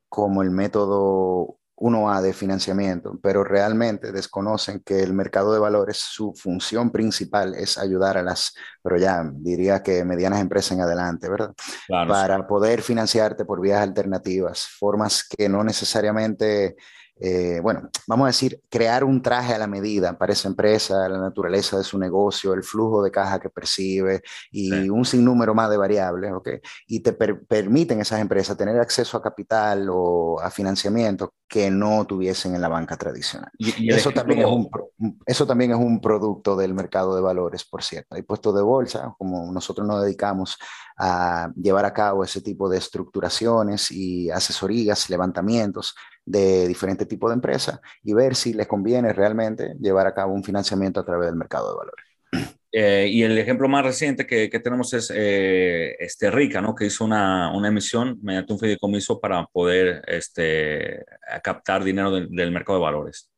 como 0.09 0.43
el 0.43 0.51
método 0.51 1.60
uno 1.81 2.11
a 2.11 2.21
de 2.21 2.33
financiamiento, 2.33 3.19
pero 3.23 3.43
realmente 3.43 4.13
desconocen 4.13 4.81
que 4.81 5.03
el 5.03 5.15
mercado 5.15 5.53
de 5.53 5.59
valores, 5.59 5.97
su 5.97 6.35
función 6.35 6.91
principal 6.91 7.55
es 7.55 7.79
ayudar 7.79 8.19
a 8.19 8.23
las, 8.23 8.55
pero 8.83 8.99
ya 8.99 9.25
diría 9.33 9.83
que 9.83 10.05
medianas 10.05 10.41
empresas 10.41 10.73
en 10.73 10.83
adelante, 10.83 11.29
¿verdad? 11.29 11.55
Para 11.89 12.47
poder 12.47 12.83
financiarte 12.83 13.47
por 13.47 13.61
vías 13.61 13.81
alternativas, 13.81 14.69
formas 14.79 15.27
que 15.27 15.49
no 15.49 15.65
necesariamente 15.65 16.77
eh, 17.23 17.61
bueno, 17.63 17.91
vamos 18.07 18.25
a 18.25 18.29
decir, 18.29 18.63
crear 18.71 19.05
un 19.05 19.21
traje 19.21 19.53
a 19.53 19.59
la 19.59 19.67
medida 19.67 20.17
para 20.17 20.33
esa 20.33 20.49
empresa, 20.49 21.07
la 21.07 21.19
naturaleza 21.19 21.77
de 21.77 21.85
su 21.85 21.99
negocio, 21.99 22.55
el 22.55 22.63
flujo 22.63 23.03
de 23.03 23.11
caja 23.11 23.39
que 23.39 23.51
percibe 23.51 24.23
y 24.51 24.89
un 24.89 25.05
sinnúmero 25.05 25.55
más 25.55 25.69
de 25.69 25.77
variables, 25.77 26.33
¿ok? 26.33 26.49
Y 26.87 27.01
te 27.01 27.13
permiten 27.13 28.01
esas 28.01 28.21
empresas 28.21 28.57
tener 28.57 28.79
acceso 28.81 29.19
a 29.19 29.23
capital 29.23 29.89
o 29.91 30.41
a 30.41 30.51
financiamiento 30.51 31.35
que 31.51 31.69
no 31.69 32.05
tuviesen 32.07 32.55
en 32.55 32.61
la 32.61 32.69
banca 32.69 32.97
tradicional. 32.97 33.51
Y, 33.59 33.93
eso, 33.93 34.13
también 34.13 34.39
es 34.39 34.47
un, 34.47 34.71
eso 35.27 35.45
también 35.49 35.73
es 35.73 35.77
un 35.77 36.01
producto 36.01 36.55
del 36.55 36.75
mercado 36.75 37.17
de 37.17 37.21
valores, 37.21 37.65
por 37.65 37.83
cierto. 37.83 38.15
Hay 38.15 38.23
puestos 38.23 38.55
de 38.55 38.63
bolsa, 38.63 39.17
como 39.19 39.53
nosotros 39.53 39.85
nos 39.85 40.01
dedicamos 40.05 40.57
a 40.97 41.51
llevar 41.61 41.87
a 41.87 41.93
cabo 41.93 42.23
ese 42.23 42.41
tipo 42.41 42.69
de 42.69 42.79
estructuraciones 42.79 43.91
y 43.91 44.31
asesorías, 44.31 45.11
levantamientos 45.11 45.97
de 46.25 46.69
diferentes 46.69 47.09
tipos 47.09 47.31
de 47.31 47.35
empresas 47.35 47.81
y 48.05 48.15
ver 48.15 48.37
si 48.37 48.53
les 48.53 48.69
conviene 48.69 49.13
realmente 49.13 49.75
llevar 49.81 50.07
a 50.07 50.15
cabo 50.15 50.33
un 50.33 50.45
financiamiento 50.45 51.01
a 51.01 51.05
través 51.05 51.27
del 51.27 51.37
mercado 51.37 51.71
de 51.73 51.79
valores. 51.79 52.60
Eh, 52.73 53.09
y 53.11 53.23
el 53.23 53.37
ejemplo 53.37 53.69
más 53.69 53.85
reciente 53.85 54.27
que, 54.27 54.49
que 54.49 54.61
tenemos 54.61 54.93
es 54.95 55.13
eh, 55.15 55.97
este 55.99 56.31
Rica, 56.31 56.61
¿no? 56.61 56.75
que 56.75 56.87
hizo 56.87 57.05
una, 57.05 57.53
una, 57.53 57.69
emisión 57.69 58.19
mediante 58.23 58.53
un 58.53 58.61
fideicomiso 58.61 59.19
para 59.19 59.45
poder 59.47 60.03
este, 60.07 61.05
captar 61.43 61.83
dinero 61.83 62.13
del 62.13 62.53
mercado 62.53 62.79
de 62.79 62.85
valores. 62.85 63.31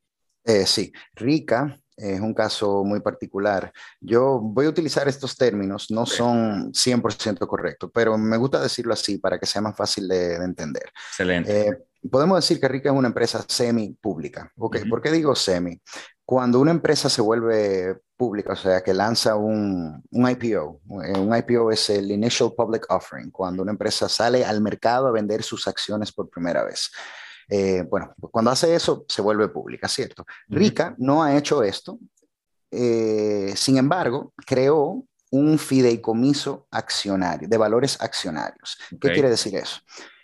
Eh, 0.45 0.66
sí, 0.66 0.92
Rica 1.14 1.79
es 1.97 2.21
un 2.21 2.35
caso 2.35 2.85
muy 2.85 3.01
particular. 3.01 3.73
Yo 4.01 4.40
voy 4.40 4.66
a 4.66 4.71
utilizar 4.71 5.07
estos 5.09 5.37
términos, 5.37 5.90
no 5.90 6.05
son 6.05 6.73
100% 6.73 7.47
correctos, 7.47 7.90
pero 7.92 8.18
me 8.18 8.37
gusta 8.37 8.61
decirlo 8.61 8.92
así 8.92 9.18
para 9.18 9.38
que 9.38 9.47
sea 9.47 9.62
más 9.62 9.77
fácil 9.77 10.09
de, 10.09 10.35
entender. 10.35 10.90
Excelente. 11.11 11.68
Eh, 11.68 11.79
podemos 12.11 12.38
decir 12.38 12.59
que 12.59 12.68
Rica 12.68 12.90
es 12.90 12.97
una 12.97 13.09
empresa 13.09 13.45
semi-pública. 13.47 14.51
Okay, 14.57 14.85
¿Por 14.87 15.01
qué 15.01 15.12
digo 15.12 15.35
semi? 15.35 15.81
Cuando 16.33 16.61
una 16.61 16.71
empresa 16.71 17.11
se 17.11 17.21
vuelve 17.21 18.01
pública, 18.16 18.55
o 18.55 18.57
sea, 18.57 18.83
que 18.83 18.95
lanza 18.95 19.37
un, 19.37 20.03
un, 20.11 20.31
IPO, 20.31 20.81
eh, 21.05 21.18
un 21.18 21.37
IPO 21.37 21.71
es 21.71 21.90
el 21.90 22.11
Initial 22.11 22.55
Public 22.57 22.87
Offering, 22.88 23.31
cuando 23.31 23.62
una 23.62 23.73
empresa 23.73 24.09
sale 24.09 24.42
al 24.42 24.62
mercado 24.62 25.09
a 25.09 25.11
vender 25.11 25.42
sus 25.42 25.68
acciones 25.68 26.11
por 26.11 26.31
primera 26.31 26.64
vez. 26.64 26.90
Eh, 27.51 27.85
bueno, 27.87 28.14
cuando 28.31 28.51
hace 28.51 28.75
eso 28.75 29.05
se 29.11 29.21
vuelve 29.21 29.51
pública, 29.51 29.88
¿cierto? 29.88 30.25
Rica 30.49 30.95
no 30.97 31.23
ha 31.23 31.37
hecho 31.37 31.62
esto, 31.62 31.99
eh, 32.71 33.53
sin 33.55 33.77
embargo, 33.77 34.33
creó 34.47 35.05
un 35.33 35.59
fideicomiso 35.59 36.66
accionario, 36.71 37.47
de 37.47 37.59
valores 37.59 38.01
accionarios. 38.01 38.79
¿Qué 38.99 39.12
quiere 39.12 39.29
decir 39.29 39.55
eso? 39.55 39.83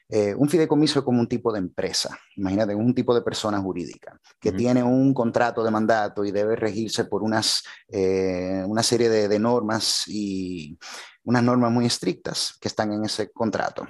Eh, 0.08 0.34
un 0.34 0.48
fideicomiso 0.48 1.00
es 1.00 1.04
como 1.04 1.20
un 1.20 1.28
tipo 1.28 1.52
de 1.52 1.58
empresa, 1.58 2.18
imagínate, 2.36 2.74
un 2.74 2.94
tipo 2.94 3.14
de 3.14 3.20
persona 3.20 3.60
jurídica 3.60 4.18
que 4.40 4.52
tiene 4.52 4.82
un 4.82 5.12
contrato 5.12 5.62
de 5.62 5.70
mandato 5.70 6.24
y 6.24 6.30
debe 6.30 6.56
regirse 6.56 7.04
por 7.04 7.22
unas, 7.22 7.62
una 7.90 8.82
serie 8.82 9.10
de, 9.10 9.28
de, 9.28 9.38
normas 9.38 10.04
y 10.08 10.78
unas 11.24 11.42
normas 11.42 11.70
muy 11.70 11.84
estrictas 11.84 12.56
que 12.58 12.68
están 12.68 12.90
en 12.92 13.04
ese 13.04 13.30
contrato. 13.30 13.86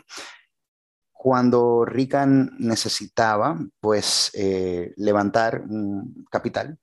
Cuando 1.13 1.85
Rican 1.85 2.53
necesitaba, 2.59 3.59
pues, 3.81 4.31
eh, 4.35 4.93
levantar 4.97 5.63
un 5.69 6.25
capital, 6.31 6.79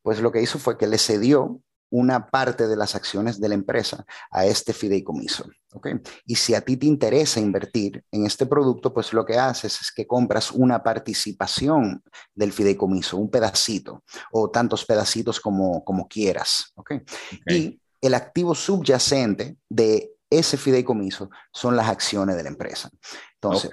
pues 0.00 0.20
lo 0.20 0.30
que 0.30 0.40
hizo 0.40 0.60
fue 0.60 0.78
que 0.78 0.86
le 0.86 0.96
cedió 0.96 1.60
una 1.90 2.30
parte 2.30 2.66
de 2.66 2.76
las 2.76 2.94
acciones 2.94 3.40
de 3.40 3.48
la 3.48 3.54
empresa 3.54 4.04
a 4.30 4.46
este 4.46 4.72
fideicomiso. 4.72 5.44
¿okay? 5.72 5.94
Y 6.24 6.36
si 6.36 6.54
a 6.54 6.60
ti 6.60 6.76
te 6.76 6.86
interesa 6.86 7.40
invertir 7.40 8.04
en 8.10 8.26
este 8.26 8.46
producto, 8.46 8.94
pues 8.94 9.12
lo 9.12 9.24
que 9.26 9.38
haces 9.38 9.80
es 9.80 9.92
que 9.92 10.06
compras 10.06 10.50
una 10.52 10.82
participación 10.82 12.02
del 12.34 12.52
fideicomiso, 12.52 13.16
un 13.16 13.30
pedacito 13.30 14.04
o 14.32 14.50
tantos 14.50 14.84
pedacitos 14.84 15.40
como, 15.40 15.84
como 15.84 16.06
quieras. 16.08 16.72
¿okay? 16.76 17.02
Y 17.46 17.80
el 18.00 18.14
activo 18.14 18.54
subyacente 18.54 19.56
de 19.68 20.12
ese 20.30 20.56
fideicomiso 20.56 21.28
son 21.52 21.76
las 21.76 21.88
acciones 21.88 22.36
de 22.36 22.44
la 22.44 22.48
empresa. 22.50 22.88
Entonces, 23.34 23.70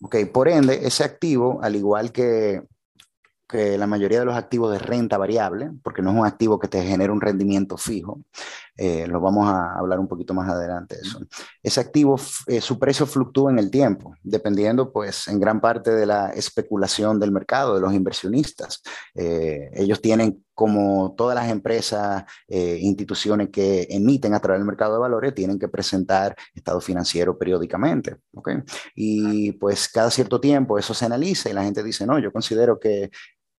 okay. 0.00 0.24
por 0.26 0.48
ende, 0.48 0.86
ese 0.86 1.02
activo, 1.02 1.58
al 1.62 1.74
igual 1.74 2.12
que, 2.12 2.62
que 3.48 3.78
la 3.78 3.86
mayoría 3.86 4.20
de 4.20 4.24
los 4.24 4.36
activos 4.36 4.72
de 4.72 4.78
renta 4.78 5.18
variable, 5.18 5.70
porque 5.82 6.02
no 6.02 6.10
es 6.10 6.16
un 6.16 6.26
activo 6.26 6.58
que 6.58 6.68
te 6.68 6.82
genere 6.82 7.12
un 7.12 7.20
rendimiento 7.20 7.76
fijo, 7.76 8.20
eh, 8.76 9.06
lo 9.06 9.20
vamos 9.20 9.48
a 9.48 9.72
hablar 9.78 9.98
un 9.98 10.08
poquito 10.08 10.34
más 10.34 10.48
adelante 10.50 10.96
de 10.96 11.02
eso. 11.02 11.20
Ese 11.62 11.80
activo, 11.80 12.20
eh, 12.46 12.60
su 12.60 12.78
precio 12.78 13.06
fluctúa 13.06 13.50
en 13.50 13.58
el 13.58 13.70
tiempo, 13.70 14.14
dependiendo 14.22 14.92
pues 14.92 15.28
en 15.28 15.40
gran 15.40 15.60
parte 15.60 15.92
de 15.92 16.04
la 16.04 16.30
especulación 16.30 17.18
del 17.18 17.32
mercado, 17.32 17.74
de 17.74 17.80
los 17.80 17.94
inversionistas. 17.94 18.82
Eh, 19.14 19.70
ellos 19.74 20.00
tienen 20.02 20.44
como 20.54 21.14
todas 21.18 21.34
las 21.34 21.50
empresas, 21.50 22.24
instituciones 22.48 23.50
que 23.50 23.86
emiten 23.90 24.32
a 24.32 24.40
través 24.40 24.58
del 24.58 24.66
mercado 24.66 24.94
de 24.94 25.00
valores, 25.00 25.34
tienen 25.34 25.58
que 25.58 25.68
presentar 25.68 26.34
estado 26.54 26.80
financiero 26.80 27.36
periódicamente. 27.36 28.16
¿okay? 28.32 28.62
Y 28.94 29.52
pues 29.52 29.86
cada 29.86 30.10
cierto 30.10 30.40
tiempo 30.40 30.78
eso 30.78 30.94
se 30.94 31.04
analiza 31.04 31.50
y 31.50 31.52
la 31.52 31.62
gente 31.62 31.82
dice, 31.82 32.06
no, 32.06 32.18
yo 32.18 32.32
considero 32.32 32.80
que 32.80 33.10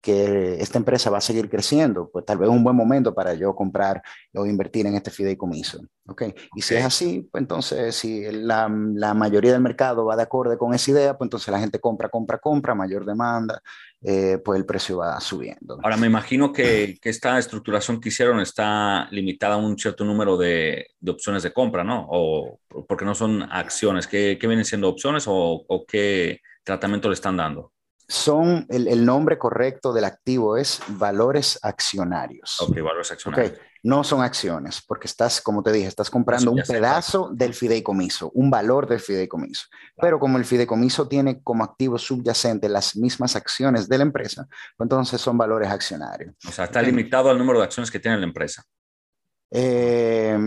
que 0.07 0.55
esta 0.61 0.79
empresa 0.79 1.11
va 1.11 1.19
a 1.19 1.21
seguir 1.21 1.51
creciendo, 1.51 2.09
pues 2.13 2.25
tal 2.25 2.39
vez 2.39 2.49
es 2.49 2.55
un 2.55 2.63
buen 2.63 2.77
momento 2.77 3.13
para 3.13 3.35
yo 3.35 3.57
comprar 3.57 4.01
o 4.35 4.47
invertir 4.47 4.87
en 4.87 4.95
este 4.95 5.11
fideicomiso. 5.11 5.81
¿okay? 6.07 6.33
Y 6.55 6.63
si 6.63 6.77
es 6.77 6.85
así, 6.85 7.29
pues 7.29 7.43
entonces 7.43 7.93
si 7.97 8.23
la, 8.31 8.71
la, 8.95 9.15
mayoría 9.15 9.51
del 9.51 9.63
mercado 9.63 10.05
va 10.05 10.15
de 10.15 10.23
acuerdo 10.23 10.57
con 10.59 10.73
esa 10.73 10.93
idea, 10.93 11.19
pues 11.19 11.27
entonces 11.27 11.49
la 11.49 11.59
gente 11.59 11.81
compra, 11.81 12.09
compra, 12.09 12.39
compra, 12.39 12.73
mayor 12.73 13.05
demanda, 13.05 13.61
eh, 14.01 14.39
pues 14.45 14.61
el 14.61 14.65
precio 14.65 14.99
va 14.99 15.19
subiendo. 15.19 15.77
Ahora, 15.83 15.97
me 15.97 16.07
imagino 16.07 16.53
que, 16.53 16.97
que, 17.03 17.11
esta 17.11 17.37
estructuración 17.37 18.01
que 18.01 18.11
hicieron 18.11 18.39
está 18.39 19.09
limitada 19.11 19.55
a 19.55 19.59
un 19.59 19.77
cierto 19.77 20.05
número 20.05 20.37
de, 20.37 20.87
de 21.01 21.11
opciones 21.11 21.43
de 21.43 21.53
compra, 21.53 21.83
¿no? 21.83 22.07
O 22.11 22.61
porque 22.87 23.05
no 23.05 23.17
son 23.17 23.43
acciones. 23.43 24.07
¿Qué, 24.07 24.39
qué 24.41 24.47
vienen 24.47 24.65
siendo 24.65 24.89
opciones 24.89 25.25
o, 25.27 25.65
o 25.67 25.85
qué 25.85 26.43
tratamiento 26.63 27.09
le 27.09 27.15
están 27.15 27.37
dando? 27.37 27.73
Son, 28.09 28.67
el, 28.69 28.87
el, 28.89 29.05
nombre 29.05 29.37
correcto 29.39 29.93
del 29.93 30.05
activo 30.05 30.57
es 30.57 30.81
valores 30.89 31.59
accionarios. 31.63 32.61
Ok, 32.61 32.77
valores 32.81 33.11
accionarios. 33.11 33.53
Okay. 33.53 33.63
No 33.83 34.05
son 34.05 34.23
acciones, 34.23 34.83
porque 34.87 35.07
estás, 35.07 35.41
como 35.41 35.63
te 35.63 35.73
dije, 35.73 35.87
estás 35.87 36.11
comprando 36.11 36.51
un 36.51 36.63
pedazo 36.67 37.31
del 37.33 37.55
fideicomiso, 37.55 38.31
un 38.35 38.51
valor 38.51 38.89
del 38.89 39.01
fideicomiso. 39.01 39.67
Claro. 39.71 39.93
Pero 40.01 40.21
como 40.21 40.39
el 40.39 40.45
fideicomiso 40.45 41.07
tiene 41.07 41.43
como 41.43 41.65
activo 41.65 41.99
subyacente 41.99 42.69
las 42.69 42.97
mismas 42.97 43.37
acciones 43.37 43.89
de 43.89 43.99
la 43.99 44.03
empresa, 44.03 44.47
pues 44.77 44.87
entonces 44.87 45.21
son 45.21 45.39
valores 45.39 45.71
accionarios. 45.71 46.35
O 46.47 46.51
sea, 46.51 46.65
está 46.65 46.81
okay. 46.81 46.91
limitado 46.91 47.31
al 47.31 47.39
número 47.39 47.59
de 47.59 47.65
acciones 47.65 47.91
que 47.91 48.01
tiene 48.01 48.19
la 48.19 48.25
empresa. 48.25 48.65
Eh, 49.51 50.39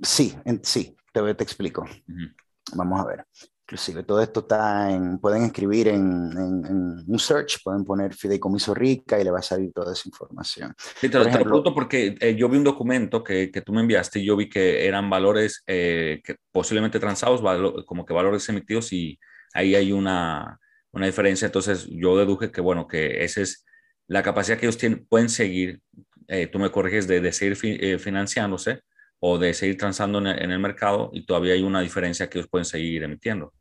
sí, 0.00 0.36
en, 0.44 0.64
sí, 0.64 0.96
te, 1.12 1.34
te 1.34 1.44
explico. 1.44 1.82
Uh 1.82 2.12
-huh. 2.12 2.34
Vamos 2.74 3.00
a 3.00 3.04
ver. 3.06 3.26
Inclusive 3.68 4.02
todo 4.02 4.22
esto 4.22 4.40
está 4.40 4.90
en, 4.90 5.18
pueden 5.18 5.42
escribir 5.42 5.88
en, 5.88 6.32
en, 6.32 6.64
en, 6.64 7.04
un 7.06 7.18
search, 7.18 7.62
pueden 7.62 7.84
poner 7.84 8.14
fideicomiso 8.14 8.72
rica 8.72 9.20
y 9.20 9.24
le 9.24 9.30
va 9.30 9.40
a 9.40 9.42
salir 9.42 9.74
toda 9.74 9.92
esa 9.92 10.08
información. 10.08 10.74
Sí, 10.78 11.10
te, 11.10 11.18
Por 11.18 11.26
ejemplo, 11.26 11.38
te 11.38 11.44
pregunto 11.44 11.74
porque 11.74 12.16
eh, 12.18 12.34
yo 12.34 12.48
vi 12.48 12.56
un 12.56 12.64
documento 12.64 13.22
que, 13.22 13.50
que, 13.50 13.60
tú 13.60 13.74
me 13.74 13.82
enviaste 13.82 14.20
y 14.20 14.24
yo 14.24 14.36
vi 14.36 14.48
que 14.48 14.86
eran 14.86 15.10
valores 15.10 15.64
eh, 15.66 16.22
que 16.24 16.36
posiblemente 16.50 16.98
transados, 16.98 17.42
valo, 17.42 17.84
como 17.84 18.06
que 18.06 18.14
valores 18.14 18.48
emitidos 18.48 18.90
y 18.94 19.18
ahí 19.52 19.74
hay 19.74 19.92
una, 19.92 20.58
una 20.92 21.04
diferencia. 21.04 21.44
Entonces 21.44 21.86
yo 21.90 22.16
deduje 22.16 22.50
que, 22.50 22.62
bueno, 22.62 22.88
que 22.88 23.22
esa 23.22 23.42
es 23.42 23.66
la 24.06 24.22
capacidad 24.22 24.56
que 24.56 24.64
ellos 24.64 24.78
tienen, 24.78 25.04
pueden 25.06 25.28
seguir, 25.28 25.82
eh, 26.28 26.46
tú 26.46 26.58
me 26.58 26.70
corriges, 26.70 27.06
de, 27.06 27.20
de 27.20 27.32
seguir 27.32 27.54
fi, 27.54 27.76
eh, 27.78 27.98
financiándose 27.98 28.80
o 29.20 29.36
de 29.36 29.52
seguir 29.52 29.76
transando 29.76 30.20
en 30.20 30.28
el, 30.28 30.42
en 30.42 30.50
el, 30.52 30.58
mercado 30.58 31.10
y 31.12 31.26
todavía 31.26 31.52
hay 31.52 31.62
una 31.62 31.82
diferencia 31.82 32.30
que 32.30 32.38
ellos 32.38 32.48
pueden 32.48 32.64
seguir 32.64 33.02
emitiendo. 33.02 33.52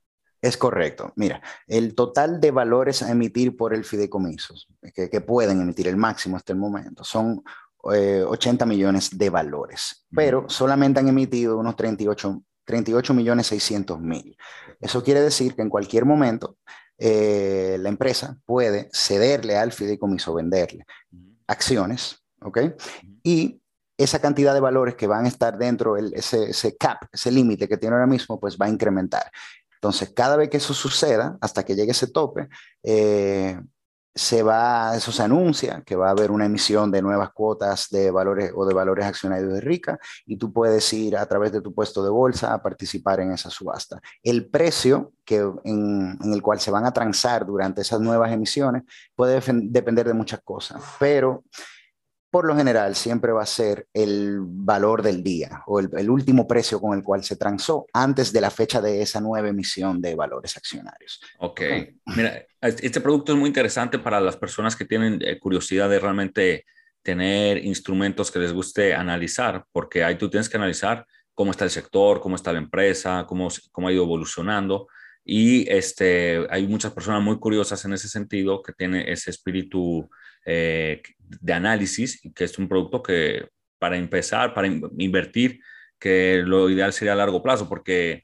Es 0.47 0.55
correcto. 0.55 1.11
Mira, 1.17 1.41
el 1.67 1.93
total 1.93 2.39
de 2.39 2.51
valores 2.51 3.03
a 3.03 3.11
emitir 3.11 3.57
por 3.57 3.73
el 3.73 3.83
fideicomiso, 3.83 4.55
que, 4.95 5.09
que 5.09 5.19
pueden 5.19 5.59
emitir 5.59 5.89
el 5.89 5.97
máximo 5.97 6.37
hasta 6.37 6.53
el 6.53 6.59
momento, 6.59 7.03
son 7.03 7.43
eh, 7.93 8.23
80 8.25 8.65
millones 8.65 9.17
de 9.17 9.29
valores, 9.29 10.05
pero 10.09 10.45
solamente 10.47 11.01
han 11.01 11.09
emitido 11.09 11.57
unos 11.57 11.75
38, 11.75 12.41
38 12.63 13.13
millones 13.13 13.47
600 13.47 13.99
mil. 13.99 14.37
Eso 14.79 15.03
quiere 15.03 15.19
decir 15.19 15.53
que 15.53 15.63
en 15.63 15.69
cualquier 15.69 16.05
momento 16.05 16.57
eh, 16.97 17.75
la 17.81 17.89
empresa 17.89 18.37
puede 18.45 18.89
cederle 18.93 19.57
al 19.57 19.73
fideicomiso, 19.73 20.33
venderle 20.33 20.85
acciones, 21.45 22.23
¿ok? 22.41 22.59
Y 23.21 23.61
esa 23.97 24.19
cantidad 24.19 24.53
de 24.53 24.61
valores 24.61 24.95
que 24.95 25.07
van 25.07 25.25
a 25.25 25.27
estar 25.27 25.57
dentro, 25.57 25.97
ese, 25.97 26.51
ese 26.51 26.77
cap, 26.77 26.99
ese 27.11 27.31
límite 27.31 27.67
que 27.67 27.77
tiene 27.77 27.95
ahora 27.95 28.07
mismo, 28.07 28.39
pues 28.39 28.57
va 28.57 28.67
a 28.67 28.69
incrementar. 28.69 29.29
Entonces, 29.77 30.11
cada 30.13 30.37
vez 30.37 30.49
que 30.49 30.57
eso 30.57 30.73
suceda, 30.73 31.37
hasta 31.41 31.63
que 31.63 31.75
llegue 31.75 31.91
ese 31.91 32.07
tope, 32.07 32.49
eh, 32.83 33.57
se 34.17 34.41
va, 34.41 34.95
eso 34.95 35.11
se 35.11 35.21
anuncia, 35.21 35.83
que 35.85 35.95
va 35.95 36.07
a 36.07 36.11
haber 36.11 36.31
una 36.31 36.45
emisión 36.45 36.89
de 36.91 37.03
nuevas 37.03 37.31
cuotas 37.31 37.87
de 37.91 38.09
valores 38.09 38.51
o 38.55 38.65
de 38.65 38.73
valores 38.73 39.05
accionarios 39.05 39.53
de 39.53 39.61
Rica 39.61 39.99
y 40.25 40.37
tú 40.37 40.51
puedes 40.51 40.91
ir 40.91 41.15
a 41.15 41.25
través 41.27 41.51
de 41.51 41.61
tu 41.61 41.73
puesto 41.73 42.03
de 42.03 42.09
bolsa 42.09 42.51
a 42.51 42.61
participar 42.61 43.19
en 43.19 43.31
esa 43.31 43.51
subasta. 43.51 44.01
El 44.23 44.49
precio 44.49 45.13
que, 45.23 45.37
en, 45.63 46.17
en 46.19 46.33
el 46.33 46.41
cual 46.41 46.59
se 46.59 46.71
van 46.71 46.85
a 46.85 46.91
transar 46.91 47.45
durante 47.45 47.81
esas 47.81 48.01
nuevas 48.01 48.31
emisiones 48.31 48.83
puede 49.15 49.39
depender 49.65 50.07
de 50.07 50.13
muchas 50.13 50.41
cosas, 50.43 50.81
pero 50.99 51.43
por 52.37 52.45
lo 52.45 52.55
general 52.55 52.95
siempre 52.95 53.31
va 53.31 53.41
a 53.41 53.47
ser 53.47 53.87
el 53.95 54.37
valor 54.41 55.01
del 55.01 55.23
día 55.23 55.63
o 55.65 55.79
el, 55.79 55.89
el, 55.97 56.07
último 56.07 56.47
precio 56.47 56.79
con 56.79 56.95
el 56.95 57.03
cual 57.03 57.23
se 57.23 57.35
transó 57.35 57.87
antes 57.91 58.31
de 58.31 58.41
la 58.41 58.51
fecha 58.51 58.79
de 58.79 59.01
esa 59.01 59.19
nueva 59.19 59.49
emisión 59.49 59.99
de 59.99 60.13
valores 60.13 60.55
accionarios. 60.55 61.19
Ok, 61.39 61.61
mira, 62.15 62.45
este 62.61 63.01
producto 63.01 63.33
es 63.33 63.39
muy 63.39 63.47
interesante 63.47 63.97
para 63.97 64.21
las 64.21 64.37
personas 64.37 64.75
que 64.75 64.85
tienen 64.85 65.19
eh, 65.23 65.39
curiosidad 65.39 65.89
de 65.89 65.97
realmente 65.97 66.65
tener 67.01 67.57
instrumentos 67.65 68.29
que 68.29 68.37
les 68.37 68.53
guste 68.53 68.93
analizar, 68.93 69.65
porque 69.71 70.03
ahí 70.03 70.15
tú 70.15 70.29
tienes 70.29 70.47
que 70.47 70.57
analizar 70.57 71.07
cómo 71.33 71.49
está 71.49 71.63
el 71.63 71.71
sector, 71.71 72.21
cómo 72.21 72.35
está 72.35 72.53
la 72.53 72.59
empresa, 72.59 73.25
cómo, 73.27 73.47
cómo 73.71 73.87
ha 73.87 73.91
ido 73.91 74.03
evolucionando. 74.03 74.87
Y 75.25 75.67
este, 75.71 76.45
hay 76.51 76.67
muchas 76.67 76.91
personas 76.91 77.23
muy 77.23 77.39
curiosas 77.39 77.83
en 77.85 77.93
ese 77.93 78.07
sentido 78.07 78.61
que 78.61 78.73
tienen 78.73 79.09
ese 79.09 79.31
espíritu 79.31 80.07
eh, 80.49 81.01
de 81.19 81.53
análisis, 81.53 82.21
que 82.33 82.45
es 82.45 82.57
un 82.57 82.69
producto 82.69 83.03
que 83.03 83.49
para 83.77 83.97
empezar, 83.97 84.53
para 84.53 84.67
invertir, 84.67 85.59
que 85.99 86.41
lo 86.43 86.69
ideal 86.69 86.93
sería 86.93 87.13
a 87.13 87.17
largo 87.17 87.43
plazo, 87.43 87.67
porque 87.67 88.23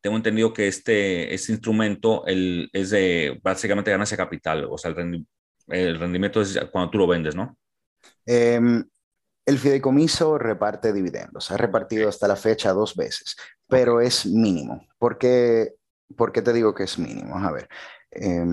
tengo 0.00 0.16
entendido 0.16 0.52
que 0.52 0.66
este, 0.66 1.32
este 1.32 1.52
instrumento 1.52 2.26
el, 2.26 2.68
es 2.72 2.90
de 2.90 3.38
básicamente 3.40 3.92
ganancia 3.92 4.16
capital, 4.16 4.66
o 4.68 4.76
sea, 4.76 4.90
el, 4.90 4.96
rendi 4.96 5.26
el 5.68 6.00
rendimiento 6.00 6.40
es 6.40 6.58
cuando 6.72 6.90
tú 6.90 6.98
lo 6.98 7.06
vendes, 7.06 7.36
¿no? 7.36 7.56
Eh, 8.26 8.60
el 9.46 9.58
fideicomiso 9.58 10.38
reparte 10.38 10.92
dividendos, 10.92 11.52
ha 11.52 11.56
repartido 11.56 12.08
hasta 12.08 12.26
la 12.26 12.34
fecha 12.34 12.72
dos 12.72 12.96
veces, 12.96 13.36
pero 13.68 14.00
es 14.00 14.26
mínimo. 14.26 14.88
¿Por 14.98 15.18
qué, 15.18 15.74
¿Por 16.16 16.32
qué 16.32 16.42
te 16.42 16.52
digo 16.52 16.74
que 16.74 16.82
es 16.84 16.98
mínimo? 16.98 17.38
A 17.38 17.52
ver, 17.52 17.68
eh, 18.10 18.44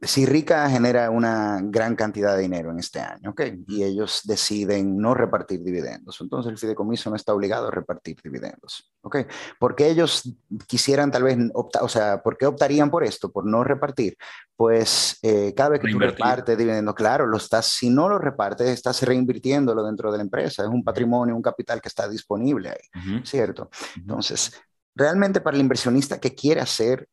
si 0.00 0.26
Rica 0.26 0.68
genera 0.68 1.10
una 1.10 1.60
gran 1.62 1.96
cantidad 1.96 2.36
de 2.36 2.42
dinero 2.42 2.70
en 2.70 2.78
este 2.78 3.00
año, 3.00 3.30
¿ok? 3.30 3.42
Y 3.68 3.84
ellos 3.84 4.22
deciden 4.24 4.98
no 4.98 5.14
repartir 5.14 5.62
dividendos, 5.62 6.20
entonces 6.20 6.50
el 6.52 6.58
fideicomiso 6.58 7.10
no 7.10 7.16
está 7.16 7.32
obligado 7.32 7.68
a 7.68 7.70
repartir 7.70 8.16
dividendos, 8.22 8.92
¿ok? 9.02 9.18
Porque 9.58 9.88
ellos 9.88 10.34
quisieran 10.66 11.10
tal 11.10 11.22
vez, 11.22 11.38
optar, 11.54 11.82
o 11.82 11.88
sea, 11.88 12.22
¿por 12.22 12.36
qué 12.36 12.46
optarían 12.46 12.90
por 12.90 13.04
esto? 13.04 13.30
Por 13.30 13.46
no 13.46 13.64
repartir. 13.64 14.16
Pues 14.56 15.18
eh, 15.22 15.52
cada 15.56 15.70
vez 15.70 15.80
que 15.80 15.90
tú 15.90 15.98
repartes 15.98 16.56
dividendos, 16.56 16.94
claro, 16.94 17.26
lo 17.26 17.38
estás, 17.38 17.66
si 17.66 17.88
no 17.88 18.08
lo 18.08 18.18
repartes, 18.18 18.68
estás 18.68 19.02
reinvirtiéndolo 19.02 19.84
dentro 19.84 20.12
de 20.12 20.18
la 20.18 20.24
empresa, 20.24 20.62
es 20.62 20.68
un 20.68 20.84
patrimonio, 20.84 21.34
un 21.34 21.42
capital 21.42 21.80
que 21.80 21.88
está 21.88 22.08
disponible 22.08 22.70
ahí, 22.70 22.88
uh 22.94 22.98
-huh. 22.98 23.26
¿cierto? 23.26 23.70
Entonces, 23.96 24.52
realmente 24.94 25.40
para 25.40 25.56
el 25.56 25.62
inversionista 25.62 26.20
que 26.20 26.34
quiere 26.34 26.60
hacer... 26.60 27.08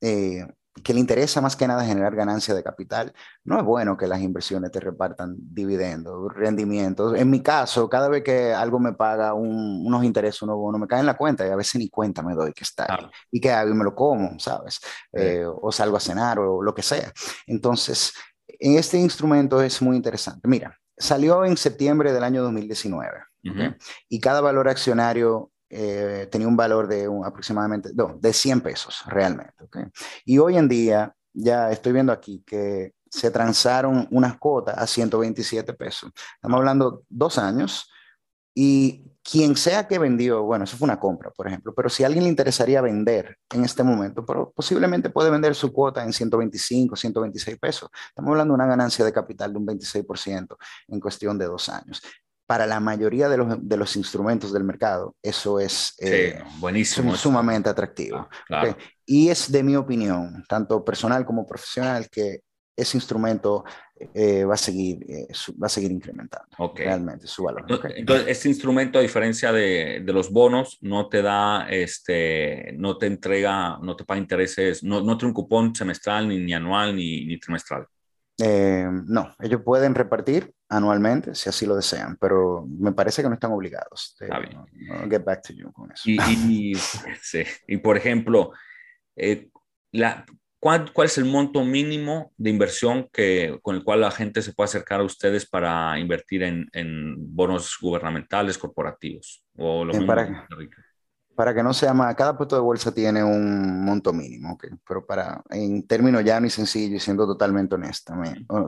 Eh, 0.00 0.46
que 0.82 0.94
le 0.94 1.00
interesa 1.00 1.40
más 1.40 1.56
que 1.56 1.66
nada 1.66 1.84
generar 1.84 2.14
ganancia 2.14 2.54
de 2.54 2.62
capital, 2.62 3.12
no 3.44 3.58
es 3.58 3.64
bueno 3.64 3.96
que 3.96 4.06
las 4.06 4.20
inversiones 4.20 4.70
te 4.70 4.80
repartan 4.80 5.36
dividendos, 5.38 6.32
rendimientos. 6.34 7.14
En 7.16 7.30
mi 7.30 7.42
caso, 7.42 7.88
cada 7.88 8.08
vez 8.08 8.22
que 8.22 8.52
algo 8.52 8.78
me 8.78 8.92
paga 8.92 9.34
un, 9.34 9.86
unos 9.86 10.04
intereses, 10.04 10.42
unos 10.42 10.56
bonos, 10.56 10.80
me 10.80 10.86
cae 10.86 11.00
en 11.00 11.06
la 11.06 11.16
cuenta 11.16 11.46
y 11.46 11.50
a 11.50 11.56
veces 11.56 11.76
ni 11.76 11.88
cuenta 11.88 12.22
me 12.22 12.34
doy 12.34 12.52
que 12.52 12.64
está 12.64 12.84
ahí. 12.84 13.04
Ah. 13.04 13.10
Y 13.30 13.40
que 13.40 13.48
y 13.48 13.74
me 13.74 13.84
lo 13.84 13.94
como, 13.94 14.38
¿sabes? 14.38 14.74
Sí. 14.74 14.80
Eh, 15.12 15.44
o 15.46 15.72
salgo 15.72 15.96
a 15.96 16.00
cenar 16.00 16.38
o 16.38 16.62
lo 16.62 16.74
que 16.74 16.82
sea. 16.82 17.12
Entonces, 17.46 18.12
en 18.46 18.76
este 18.76 18.98
instrumento 18.98 19.62
es 19.62 19.80
muy 19.82 19.96
interesante. 19.96 20.48
Mira, 20.48 20.76
salió 20.96 21.44
en 21.44 21.56
septiembre 21.56 22.12
del 22.12 22.24
año 22.24 22.42
2019 22.42 23.08
uh 23.08 23.48
-huh. 23.48 23.52
¿okay? 23.52 23.76
y 24.08 24.20
cada 24.20 24.40
valor 24.40 24.68
accionario 24.68 25.50
eh, 25.70 26.28
tenía 26.30 26.48
un 26.48 26.56
valor 26.56 26.88
de 26.88 27.08
un, 27.08 27.24
aproximadamente 27.24 27.90
no, 27.94 28.16
de 28.18 28.32
100 28.32 28.60
pesos 28.60 29.02
realmente. 29.06 29.64
¿okay? 29.64 29.84
Y 30.24 30.38
hoy 30.38 30.56
en 30.56 30.68
día, 30.68 31.14
ya 31.32 31.70
estoy 31.70 31.92
viendo 31.92 32.12
aquí 32.12 32.42
que 32.46 32.94
se 33.10 33.30
transaron 33.30 34.06
unas 34.10 34.38
cuotas 34.38 34.76
a 34.76 34.86
127 34.86 35.72
pesos. 35.74 36.10
Estamos 36.36 36.58
hablando 36.58 37.04
dos 37.08 37.38
años 37.38 37.90
y 38.54 39.04
quien 39.22 39.56
sea 39.56 39.86
que 39.86 39.98
vendió, 39.98 40.42
bueno, 40.42 40.64
eso 40.64 40.76
fue 40.76 40.86
una 40.86 40.98
compra, 40.98 41.30
por 41.30 41.46
ejemplo, 41.46 41.74
pero 41.74 41.90
si 41.90 42.02
a 42.02 42.06
alguien 42.06 42.24
le 42.24 42.30
interesaría 42.30 42.80
vender 42.80 43.36
en 43.52 43.62
este 43.62 43.82
momento, 43.82 44.24
pero 44.24 44.52
posiblemente 44.52 45.10
puede 45.10 45.30
vender 45.30 45.54
su 45.54 45.70
cuota 45.70 46.02
en 46.02 46.12
125, 46.12 46.96
126 46.96 47.58
pesos. 47.58 47.90
Estamos 48.08 48.30
hablando 48.30 48.52
de 48.52 48.56
una 48.56 48.66
ganancia 48.66 49.04
de 49.04 49.12
capital 49.12 49.52
de 49.52 49.58
un 49.58 49.66
26% 49.66 50.56
en 50.88 51.00
cuestión 51.00 51.38
de 51.38 51.44
dos 51.44 51.68
años 51.68 52.02
para 52.48 52.66
la 52.66 52.80
mayoría 52.80 53.28
de 53.28 53.36
los, 53.36 53.56
de 53.60 53.76
los 53.76 53.94
instrumentos 53.94 54.54
del 54.54 54.64
mercado, 54.64 55.14
eso 55.22 55.60
es 55.60 55.92
eh, 55.98 56.38
sí, 56.38 56.60
buenísimo. 56.60 57.14
sumamente 57.14 57.68
atractivo. 57.68 58.26
Claro. 58.46 58.70
Okay. 58.70 58.84
Y 59.04 59.28
es 59.28 59.52
de 59.52 59.62
mi 59.62 59.76
opinión, 59.76 60.42
tanto 60.48 60.82
personal 60.82 61.26
como 61.26 61.46
profesional, 61.46 62.08
que 62.10 62.40
ese 62.74 62.96
instrumento 62.96 63.64
eh, 64.14 64.44
va, 64.44 64.54
a 64.54 64.56
seguir, 64.56 65.04
eh, 65.10 65.26
su, 65.30 65.58
va 65.58 65.66
a 65.66 65.68
seguir 65.68 65.92
incrementando 65.92 66.48
okay. 66.56 66.86
realmente 66.86 67.26
su 67.26 67.42
valor. 67.42 67.60
Entonces, 67.62 67.90
okay. 67.90 68.00
entonces, 68.00 68.28
este 68.28 68.48
instrumento, 68.48 68.98
a 68.98 69.02
diferencia 69.02 69.52
de, 69.52 70.00
de, 70.02 70.12
los 70.14 70.30
bonos, 70.30 70.78
no 70.80 71.06
te 71.10 71.20
da, 71.20 71.68
este, 71.68 72.72
no 72.78 72.96
te 72.96 73.08
entrega, 73.08 73.78
no 73.82 73.94
te 73.94 74.06
paga 74.06 74.20
intereses, 74.20 74.82
no, 74.82 75.02
no 75.02 75.18
tiene 75.18 75.32
un 75.32 75.34
cupón 75.34 75.74
semestral, 75.74 76.26
ni, 76.26 76.38
ni 76.38 76.54
anual, 76.54 76.96
ni, 76.96 77.26
ni 77.26 77.38
trimestral. 77.38 77.86
Eh, 78.40 78.88
no, 79.06 79.34
ellos 79.40 79.62
pueden 79.64 79.94
repartir 79.94 80.54
anualmente 80.68 81.34
si 81.34 81.48
así 81.48 81.66
lo 81.66 81.74
desean, 81.74 82.16
pero 82.20 82.64
me 82.68 82.92
parece 82.92 83.22
que 83.22 83.28
no 83.28 83.34
están 83.34 83.52
obligados. 83.52 84.16
De, 84.20 84.28
ah, 84.30 84.40
no, 84.40 84.66
no, 84.72 85.10
get 85.10 85.24
back 85.24 85.42
to 85.42 85.52
you 85.52 85.72
con 85.72 85.90
eso. 85.90 86.08
Y, 86.08 86.18
y, 86.48 86.74
sí. 87.22 87.42
y 87.66 87.78
por 87.78 87.96
ejemplo, 87.96 88.52
eh, 89.16 89.48
la, 89.90 90.24
¿cuál, 90.60 90.92
¿cuál, 90.92 91.06
es 91.06 91.18
el 91.18 91.24
monto 91.24 91.64
mínimo 91.64 92.32
de 92.36 92.50
inversión 92.50 93.08
que, 93.12 93.58
con 93.60 93.74
el 93.74 93.82
cual 93.82 94.02
la 94.02 94.12
gente 94.12 94.40
se 94.42 94.52
puede 94.52 94.66
acercar 94.66 95.00
a 95.00 95.04
ustedes 95.04 95.48
para 95.48 95.98
invertir 95.98 96.44
en, 96.44 96.68
en 96.72 97.16
bonos 97.34 97.76
gubernamentales, 97.80 98.56
corporativos? 98.56 99.44
O 99.56 99.84
lo 99.84 99.92
mismo 99.92 100.06
para, 100.06 100.46
para 101.38 101.54
que 101.54 101.62
no 101.62 101.72
sea 101.72 101.94
más, 101.94 102.16
cada 102.16 102.36
puesto 102.36 102.56
de 102.56 102.62
bolsa 102.62 102.92
tiene 102.92 103.22
un 103.22 103.84
monto 103.84 104.12
mínimo, 104.12 104.54
¿okay? 104.54 104.70
pero 104.84 105.06
para, 105.06 105.40
en 105.50 105.86
términos 105.86 106.24
llano 106.24 106.48
y 106.48 106.50
sencillo 106.50 106.96
y 106.96 106.98
siendo 106.98 107.28
totalmente 107.28 107.76
honesto, 107.76 108.12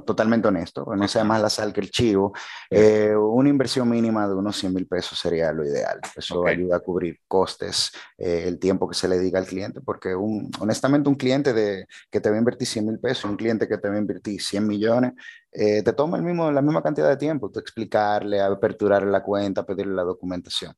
totalmente 0.06 0.46
honesto, 0.46 0.86
no 0.94 1.08
sea 1.08 1.24
más 1.24 1.42
la 1.42 1.50
sal 1.50 1.72
que 1.72 1.80
el 1.80 1.90
chivo, 1.90 2.32
eh, 2.70 3.12
una 3.16 3.48
inversión 3.48 3.90
mínima 3.90 4.28
de 4.28 4.34
unos 4.34 4.56
100 4.56 4.72
mil 4.72 4.86
pesos 4.86 5.18
sería 5.18 5.50
lo 5.50 5.66
ideal. 5.66 5.98
Eso 6.14 6.46
ayuda 6.46 6.76
a 6.76 6.78
cubrir 6.78 7.18
costes, 7.26 7.90
eh, 8.16 8.44
el 8.46 8.60
tiempo 8.60 8.88
que 8.88 8.94
se 8.94 9.08
le 9.08 9.18
diga 9.18 9.40
al 9.40 9.46
cliente, 9.46 9.80
porque 9.80 10.14
un, 10.14 10.48
honestamente 10.60 11.08
un 11.08 11.16
cliente 11.16 11.52
de, 11.52 11.88
que 12.08 12.20
te 12.20 12.30
va 12.30 12.36
a 12.36 12.38
invertir 12.38 12.68
100 12.68 12.86
mil 12.86 13.00
pesos, 13.00 13.24
un 13.24 13.36
cliente 13.36 13.66
que 13.66 13.78
te 13.78 13.88
va 13.88 13.96
a 13.96 13.98
invertir 13.98 14.40
100 14.40 14.64
millones, 14.64 15.14
eh, 15.50 15.82
te 15.82 15.92
toma 15.92 16.18
el 16.18 16.22
mismo, 16.22 16.52
la 16.52 16.62
misma 16.62 16.84
cantidad 16.84 17.08
de 17.08 17.16
tiempo, 17.16 17.50
explicarle, 17.52 18.40
aperturar 18.40 19.02
la 19.02 19.24
cuenta, 19.24 19.66
pedirle 19.66 19.94
la 19.94 20.04
documentación. 20.04 20.72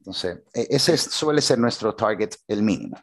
Entonces, 0.00 0.40
e, 0.54 0.66
ese 0.70 0.96
suele 0.96 1.40
ser 1.40 1.58
nuestro 1.58 1.94
target, 1.94 2.30
el 2.48 2.62
mínimo. 2.62 2.98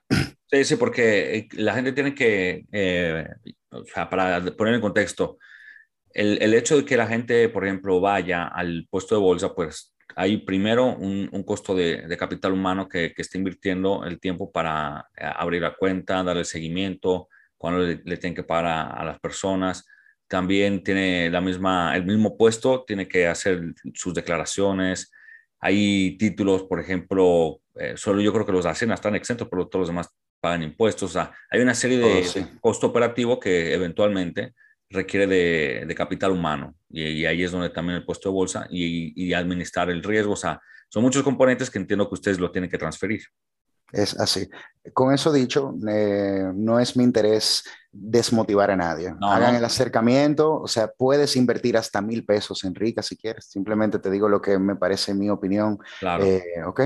Sí, 0.50 0.64
sí, 0.64 0.76
porque 0.78 1.38
eh, 1.38 1.48
la 1.54 1.74
gente 1.74 1.92
tiene 1.92 2.16
que, 2.16 2.66
eh, 2.72 3.28
o 3.70 3.84
sea, 3.84 4.10
para 4.10 4.44
poner 4.56 4.76
en 4.76 4.82
contexto, 4.82 5.38
el, 6.14 6.42
el, 6.42 6.54
hecho 6.54 6.78
de 6.78 6.86
que 6.86 6.98
la 6.98 7.06
gente, 7.06 7.50
por 7.50 7.66
ejemplo, 7.66 8.00
vaya 8.00 8.48
al 8.48 8.88
puesto 8.90 9.14
de 9.16 9.22
bolsa, 9.22 9.54
pues 9.54 9.94
hay 10.16 10.38
primero 10.38 10.86
un, 10.96 11.30
un 11.32 11.44
costo 11.44 11.76
de, 11.76 12.08
capital 12.18 12.54
humano 12.54 12.88
que, 12.88 13.14
que, 13.14 13.22
está 13.22 13.38
invirtiendo 13.38 14.06
el 14.06 14.20
tiempo 14.20 14.52
para 14.52 15.06
eh, 15.18 15.30
abrir 15.36 15.62
la 15.62 15.76
cuenta, 15.76 16.24
darle 16.24 16.46
seguimiento, 16.46 17.28
cuando 17.58 17.82
le, 17.82 18.02
le 18.04 18.18
tienen 18.18 18.36
que 18.36 18.44
pagar 18.44 18.66
a, 18.66 18.88
a, 18.92 19.06
las 19.06 19.20
personas. 19.20 19.86
También 20.28 20.84
tiene 20.84 21.30
la 21.30 21.42
misma, 21.42 21.96
el 21.96 22.06
mismo 22.06 22.38
puesto, 22.38 22.84
tiene 22.86 23.08
que 23.08 23.28
hacer 23.28 23.62
sus 23.94 24.14
declaraciones, 24.14 25.12
hay 25.60 26.18
títulos, 26.18 26.64
por 26.64 26.80
ejemplo, 26.80 27.60
eh, 27.76 27.94
solo 27.96 28.22
yo 28.22 28.32
creo 28.34 28.46
que 28.46 28.52
los 28.52 28.66
hacen 28.66 28.92
están 28.92 29.16
exentos, 29.16 29.48
pero 29.50 29.68
todos 29.68 29.82
los 29.82 29.90
demás 29.90 30.10
pagan 30.40 30.64
impuestos. 30.64 31.12
O 31.12 31.14
sea, 31.14 31.34
hay 31.50 31.62
una 31.62 31.74
serie 31.74 31.98
de, 31.98 32.48
costo 32.62 32.88
operativo 32.88 33.40
que 33.40 33.74
eventualmente 33.74 34.54
requiere 34.90 35.28
de, 35.28 35.96
capital 35.96 36.32
humano 36.32 36.76
y, 36.90 37.26
ahí 37.26 37.44
es 37.44 37.52
donde 37.52 37.70
también 37.70 37.98
el 37.98 38.06
puesto 38.06 38.30
de 38.30 38.34
bolsa 38.34 38.68
y, 38.70 39.14
y, 39.22 39.34
administrar 39.34 39.90
el 39.90 40.04
riesgo. 40.04 40.34
O 40.34 40.38
sea, 40.38 40.62
son 40.90 41.04
muchos 41.04 41.24
componentes 41.24 41.70
que 41.70 41.80
entiendo 41.80 42.08
que 42.08 42.16
ustedes 42.16 42.40
lo 42.40 42.52
tienen 42.52 42.70
que 42.70 42.78
transferir. 42.78 43.24
Es 43.92 44.20
así. 44.20 44.50
Con 44.94 45.14
eso 45.14 45.34
dicho, 45.34 45.74
eh, 45.90 46.50
no 46.56 46.80
es 46.80 46.96
mi 46.96 47.04
interés 47.04 47.64
desmotivar 47.92 48.72
a 48.72 48.76
nadie. 48.76 49.14
Hagan 49.22 49.56
el 49.56 49.66
acercamiento, 49.66 50.62
o 50.62 50.68
sea, 50.68 50.88
puedes 50.96 51.36
invertir 51.36 51.76
hasta 51.76 52.02
mil 52.02 52.24
pesos 52.26 52.64
en 52.64 52.74
Rica 52.74 53.02
si 53.02 53.18
quieres. 53.18 53.46
Simplemente 53.46 54.00
te 54.00 54.10
digo 54.10 54.30
lo 54.30 54.42
que 54.42 54.58
me 54.58 54.76
parece 54.76 55.14
mi 55.14 55.30
opinión. 55.30 55.78
Claro. 56.00 56.24
Eh, 56.24 56.44
¿Ok? 56.66 56.82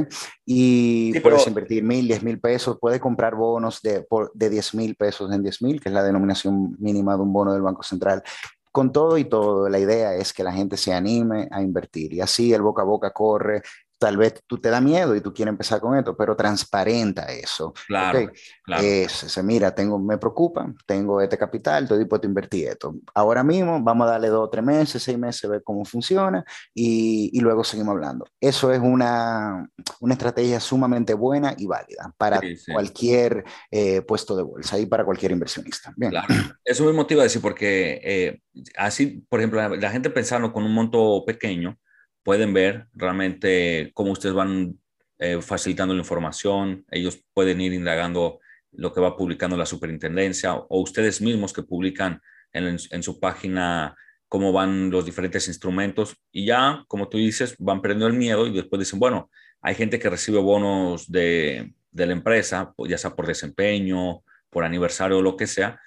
Y 0.46 1.20
puedes 1.20 1.46
invertir 1.46 1.84
mil, 1.84 2.08
diez 2.08 2.24
mil 2.24 2.40
pesos, 2.40 2.78
puedes 2.80 3.00
comprar 3.00 3.36
bonos 3.36 3.82
de, 3.82 4.02
por, 4.02 4.32
de 4.34 4.50
diez 4.50 4.74
mil 4.74 4.96
pesos 4.96 5.32
en 5.32 5.44
diez 5.44 5.62
mil, 5.62 5.80
que 5.80 5.90
es 5.90 5.94
la 5.94 6.04
denominación 6.04 6.76
mínima 6.80 7.16
de 7.16 7.22
un 7.22 7.34
bono 7.34 7.54
del 7.54 7.62
Banco 7.62 7.84
Central. 7.84 8.24
Con 8.72 8.92
todo 8.92 9.18
y 9.18 9.26
todo, 9.26 9.68
la 9.68 9.80
idea 9.80 10.16
es 10.16 10.32
que 10.32 10.46
la 10.46 10.54
gente 10.54 10.78
se 10.78 10.94
anime 10.94 11.50
a 11.52 11.62
invertir 11.62 12.14
y 12.14 12.22
así 12.22 12.54
el 12.54 12.62
boca 12.62 12.84
a 12.84 12.86
boca 12.86 13.12
corre, 13.12 13.62
tal 14.02 14.18
vez 14.18 14.42
tú 14.48 14.58
te 14.58 14.72
da 14.72 14.82
miedo 14.82 15.16
y 15.16 15.22
tú 15.22 15.32
quieres 15.32 15.52
empezar 15.52 15.80
con 15.80 15.96
esto, 15.96 16.18
pero 16.18 16.36
transparenta 16.36 17.32
eso. 17.32 17.72
Claro, 17.86 18.32
claro. 18.64 18.84
se 19.08 19.44
mira, 19.44 19.76
tengo, 19.76 20.00
me 20.00 20.18
preocupa, 20.18 20.74
tengo 20.88 21.22
este 21.22 21.38
capital, 21.38 21.84
estoy 21.84 22.00
dispuesto 22.00 22.26
a 22.26 22.30
invertir 22.30 22.70
esto. 22.70 22.96
Ahora 23.14 23.44
mismo 23.44 23.80
vamos 23.80 24.08
a 24.08 24.14
darle 24.14 24.30
dos 24.30 24.48
o 24.48 24.50
tres 24.50 24.66
meses, 24.66 25.04
seis 25.04 25.20
meses, 25.20 25.48
ver 25.48 25.62
cómo 25.64 25.86
funciona 25.86 26.44
y, 26.74 27.30
y 27.32 27.42
luego 27.42 27.64
seguimos 27.64 27.92
hablando. 27.92 28.26
Eso 28.40 28.74
es 28.74 28.80
una, 28.80 29.70
una, 30.00 30.14
estrategia 30.16 30.60
sumamente 30.60 31.14
buena 31.14 31.54
y 31.56 31.68
válida 31.68 32.12
para 32.18 32.40
sí, 32.40 32.56
sí. 32.56 32.74
cualquier 32.74 33.44
eh, 33.70 34.02
puesto 34.02 34.36
de 34.36 34.42
bolsa 34.42 34.80
y 34.80 34.88
para 34.88 35.06
cualquier 35.06 35.32
inversionista. 35.32 35.94
Bien. 35.96 36.10
Claro. 36.10 36.34
Eso 36.66 36.86
me 36.86 36.94
motiva 36.94 37.22
a 37.22 37.26
decir 37.26 37.42
porque 37.42 38.02
eh, 38.04 38.42
así, 38.78 39.24
por 39.30 39.40
ejemplo, 39.40 39.62
la, 39.62 39.70
la 39.70 39.92
gente 39.92 40.10
pensando 40.10 40.52
con 40.52 40.64
un 40.64 40.74
monto 40.74 41.24
pequeño, 41.24 41.78
pueden 42.24 42.54
ver 42.54 42.88
realmente 42.94 43.92
cómo 43.94 44.12
ustedes 44.12 44.36
van 44.36 44.80
eh, 45.20 45.42
facilitando 45.42 45.94
la 45.94 46.02
información, 46.02 46.86
ellos 46.90 47.24
pueden 47.34 47.62
ir 47.62 47.74
indagando 47.74 48.40
lo 48.72 48.94
que 48.94 49.02
va 49.02 49.18
publicando 49.18 49.58
la 49.58 49.66
superintendencia 49.66 50.56
o 50.56 50.82
ustedes 50.82 51.22
mismos 51.22 51.54
que 51.54 51.64
publican 51.64 52.22
en, 52.54 52.78
en, 52.90 53.04
su 53.04 53.20
página 53.20 53.96
cómo 54.28 54.52
van 54.54 54.90
los 54.90 55.06
diferentes 55.06 55.48
instrumentos 55.48 56.16
y 56.32 56.46
ya, 56.46 56.86
como 56.88 57.10
tú 57.10 57.18
dices, 57.18 57.56
van 57.60 57.82
perdiendo 57.82 58.08
el 58.08 58.14
miedo 58.14 58.48
y 58.48 58.54
después 58.54 58.80
dicen, 58.80 59.00
bueno, 59.00 59.30
hay 59.62 59.76
gente 59.76 60.00
que 60.00 60.10
recibe 60.10 60.40
bonos 60.40 61.12
de, 61.12 61.74
de 61.92 62.06
la 62.06 62.14
empresa, 62.14 62.74
ya 62.88 62.98
sea 62.98 63.16
por 63.16 63.28
desempeño, 63.28 64.24
por 64.50 64.64
aniversario 64.64 65.20
o 65.20 65.22
lo 65.22 65.36
que 65.36 65.48
sea, 65.48 65.80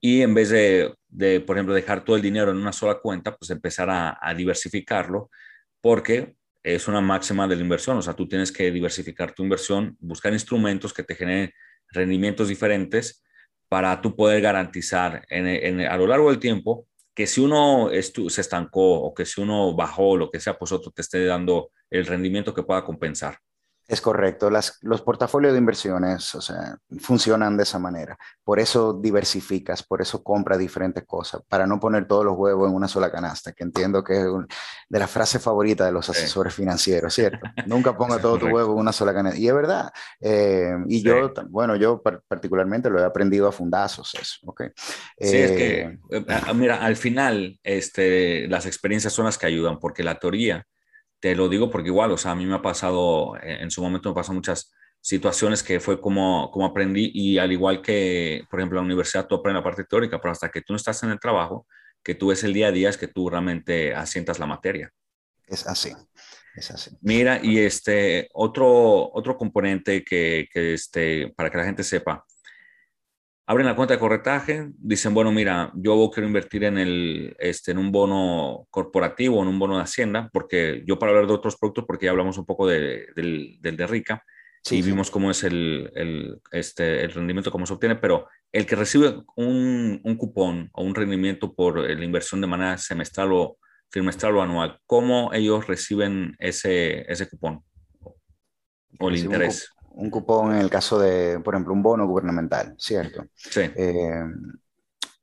y 0.00 0.22
en 0.22 0.34
vez 0.34 0.48
de, 0.48 0.94
de, 1.08 1.40
por 1.40 1.56
ejemplo, 1.56 1.74
dejar 1.74 2.04
todo 2.04 2.16
el 2.16 2.22
dinero 2.22 2.50
en 2.50 2.56
una 2.56 2.72
sola 2.72 2.98
cuenta, 3.00 3.36
pues 3.36 3.50
empezar 3.50 3.90
a, 3.90 4.18
a 4.20 4.34
diversificarlo 4.34 5.30
porque 5.80 6.34
es 6.62 6.88
una 6.88 7.00
máxima 7.00 7.48
de 7.48 7.56
la 7.56 7.62
inversión, 7.62 7.96
o 7.96 8.02
sea, 8.02 8.14
tú 8.14 8.28
tienes 8.28 8.52
que 8.52 8.70
diversificar 8.70 9.32
tu 9.32 9.42
inversión, 9.42 9.96
buscar 10.00 10.32
instrumentos 10.32 10.92
que 10.92 11.02
te 11.02 11.14
generen 11.14 11.52
rendimientos 11.88 12.48
diferentes 12.48 13.24
para 13.68 14.00
tú 14.00 14.14
poder 14.14 14.42
garantizar 14.42 15.24
a 15.30 15.96
lo 15.96 16.06
largo 16.06 16.30
del 16.30 16.38
tiempo 16.38 16.86
que 17.14 17.26
si 17.26 17.40
uno 17.40 17.90
se 17.90 18.40
estancó 18.40 19.02
o 19.02 19.14
que 19.14 19.26
si 19.26 19.40
uno 19.40 19.74
bajó, 19.74 20.16
lo 20.16 20.30
que 20.30 20.40
sea, 20.40 20.58
pues 20.58 20.72
otro 20.72 20.90
te 20.90 21.02
esté 21.02 21.24
dando 21.24 21.70
el 21.90 22.06
rendimiento 22.06 22.54
que 22.54 22.62
pueda 22.62 22.84
compensar. 22.84 23.38
Es 23.90 24.00
correcto. 24.00 24.50
Las, 24.50 24.78
los 24.82 25.02
portafolios 25.02 25.52
de 25.52 25.58
inversiones, 25.58 26.32
o 26.36 26.40
sea, 26.40 26.76
funcionan 27.00 27.56
de 27.56 27.64
esa 27.64 27.80
manera. 27.80 28.16
Por 28.44 28.60
eso 28.60 28.92
diversificas, 28.92 29.82
por 29.82 30.00
eso 30.00 30.22
compras 30.22 30.60
diferentes 30.60 31.02
cosas, 31.04 31.42
para 31.48 31.66
no 31.66 31.80
poner 31.80 32.06
todos 32.06 32.24
los 32.24 32.36
huevos 32.36 32.68
en 32.68 32.76
una 32.76 32.86
sola 32.86 33.10
canasta, 33.10 33.50
que 33.50 33.64
entiendo 33.64 34.04
que 34.04 34.20
es 34.20 34.26
un, 34.26 34.46
de 34.88 34.98
las 35.00 35.10
frases 35.10 35.42
favoritas 35.42 35.88
de 35.88 35.92
los 35.92 36.08
asesores 36.08 36.54
sí. 36.54 36.62
financieros, 36.62 37.12
¿cierto? 37.12 37.40
Nunca 37.66 37.96
ponga 37.96 38.20
todo 38.20 38.38
tu 38.38 38.46
huevo 38.46 38.74
en 38.74 38.78
una 38.78 38.92
sola 38.92 39.12
canasta. 39.12 39.36
Y 39.36 39.48
es 39.48 39.54
verdad. 39.54 39.90
Eh, 40.20 40.72
y 40.86 40.98
sí. 40.98 41.02
yo, 41.02 41.32
bueno, 41.48 41.74
yo 41.74 42.00
particularmente 42.00 42.90
lo 42.90 43.00
he 43.00 43.04
aprendido 43.04 43.48
a 43.48 43.52
fundazos 43.52 44.14
eso, 44.14 44.36
¿ok? 44.44 44.62
Sí, 45.18 45.36
eh, 45.36 45.44
es 45.44 45.50
que, 45.50 45.98
eh, 46.10 46.54
mira, 46.54 46.76
al 46.76 46.94
final, 46.94 47.58
este, 47.64 48.46
las 48.46 48.66
experiencias 48.66 49.12
son 49.12 49.24
las 49.24 49.36
que 49.36 49.46
ayudan, 49.46 49.80
porque 49.80 50.04
la 50.04 50.14
teoría 50.14 50.64
te 51.20 51.36
lo 51.36 51.48
digo 51.48 51.70
porque 51.70 51.88
igual, 51.88 52.10
o 52.10 52.16
sea, 52.16 52.32
a 52.32 52.34
mí 52.34 52.46
me 52.46 52.56
ha 52.56 52.62
pasado, 52.62 53.34
en 53.42 53.70
su 53.70 53.82
momento 53.82 54.08
me 54.08 54.14
pasó 54.14 54.32
muchas 54.32 54.72
situaciones 55.00 55.62
que 55.62 55.80
fue 55.80 56.00
como, 56.00 56.50
como 56.50 56.66
aprendí 56.66 57.10
y 57.14 57.38
al 57.38 57.52
igual 57.52 57.80
que, 57.82 58.44
por 58.50 58.60
ejemplo, 58.60 58.78
en 58.78 58.84
la 58.84 58.86
universidad 58.86 59.26
tú 59.26 59.36
aprendes 59.36 59.60
la 59.60 59.64
parte 59.64 59.84
teórica, 59.84 60.20
pero 60.20 60.32
hasta 60.32 60.50
que 60.50 60.60
tú 60.60 60.72
no 60.72 60.76
estás 60.76 61.02
en 61.02 61.10
el 61.10 61.20
trabajo, 61.20 61.66
que 62.02 62.14
tú 62.14 62.28
ves 62.28 62.44
el 62.44 62.52
día 62.52 62.68
a 62.68 62.72
día, 62.72 62.88
es 62.88 62.96
que 62.96 63.08
tú 63.08 63.28
realmente 63.28 63.94
asientas 63.94 64.38
la 64.38 64.46
materia. 64.46 64.92
Es 65.46 65.66
así, 65.66 65.92
es 66.54 66.70
así. 66.70 66.90
Mira, 67.00 67.40
y 67.42 67.58
este 67.58 68.28
otro, 68.32 69.10
otro 69.12 69.36
componente 69.36 70.04
que, 70.04 70.48
que 70.52 70.74
este, 70.74 71.32
para 71.36 71.50
que 71.50 71.58
la 71.58 71.64
gente 71.64 71.82
sepa, 71.82 72.24
abren 73.50 73.66
la 73.66 73.74
cuenta 73.74 73.94
de 73.94 74.00
corretaje, 74.00 74.68
dicen, 74.78 75.12
bueno, 75.12 75.32
mira, 75.32 75.72
yo 75.74 76.08
quiero 76.14 76.28
invertir 76.28 76.62
en, 76.62 76.78
el, 76.78 77.34
este, 77.40 77.72
en 77.72 77.78
un 77.78 77.90
bono 77.90 78.68
corporativo, 78.70 79.42
en 79.42 79.48
un 79.48 79.58
bono 79.58 79.76
de 79.76 79.82
Hacienda, 79.82 80.30
porque 80.32 80.84
yo 80.86 81.00
para 81.00 81.10
hablar 81.10 81.26
de 81.26 81.32
otros 81.32 81.56
productos, 81.56 81.84
porque 81.84 82.06
ya 82.06 82.12
hablamos 82.12 82.38
un 82.38 82.46
poco 82.46 82.68
de, 82.68 83.08
del, 83.16 83.58
del 83.60 83.76
de 83.76 83.86
Rica, 83.88 84.24
sí, 84.62 84.76
y 84.76 84.82
vimos 84.82 85.10
cómo 85.10 85.32
es 85.32 85.42
el, 85.42 85.90
el, 85.96 86.40
este, 86.52 87.02
el 87.02 87.10
rendimiento, 87.10 87.50
cómo 87.50 87.66
se 87.66 87.72
obtiene, 87.72 87.96
pero 87.96 88.28
el 88.52 88.66
que 88.66 88.76
recibe 88.76 89.20
un, 89.34 90.00
un 90.04 90.16
cupón 90.16 90.70
o 90.72 90.84
un 90.84 90.94
rendimiento 90.94 91.52
por 91.52 91.80
la 91.80 92.04
inversión 92.04 92.40
de 92.40 92.46
manera 92.46 92.78
semestral 92.78 93.32
o 93.32 93.58
trimestral 93.88 94.36
o 94.36 94.42
anual, 94.42 94.78
¿cómo 94.86 95.34
ellos 95.34 95.66
reciben 95.66 96.36
ese, 96.38 97.04
ese 97.10 97.28
cupón 97.28 97.64
o 99.00 99.08
el 99.08 99.16
interés? 99.16 99.72
Un 100.00 100.10
cupón 100.10 100.54
en 100.54 100.60
el 100.60 100.70
caso 100.70 100.98
de, 100.98 101.40
por 101.40 101.54
ejemplo, 101.54 101.74
un 101.74 101.82
bono 101.82 102.06
gubernamental, 102.06 102.74
¿cierto? 102.78 103.26
Sí. 103.34 103.60
Eh, 103.76 104.24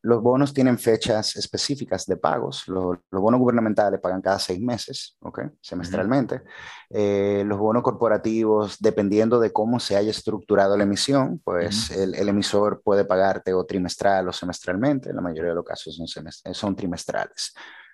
los 0.03 0.21
bonos 0.21 0.53
tienen 0.53 0.77
fechas 0.77 1.35
específicas 1.35 2.05
de 2.05 2.15
pagos. 2.15 2.67
Los, 2.67 2.99
los, 3.09 3.21
bonos 3.21 3.39
gubernamentales 3.39 3.99
pagan 3.99 4.21
cada 4.21 4.39
seis 4.39 4.61
meses, 4.61 5.17
¿ok? 5.19 5.41
Semestralmente. 5.59 6.35
Uh 6.35 6.37
-huh. 6.37 6.43
eh, 6.91 7.43
los 7.45 7.57
bonos 7.57 7.83
corporativos, 7.83 8.77
dependiendo 8.79 9.39
de 9.39 9.51
cómo 9.51 9.79
se 9.79 9.97
haya 9.97 10.11
estructurado 10.11 10.77
la 10.77 10.83
emisión, 10.83 11.41
pues 11.43 11.89
uh 11.89 11.93
-huh. 11.93 12.03
el, 12.03 12.15
el, 12.15 12.29
emisor 12.29 12.81
puede 12.83 13.03
pagarte 13.03 13.53
o 13.53 13.65
trimestral 13.65 14.29
o 14.29 14.31
semestralmente. 14.31 15.09
En 15.09 15.15
la 15.15 15.21
mayoría 15.21 15.49
de 15.49 15.55
los 15.55 15.65
casos 15.65 15.95
son, 15.97 16.07
son 16.53 16.75
trimestrales. 16.75 17.53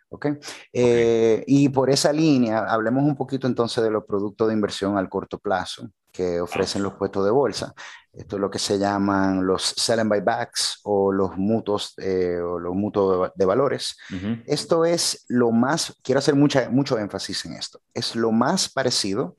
¿Okay? 0.09 0.33
Eh, 0.71 1.43
y 1.47 1.69
por 1.69 1.89
esa 1.89 2.13
línea, 2.13 2.59
hablemos 2.67 3.03
un 3.03 3.15
poquito 3.15 3.47
entonces 3.47 3.83
de 3.83 3.89
los 3.89 4.03
productos 4.03 4.47
de 4.47 4.53
inversión 4.53 4.95
al 4.95 5.09
corto 5.09 5.39
plazo. 5.39 5.89
Que 6.13 6.39
ofrecen 6.39 6.83
los 6.83 6.93
puestos 6.93 7.25
de 7.25 7.31
bolsa. 7.31 7.73
Esto 8.13 8.35
es 8.35 8.39
lo 8.39 8.51
que 8.51 8.59
se 8.59 8.77
llaman 8.77 9.45
los 9.45 9.63
sell 9.63 9.99
and 9.99 10.09
buybacks 10.09 10.81
o 10.83 11.11
los 11.11 11.35
mutuos 11.35 11.95
eh, 11.97 12.37
o 12.39 12.59
los 12.59 12.75
mutuos 12.75 13.31
de 13.33 13.45
valores. 13.45 13.97
Esto 14.45 14.85
es 14.85 15.25
lo 15.27 15.51
más, 15.51 15.99
quiero 16.03 16.19
hacer 16.19 16.35
mucha, 16.35 16.69
mucho 16.69 16.99
énfasis 16.99 17.45
en 17.45 17.53
esto, 17.53 17.81
es 17.93 18.15
lo 18.15 18.31
más 18.31 18.71
parecido 18.71 19.35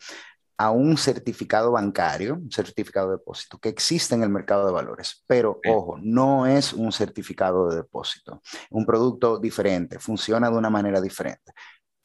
a 0.57 0.71
un 0.71 0.97
certificado 0.97 1.73
bancario, 1.73 2.35
un 2.35 2.51
certificado 2.51 3.11
de 3.11 3.17
depósito 3.17 3.59
que 3.59 3.69
existe 3.69 4.15
en 4.15 4.23
el 4.23 4.29
mercado 4.29 4.67
de 4.67 4.73
valores. 4.73 5.25
Pero 5.27 5.61
ojo, 5.69 5.97
no 6.03 6.47
es 6.47 6.73
un 6.73 6.91
certificado 6.91 7.69
de 7.69 7.77
depósito, 7.77 8.43
un 8.71 8.85
producto 8.85 9.39
diferente, 9.39 10.01
funciona 10.01 10.51
de 10.51 10.57
una 10.57 10.71
manera 10.71 11.01
diferente. 11.01 11.53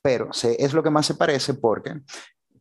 Pero 0.02 0.30
es 0.32 0.74
lo 0.74 0.84
que 0.84 0.90
más 0.90 1.08
se 1.08 1.16
parece 1.16 1.56
porque 1.56 2.00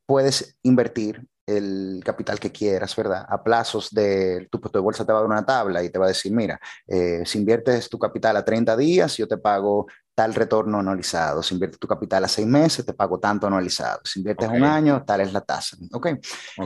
puedes 0.07 0.57
invertir 0.63 1.27
el 1.49 2.03
capital 2.05 2.39
que 2.39 2.53
quieras, 2.53 2.95
¿verdad? 2.95 3.25
A 3.27 3.43
plazos 3.43 3.91
de 3.91 4.47
tu, 4.51 4.59
tu 4.59 4.83
bolsa 4.83 5.07
te 5.07 5.13
va 5.13 5.19
a 5.19 5.23
dar 5.23 5.31
una 5.31 5.47
tabla 5.47 5.83
y 5.83 5.89
te 5.89 5.99
va 5.99 6.05
a 6.05 6.09
decir, 6.09 6.31
mira, 6.31 6.61
eh, 6.87 7.23
si 7.25 7.39
inviertes 7.39 7.89
tu 7.89 7.99
capital 7.99 8.37
a 8.37 8.45
30 8.45 8.77
días, 8.77 9.17
yo 9.17 9.27
te 9.27 9.39
pago 9.39 9.87
tal 10.15 10.35
retorno 10.35 10.81
anualizado. 10.81 11.43
Si 11.43 11.55
inviertes 11.55 11.79
tu 11.79 11.87
capital 11.87 12.25
a 12.25 12.29
seis 12.29 12.47
meses, 12.47 12.85
te 12.85 12.93
pago 12.93 13.19
tanto 13.19 13.47
anualizado. 13.47 14.01
Si 14.05 14.19
inviertes 14.19 14.49
un 14.49 14.65
año, 14.65 15.05
tal 15.07 15.21
es 15.21 15.33
la 15.33 15.41
tasa. 15.41 15.77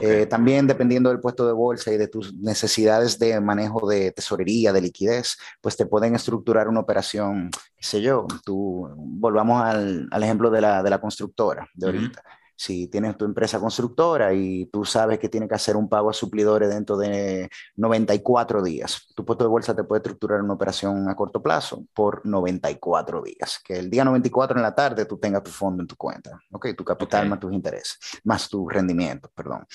Eh, 0.01 0.25
también 0.25 0.67
dependiendo 0.67 1.09
del 1.09 1.19
puesto 1.19 1.45
de 1.45 1.53
bolsa 1.53 1.91
y 1.93 1.97
de 1.97 2.07
tus 2.07 2.33
necesidades 2.33 3.19
de 3.19 3.39
manejo 3.39 3.87
de 3.87 4.11
tesorería, 4.11 4.73
de 4.73 4.81
liquidez, 4.81 5.37
pues 5.61 5.77
te 5.77 5.85
pueden 5.85 6.15
estructurar 6.15 6.67
una 6.67 6.79
operación, 6.79 7.51
qué 7.77 7.85
sé 7.85 8.01
yo, 8.01 8.25
tú, 8.43 8.89
volvamos 8.97 9.63
al, 9.63 10.09
al 10.11 10.23
ejemplo 10.23 10.49
de 10.49 10.59
la, 10.59 10.83
de 10.83 10.89
la 10.89 10.99
constructora 10.99 11.69
de 11.75 11.85
ahorita 11.85 12.23
si 12.63 12.87
tienes 12.87 13.17
tu 13.17 13.25
empresa 13.25 13.59
constructora 13.59 14.33
y 14.33 14.67
tú 14.67 14.85
sabes 14.85 15.19
que 15.19 15.27
tiene 15.27 15.49
que 15.49 15.55
hacer 15.55 15.75
un 15.75 15.89
pago 15.89 16.09
a 16.09 16.13
suplidores 16.13 16.69
dentro 16.69 16.95
de 16.97 17.49
94 17.75 18.63
días, 18.63 19.07
tu 19.13 19.25
puesto 19.25 19.43
de 19.43 19.49
bolsa 19.49 19.75
te 19.75 19.83
puede 19.83 19.99
estructurar 19.99 20.41
una 20.41 20.53
operación 20.53 21.09
a 21.09 21.15
corto 21.15 21.41
plazo 21.41 21.85
por 21.93 22.25
94 22.25 23.21
días. 23.21 23.59
Que 23.63 23.79
el 23.79 23.89
día 23.89 24.05
94 24.05 24.57
en 24.57 24.63
la 24.63 24.73
tarde 24.73 25.05
tú 25.05 25.17
tengas 25.17 25.43
tu 25.43 25.51
fondo 25.51 25.83
en 25.83 25.87
tu 25.87 25.97
cuenta, 25.97 26.39
¿ok? 26.51 26.67
Tu 26.77 26.85
capital 26.85 27.27
más 27.27 27.39
tus 27.39 27.51
intereses, 27.51 27.97
más 28.23 28.47
tu 28.47 28.69
rendimiento, 28.69 29.29
perdón. 29.35 29.65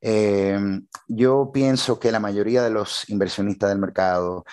Eh, 0.00 0.58
yo 1.08 1.50
pienso 1.50 1.98
que 1.98 2.12
la 2.12 2.20
mayoría 2.20 2.62
de 2.62 2.70
los 2.70 3.08
inversionistas 3.08 3.70
del 3.70 3.78
mercado 3.78 4.44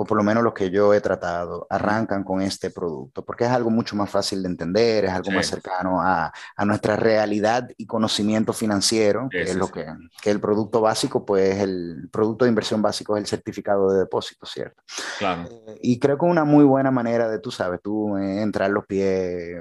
o 0.00 0.04
por 0.04 0.16
lo 0.16 0.22
menos 0.22 0.44
los 0.44 0.54
que 0.54 0.70
yo 0.70 0.94
he 0.94 1.00
tratado, 1.00 1.66
arrancan 1.68 2.22
con 2.22 2.40
este 2.40 2.70
producto, 2.70 3.24
porque 3.24 3.42
es 3.42 3.50
algo 3.50 3.68
mucho 3.68 3.96
más 3.96 4.08
fácil 4.08 4.40
de 4.44 4.48
entender, 4.48 5.06
es 5.06 5.10
algo 5.10 5.32
más 5.32 5.48
cercano 5.48 6.00
a, 6.00 6.32
a, 6.54 6.64
nuestra 6.64 6.94
realidad 6.94 7.68
y 7.76 7.84
conocimiento 7.84 8.52
financiero, 8.52 9.28
que 9.28 9.42
es 9.42 9.56
lo 9.56 9.66
que, 9.66 9.84
que, 10.22 10.30
el 10.30 10.38
producto 10.38 10.80
básico, 10.80 11.26
pues 11.26 11.58
el 11.58 12.08
producto 12.12 12.44
de 12.44 12.50
inversión 12.50 12.80
básico 12.80 13.16
es 13.16 13.22
el 13.22 13.26
certificado 13.26 13.90
de 13.90 13.98
depósito, 13.98 14.46
¿cierto? 14.46 14.80
Claro. 15.18 15.48
Eh, 15.50 15.80
y 15.82 15.98
creo 15.98 16.16
que 16.16 16.26
una 16.26 16.44
muy 16.44 16.64
buena 16.64 16.92
manera 16.92 17.28
de, 17.28 17.40
tú 17.40 17.50
sabes, 17.50 17.80
tú 17.82 18.16
eh, 18.18 18.40
entrar 18.40 18.70
los 18.70 18.86
pies, 18.86 19.58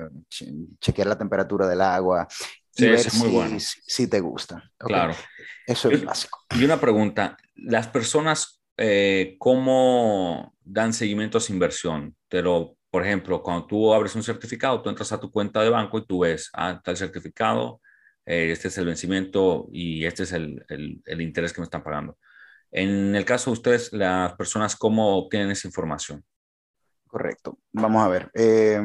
chequear 0.79 1.07
la 1.07 1.17
temperatura 1.17 1.65
del 1.67 1.81
agua 1.81 2.27
y 2.75 2.85
ver 2.85 2.99
si, 2.99 3.17
muy 3.17 3.29
bueno. 3.29 3.57
si, 3.59 4.05
te 4.05 4.19
gusta. 4.19 4.63
Claro. 4.77 5.15
Eso 5.65 5.89
es 5.89 6.05
básico. 6.05 6.43
Y 6.51 6.63
una 6.63 6.79
pregunta, 6.79 7.37
las 7.55 7.87
personas 7.87 8.56
eh, 8.77 9.35
cómo 9.39 10.53
dan 10.63 10.93
seguimiento 10.93 11.39
a 11.39 11.41
su 11.41 11.51
inversión. 11.51 12.15
Pero, 12.29 12.77
por 12.91 13.05
ejemplo, 13.05 13.41
cuando 13.41 13.65
tú 13.65 13.93
abres 13.93 14.15
un 14.15 14.23
certificado, 14.23 14.81
tú 14.81 14.89
entras 14.89 15.11
a 15.11 15.19
tu 15.19 15.31
cuenta 15.31 15.61
de 15.61 15.69
banco 15.69 15.97
y 15.97 16.05
tú 16.05 16.19
ves, 16.19 16.49
ah, 16.53 16.79
tal 16.83 16.95
certificado, 16.95 17.81
eh, 18.25 18.51
este 18.51 18.67
es 18.67 18.77
el 18.77 18.85
vencimiento 18.85 19.67
y 19.71 20.05
este 20.05 20.23
es 20.23 20.33
el, 20.33 20.63
el, 20.67 21.21
interés 21.21 21.53
que 21.53 21.61
me 21.61 21.65
están 21.65 21.83
pagando. 21.83 22.17
En 22.69 23.15
el 23.15 23.25
caso 23.25 23.49
de 23.49 23.53
ustedes, 23.53 23.93
las 23.93 24.33
personas, 24.33 24.75
¿cómo 24.75 25.17
obtienen 25.17 25.51
esa 25.51 25.67
información? 25.67 26.23
Correcto. 27.07 27.57
Vamos 27.71 28.03
a 28.03 28.09
ver. 28.09 28.29
Eh, 28.33 28.81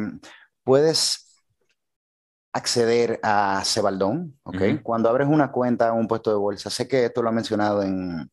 puedes 0.62 1.42
acceder 2.52 3.18
a 3.22 3.62
Cebaldón, 3.64 4.38
¿ok? 4.44 4.82
Cuando 4.82 5.08
abres 5.08 5.26
una 5.26 5.50
cuenta, 5.50 5.92
un 5.92 6.06
puesto 6.06 6.30
de 6.30 6.36
bolsa, 6.36 6.70
sé 6.70 6.86
que 6.86 7.06
esto 7.06 7.22
lo 7.22 7.30
ha 7.30 7.32
mencionado 7.32 7.82
en, 7.82 8.30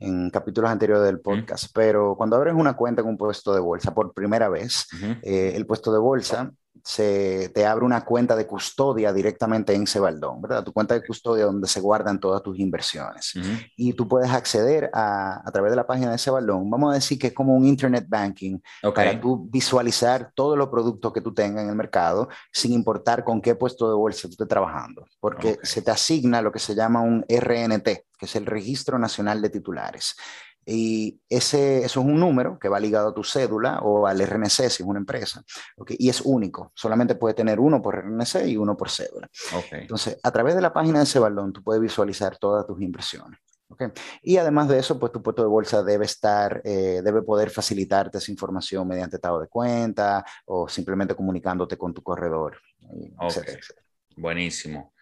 en 0.00 0.30
capítulos 0.30 0.70
anteriores 0.70 1.04
del 1.04 1.20
podcast, 1.20 1.70
pero 1.74 2.16
cuando 2.16 2.36
abres 2.36 2.54
una 2.54 2.74
cuenta 2.74 3.02
en 3.02 3.08
un 3.08 3.16
puesto 3.16 3.54
de 3.54 3.60
bolsa 3.60 3.94
por 3.94 4.12
primera 4.12 4.48
vez, 4.48 4.86
eh, 5.22 5.52
el 5.54 5.66
puesto 5.66 5.92
de 5.92 5.98
bolsa 5.98 6.50
se 6.82 7.50
te 7.50 7.66
abre 7.66 7.84
una 7.84 8.04
cuenta 8.04 8.36
de 8.36 8.46
custodia 8.46 9.12
directamente 9.12 9.74
en 9.74 9.86
Cebaldón, 9.86 10.40
¿verdad? 10.40 10.64
Tu 10.64 10.72
cuenta 10.72 10.94
de 10.94 11.06
custodia 11.06 11.44
donde 11.44 11.68
se 11.68 11.80
guardan 11.80 12.18
todas 12.18 12.42
tus 12.42 12.58
inversiones. 12.58 13.34
Y 13.76 13.92
tú 13.92 14.08
puedes 14.08 14.30
acceder 14.30 14.90
a, 14.92 15.42
a 15.46 15.52
través 15.52 15.70
de 15.72 15.76
la 15.76 15.86
página 15.86 16.12
de 16.12 16.18
Cebaldón, 16.18 16.70
vamos 16.70 16.92
a 16.92 16.94
decir 16.94 17.18
que 17.18 17.28
es 17.28 17.32
como 17.34 17.54
un 17.54 17.66
internet 17.66 18.06
banking 18.08 18.58
para 18.94 19.20
tú 19.20 19.48
visualizar 19.50 20.32
todos 20.34 20.56
los 20.56 20.68
productos 20.68 21.12
que 21.12 21.20
tú 21.20 21.34
tengas 21.34 21.64
en 21.64 21.70
el 21.70 21.76
mercado 21.76 22.28
sin 22.52 22.72
importar 22.72 23.24
con 23.24 23.40
qué 23.40 23.54
puesto 23.54 23.88
de 23.88 23.94
bolsa 23.94 24.28
tú 24.28 24.32
estés 24.32 24.48
trabajando, 24.48 25.06
porque 25.20 25.58
se 25.62 25.82
te 25.82 25.90
asigna 25.90 26.42
lo 26.42 26.52
que 26.52 26.58
se 26.58 26.74
llama 26.74 27.02
un 27.02 27.24
RNT, 27.28 27.84
que 27.84 28.26
es 28.26 28.36
el 28.36 28.46
Registro 28.46 28.98
Nacional 28.98 29.42
de 29.42 29.50
Titulares. 29.50 30.16
Y 30.66 31.20
ese, 31.28 31.78
eso 31.78 32.00
es 32.00 32.06
un 32.06 32.20
número 32.20 32.58
que 32.58 32.68
va 32.68 32.78
ligado 32.78 33.08
a 33.08 33.14
tu 33.14 33.24
cédula 33.24 33.80
o 33.80 34.06
al 34.06 34.20
RNC 34.20 34.48
si 34.48 34.64
es 34.64 34.80
una 34.80 34.98
empresa. 34.98 35.42
¿okay? 35.76 35.96
Y 35.98 36.08
es 36.08 36.20
único. 36.20 36.72
Solamente 36.74 37.14
puede 37.14 37.34
tener 37.34 37.58
uno 37.58 37.80
por 37.80 37.96
RNC 37.96 38.46
y 38.46 38.56
uno 38.56 38.76
por 38.76 38.90
cédula. 38.90 39.28
Okay. 39.54 39.82
Entonces, 39.82 40.18
a 40.22 40.30
través 40.30 40.54
de 40.54 40.60
la 40.60 40.72
página 40.72 40.98
de 40.98 41.04
ese 41.04 41.18
balón, 41.18 41.52
tú 41.52 41.62
puedes 41.62 41.82
visualizar 41.82 42.36
todas 42.36 42.66
tus 42.66 42.80
inversiones. 42.80 43.40
Okay. 43.68 43.88
Y 44.22 44.36
además 44.36 44.68
de 44.68 44.78
eso, 44.78 44.98
pues 44.98 45.12
tu 45.12 45.22
puesto 45.22 45.42
de 45.42 45.48
bolsa 45.48 45.82
debe 45.82 46.04
estar, 46.04 46.60
eh, 46.64 47.00
debe 47.04 47.22
poder 47.22 47.50
facilitarte 47.50 48.18
esa 48.18 48.32
información 48.32 48.86
mediante 48.86 49.16
estado 49.16 49.40
de 49.40 49.46
cuenta 49.46 50.24
o 50.46 50.68
simplemente 50.68 51.14
comunicándote 51.14 51.76
con 51.78 51.94
tu 51.94 52.02
corredor. 52.02 52.58
Etcétera, 53.20 53.60
Buenísimo. 54.16 54.92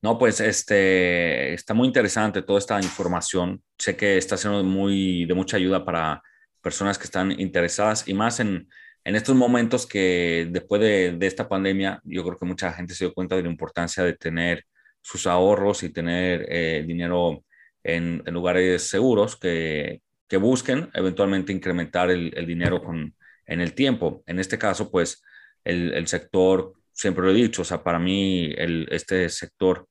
No, 0.00 0.16
pues 0.18 0.40
este, 0.40 1.54
está 1.54 1.74
muy 1.74 1.88
interesante 1.88 2.42
toda 2.42 2.60
esta 2.60 2.80
información. 2.80 3.62
Sé 3.78 3.96
que 3.96 4.16
está 4.16 4.36
siendo 4.36 4.62
muy, 4.62 5.24
de 5.24 5.34
mucha 5.34 5.56
ayuda 5.56 5.84
para 5.84 6.22
personas 6.62 6.98
que 6.98 7.04
están 7.04 7.32
interesadas 7.40 8.06
y 8.06 8.14
más 8.14 8.38
en, 8.40 8.68
en 9.04 9.16
estos 9.16 9.34
momentos 9.34 9.86
que 9.86 10.48
después 10.50 10.80
de, 10.80 11.12
de, 11.12 11.26
esta 11.26 11.48
pandemia, 11.48 12.00
yo 12.04 12.22
creo 12.24 12.38
que 12.38 12.46
mucha 12.46 12.72
gente 12.72 12.94
se 12.94 13.06
dio 13.06 13.14
cuenta 13.14 13.36
de 13.36 13.42
la 13.42 13.48
importancia 13.48 14.04
de 14.04 14.14
tener 14.14 14.64
sus 15.02 15.26
ahorros 15.26 15.82
y 15.82 15.90
tener 15.90 16.46
eh, 16.48 16.84
dinero 16.86 17.44
en, 17.82 18.22
lugares 18.26 18.88
seguros 18.88 19.36
que, 19.36 20.02
que, 20.28 20.36
busquen 20.36 20.90
eventualmente 20.94 21.52
incrementar 21.52 22.10
el, 22.10 22.32
el 22.36 22.46
dinero 22.46 22.82
con, 22.82 23.14
en 23.46 23.60
el 23.60 23.74
tiempo. 23.74 24.22
En 24.26 24.38
este 24.38 24.58
caso, 24.58 24.90
pues 24.90 25.22
el, 25.64 25.92
el 25.94 26.06
sector 26.06 26.74
siempre 26.98 27.24
lo 27.24 27.30
he 27.30 27.34
dicho, 27.34 27.62
o 27.62 27.64
sea, 27.64 27.82
para 27.84 28.00
mí 28.00 28.52
el, 28.56 28.88
este 28.90 29.28
sector, 29.28 29.86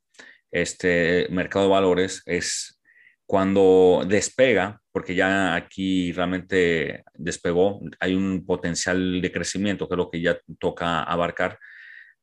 este 0.51 1.27
mercado 1.29 1.65
de 1.65 1.71
valores 1.71 2.21
es 2.25 2.81
cuando 3.25 4.03
despega, 4.07 4.81
porque 4.91 5.15
ya 5.15 5.55
aquí 5.55 6.11
realmente 6.11 7.03
despegó, 7.13 7.79
hay 7.99 8.13
un 8.13 8.45
potencial 8.45 9.21
de 9.21 9.31
crecimiento 9.31 9.87
que 9.87 9.93
es 9.95 9.97
lo 9.97 10.09
que 10.09 10.21
ya 10.21 10.37
toca 10.59 11.03
abarcar, 11.03 11.57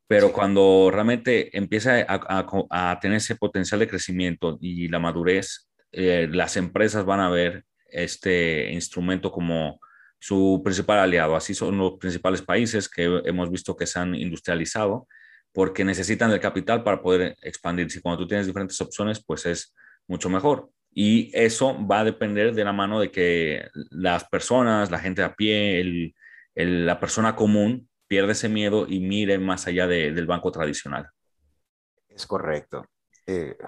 pero 0.06 0.32
cuando 0.32 0.90
realmente 0.92 1.56
empieza 1.56 2.04
a, 2.06 2.46
a, 2.70 3.00
tener 3.00 3.16
ese 3.16 3.36
potencial 3.36 3.80
de 3.80 3.88
crecimiento 3.88 4.58
y 4.60 4.88
la 4.88 4.98
madurez, 4.98 5.70
eh, 5.92 6.28
las 6.30 6.58
empresas 6.58 7.06
van 7.06 7.20
a 7.20 7.30
ver 7.30 7.64
este 7.86 8.70
instrumento 8.70 9.32
como 9.32 9.80
su 10.24 10.62
principal 10.64 11.00
aliado. 11.00 11.36
Así 11.36 11.52
son 11.52 11.76
los 11.76 11.98
principales 11.98 12.40
países 12.40 12.88
que 12.88 13.20
hemos 13.26 13.50
visto 13.50 13.76
que 13.76 13.86
se 13.86 13.98
han 13.98 14.14
industrializado 14.14 15.06
porque 15.52 15.84
necesitan 15.84 16.30
el 16.30 16.40
capital 16.40 16.82
para 16.82 17.02
poder 17.02 17.36
expandirse. 17.42 18.00
Cuando 18.00 18.22
tú 18.22 18.28
tienes 18.28 18.46
diferentes 18.46 18.80
opciones, 18.80 19.22
pues 19.22 19.44
es 19.44 19.74
mucho 20.08 20.30
mejor. 20.30 20.70
Y 20.90 21.30
eso 21.34 21.76
va 21.86 22.00
a 22.00 22.04
depender 22.04 22.54
de 22.54 22.64
la 22.64 22.72
mano 22.72 23.00
de 23.00 23.10
que 23.10 23.68
las 23.90 24.24
personas, 24.24 24.90
la 24.90 24.98
gente 24.98 25.22
a 25.22 25.34
pie, 25.34 25.82
el, 25.82 26.14
la 26.86 26.98
persona 26.98 27.36
común 27.36 27.90
pierda 28.08 28.32
ese 28.32 28.48
miedo 28.48 28.86
y 28.88 29.00
mire 29.00 29.38
más 29.38 29.66
allá 29.66 29.86
del 29.86 30.26
banco 30.26 30.50
tradicional. 30.50 31.10
Es 32.08 32.26
correcto. 32.26 32.86
Eh, 33.26 33.58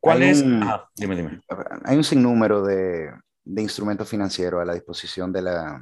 ¿Cuál 0.00 0.22
es? 0.22 0.42
dime, 0.42 1.16
dime. 1.16 1.40
Hay 1.84 1.98
un 1.98 2.04
sinnúmero 2.04 2.62
de, 2.62 3.10
de 3.52 3.62
instrumentos 3.62 4.08
financieros 4.08 4.62
a 4.62 4.64
la 4.64 4.74
disposición 4.74 5.32
de, 5.32 5.42
la, 5.42 5.80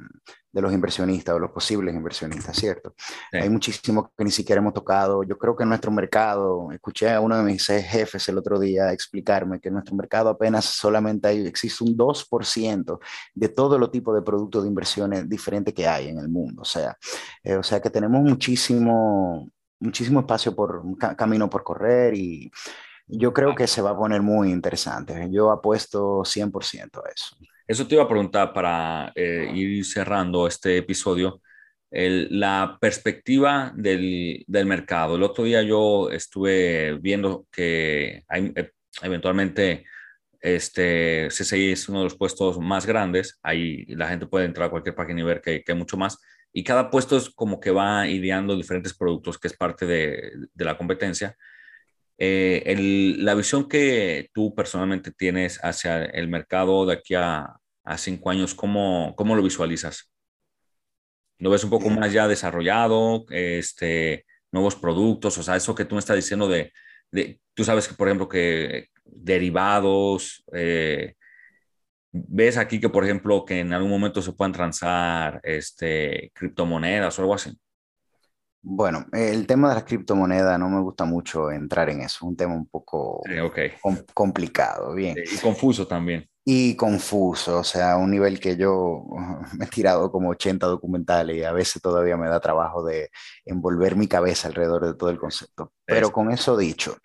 de, 0.51 0.61
los 0.61 0.73
inversionistas 0.73 1.35
o 1.35 1.39
los 1.39 1.51
posibles 1.51 1.93
inversionistas, 1.93 2.57
¿cierto? 2.57 2.95
Hay 3.31 3.49
muchísimos 3.49 4.07
que 4.17 4.23
ni 4.23 4.31
siquiera 4.31 4.59
hemos 4.59 4.73
tocado. 4.73 5.23
Yo 5.23 5.37
creo 5.37 5.55
que 5.55 5.63
en 5.63 5.69
nuestro 5.69 5.91
mercado, 5.91 6.71
escuché 6.71 7.11
a 7.11 7.21
uno 7.21 7.37
de 7.37 7.43
mis 7.43 7.65
jefes 7.65 8.27
el 8.27 8.37
otro 8.39 8.59
día 8.59 8.91
explicarme 8.91 9.59
que 9.59 9.67
en 9.67 9.75
nuestro 9.75 9.95
mercado 9.95 10.29
apenas 10.29 10.65
solamente 10.65 11.27
hay, 11.27 11.45
existe 11.45 11.83
un 11.83 11.95
2% 11.95 12.99
de 13.35 13.49
todo 13.49 13.77
los 13.77 13.91
tipos 13.91 14.15
de 14.15 14.23
productos 14.23 14.63
de 14.63 14.69
inversiones 14.69 15.29
diferentes 15.29 15.73
que 15.73 15.87
hay 15.87 16.07
en 16.07 16.17
el 16.17 16.27
mundo. 16.27 16.63
O 16.63 16.65
sea, 16.65 16.97
eh, 17.43 17.55
o 17.55 17.63
sea 17.63 17.79
que 17.79 17.91
tenemos 17.91 18.21
muchísimo, 18.21 19.47
muchísimo 19.79 20.21
espacio 20.21 20.55
por 20.55 20.83
camino 21.15 21.47
por 21.49 21.63
correr 21.63 22.15
y 22.15 22.51
yo 23.11 23.33
creo 23.33 23.55
que 23.55 23.65
se 23.65 23.81
va 23.81 23.91
a 23.91 23.97
poner 23.97 24.21
muy 24.21 24.51
interesante. 24.51 25.27
Yo 25.31 25.51
apuesto 25.51 26.23
100% 26.23 27.01
a 27.03 27.09
eso. 27.09 27.35
Eso 27.69 27.87
te 27.87 27.93
iba 27.93 28.03
a 28.03 28.07
preguntar 28.07 28.51
para 28.51 29.11
eh, 29.15 29.51
ir 29.53 29.85
cerrando 29.85 30.47
este 30.47 30.77
episodio. 30.77 31.39
la 31.91 32.77
perspectiva 32.81 33.71
del, 33.75 34.43
del, 34.47 34.65
mercado. 34.65 35.15
El 35.15 35.23
otro 35.23 35.43
día 35.43 35.61
yo 35.61 36.09
estuve 36.09 36.97
viendo 36.99 37.45
que 37.51 38.23
hay, 38.27 38.51
eh, 38.55 38.71
eventualmente 39.03 39.85
este, 40.41 41.27
CCI 41.29 41.71
es 41.73 41.89
uno 41.89 41.99
de 41.99 42.05
los 42.05 42.15
puestos 42.17 42.57
más 42.59 42.87
grandes. 42.87 43.39
Ahí 43.43 43.85
la 43.85 44.07
gente 44.07 44.25
puede 44.25 44.45
entrar 44.45 44.67
a 44.67 44.71
cualquier 44.71 44.95
página 44.95 45.21
y 45.21 45.23
ver 45.23 45.41
que, 45.41 45.63
que 45.63 45.71
hay 45.71 45.77
mucho 45.77 45.97
más. 45.97 46.17
Y 46.51 46.63
cada 46.63 46.89
puesto 46.89 47.17
es 47.17 47.29
como 47.29 47.59
que 47.59 47.69
va 47.71 48.07
ideando 48.07 48.55
diferentes 48.55 48.95
productos, 48.95 49.37
que 49.37 49.47
es 49.47 49.55
parte 49.55 49.85
de, 49.85 50.31
de 50.53 50.65
la 50.65 50.75
competencia. 50.75 51.35
Eh, 52.21 52.63
el, 52.65 53.23
la 53.23 53.33
visión 53.33 53.69
que 53.69 54.29
tú 54.33 54.53
personalmente 54.53 55.11
tienes 55.11 55.57
hacia 55.63 56.03
el 56.03 56.27
mercado 56.27 56.85
de 56.85 56.93
aquí 56.93 57.15
a, 57.15 57.55
a 57.85 57.97
cinco 57.97 58.29
años, 58.29 58.53
¿cómo, 58.53 59.15
¿cómo, 59.15 59.35
lo 59.35 59.41
visualizas? 59.41 60.11
¿Lo 61.39 61.49
ves 61.49 61.63
un 61.63 61.69
poco 61.69 61.89
más 61.89 62.11
ya 62.11 62.27
desarrollado? 62.27 63.25
Este, 63.29 64.25
nuevos 64.51 64.75
productos, 64.75 65.37
o 65.37 65.43
sea, 65.43 65.55
eso 65.55 65.73
que 65.73 65.85
tú 65.85 65.95
me 65.95 65.99
estás 65.99 66.17
diciendo 66.17 66.49
de, 66.49 66.73
de 67.11 67.39
tú 67.53 67.63
sabes 67.63 67.87
que, 67.87 67.95
por 67.95 68.09
ejemplo, 68.09 68.27
que 68.27 68.87
derivados, 69.05 70.43
eh, 70.53 71.15
ves 72.11 72.57
aquí 72.57 72.79
que, 72.81 72.89
por 72.89 73.05
ejemplo, 73.05 73.45
que 73.45 73.59
en 73.61 73.73
algún 73.73 73.91
momento 73.91 74.21
se 74.21 74.33
puedan 74.33 74.51
transar 74.51 75.39
este, 75.43 76.31
criptomonedas 76.33 77.17
o 77.17 77.21
algo 77.21 77.35
así. 77.35 77.57
Bueno, 78.61 79.05
el 79.13 79.47
tema 79.47 79.69
de 79.69 79.75
las 79.75 79.83
criptomonedas 79.85 80.59
no 80.59 80.69
me 80.69 80.81
gusta 80.81 81.05
mucho 81.05 81.49
entrar 81.49 81.89
en 81.89 82.01
eso, 82.01 82.17
es 82.17 82.21
un 82.21 82.35
tema 82.35 82.53
un 82.53 82.67
poco 82.67 83.21
complicado, 84.13 84.93
bien. 84.93 85.15
y 85.17 85.37
confuso 85.37 85.87
también. 85.87 86.27
Y 86.43 86.75
confuso, 86.75 87.59
o 87.59 87.63
sea, 87.63 87.95
un 87.97 88.11
nivel 88.11 88.39
que 88.39 88.57
yo 88.57 89.05
me 89.57 89.65
he 89.65 89.67
tirado 89.69 90.11
como 90.11 90.29
80 90.29 90.67
documentales 90.67 91.37
y 91.37 91.43
a 91.43 91.53
veces 91.53 91.81
todavía 91.81 92.17
me 92.17 92.27
da 92.27 92.39
trabajo 92.39 92.83
de 92.83 93.09
envolver 93.45 93.95
mi 93.95 94.07
cabeza 94.07 94.49
alrededor 94.49 94.85
de 94.85 94.95
todo 94.95 95.09
el 95.09 95.19
concepto. 95.19 95.71
Pero 95.85 96.11
con 96.11 96.29
eso 96.31 96.57
dicho, 96.57 96.97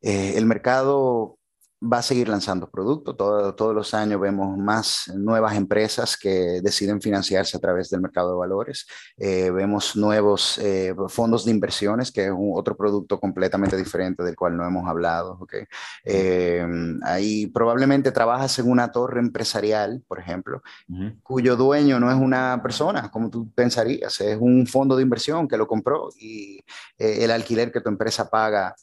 eh, 0.00 0.34
el 0.36 0.46
mercado 0.46 1.38
va 1.82 1.98
a 1.98 2.02
seguir 2.02 2.28
lanzando 2.28 2.70
productos. 2.70 3.16
todos 3.16 3.74
los 3.74 3.94
años 3.94 4.20
vemos 4.20 4.56
más 4.56 5.10
nuevas 5.14 5.56
empresas 5.56 6.16
que 6.16 6.60
deciden 6.62 7.00
financiarse 7.00 7.56
a 7.56 7.60
través 7.60 7.90
del 7.90 8.00
mercado 8.00 8.32
de 8.32 8.38
valores. 8.38 8.86
Eh, 9.16 9.50
vemos 9.50 9.96
nuevos 9.96 10.58
eh, 10.58 10.94
fondos 11.08 11.44
de 11.44 11.50
inversiones, 11.50 12.12
que 12.12 12.26
es 12.26 12.32
otro 12.54 12.76
producto 12.76 13.18
completamente 13.18 13.76
diferente 13.76 14.22
del 14.22 14.36
cual 14.36 14.56
no 14.56 14.66
hemos 14.66 14.88
hablado. 14.88 15.38
¿okay? 15.40 15.64
Eh, 16.04 16.64
ahí 17.02 17.48
probablemente 17.48 18.12
trabajas 18.12 18.58
en 18.58 18.70
una 18.70 18.92
torre 18.92 19.20
empresarial, 19.20 20.02
por 20.06 20.20
ejemplo, 20.20 20.62
cuyo 21.22 21.56
dueño 21.56 21.98
no 21.98 22.10
es 22.10 22.16
una 22.16 22.60
persona, 22.62 23.10
como 23.10 23.30
tú 23.30 23.50
pensarías, 23.52 24.20
es 24.20 24.38
un 24.40 24.66
fondo 24.66 24.96
de 24.96 25.02
inversión 25.02 25.48
que 25.48 25.56
lo 25.56 25.66
compró 25.66 26.08
y 26.18 26.60
el 26.98 27.30
alquiler 27.30 27.72
que 27.72 27.80
tu 27.80 27.88
empresa 27.88 28.28
paga 28.28 28.74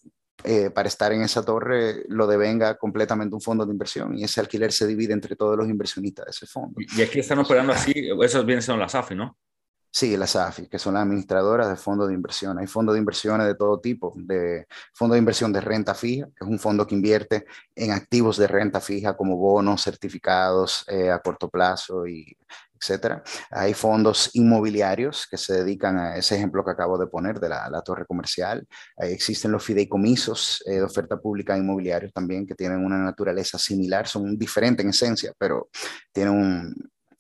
eh, 0.44 0.70
para 0.70 0.88
estar 0.88 1.12
en 1.12 1.22
esa 1.22 1.44
torre 1.44 2.04
lo 2.08 2.28
devenga 2.28 2.78
completamente 2.78 3.36
un 3.36 3.42
fondo 3.42 3.66
de 3.66 3.72
inversión 3.72 4.18
y 4.18 4.24
ese 4.24 4.40
alquiler 4.40 4.72
se 4.72 4.88
divide 4.88 5.14
entre 5.14 5.36
todos 5.36 5.58
los 5.58 5.68
inversionistas 5.68 6.26
de 6.26 6.32
ese 6.32 6.48
fondo. 6.48 6.80
Y 6.80 7.02
aquí 7.02 7.20
están 7.20 7.40
operando 7.40 7.74
así, 7.74 7.94
esas 8.22 8.46
vienen 8.46 8.62
siendo 8.62 8.82
las 8.82 8.96
AFI, 8.96 9.16
¿no? 9.16 9.38
Sí, 9.92 10.16
las 10.18 10.36
AFI, 10.36 10.68
que 10.68 10.78
son 10.78 10.94
las 10.94 11.04
administradoras 11.04 11.68
de 11.68 11.76
fondos 11.76 12.08
de 12.10 12.14
inversión. 12.14 12.60
Hay 12.60 12.68
fondos 12.68 12.94
de 12.94 13.00
inversiones 13.00 13.48
de 13.48 13.56
todo 13.56 13.80
tipo, 13.80 14.14
de 14.16 14.68
fondo 14.94 15.14
de 15.14 15.20
inversión 15.20 15.52
de 15.52 15.62
renta 15.62 15.96
fija, 15.96 16.28
que 16.28 16.46
es 16.46 16.48
un 16.48 16.60
fondo 16.60 16.86
que 16.86 16.94
invierte 16.94 17.46
en 17.76 17.92
activos 17.92 18.38
de 18.38 18.48
renta 18.48 18.82
fija 18.82 19.18
como 19.18 19.38
bonos, 19.38 19.84
certificados 19.84 20.86
eh, 20.88 21.10
a 21.10 21.20
corto 21.20 21.50
plazo 21.50 22.06
y 22.06 22.38
etcétera. 22.80 23.24
Hay 23.52 23.74
fondos 23.74 24.32
inmobiliarios 24.34 25.28
que 25.30 25.38
se 25.38 25.54
dedican 25.54 25.98
a 25.98 26.16
ese 26.16 26.36
ejemplo 26.36 26.64
que 26.64 26.72
acabo 26.72 26.98
de 26.98 27.08
poner 27.08 27.40
de 27.40 27.50
la, 27.50 27.82
torre 27.84 28.06
comercial. 28.06 28.68
existen 28.98 29.52
los 29.52 29.64
fideicomisos 29.64 30.64
eh, 30.66 30.76
de 30.76 30.84
oferta 30.84 31.18
pública 31.18 31.58
inmobiliarios 31.58 32.12
también 32.14 32.46
que 32.46 32.56
tienen 32.56 32.84
una 32.84 32.98
naturaleza 32.98 33.58
similar, 33.58 34.08
son 34.08 34.38
diferentes 34.38 34.84
en 34.84 34.90
esencia, 34.90 35.34
pero 35.38 35.70
tienen 36.12 36.74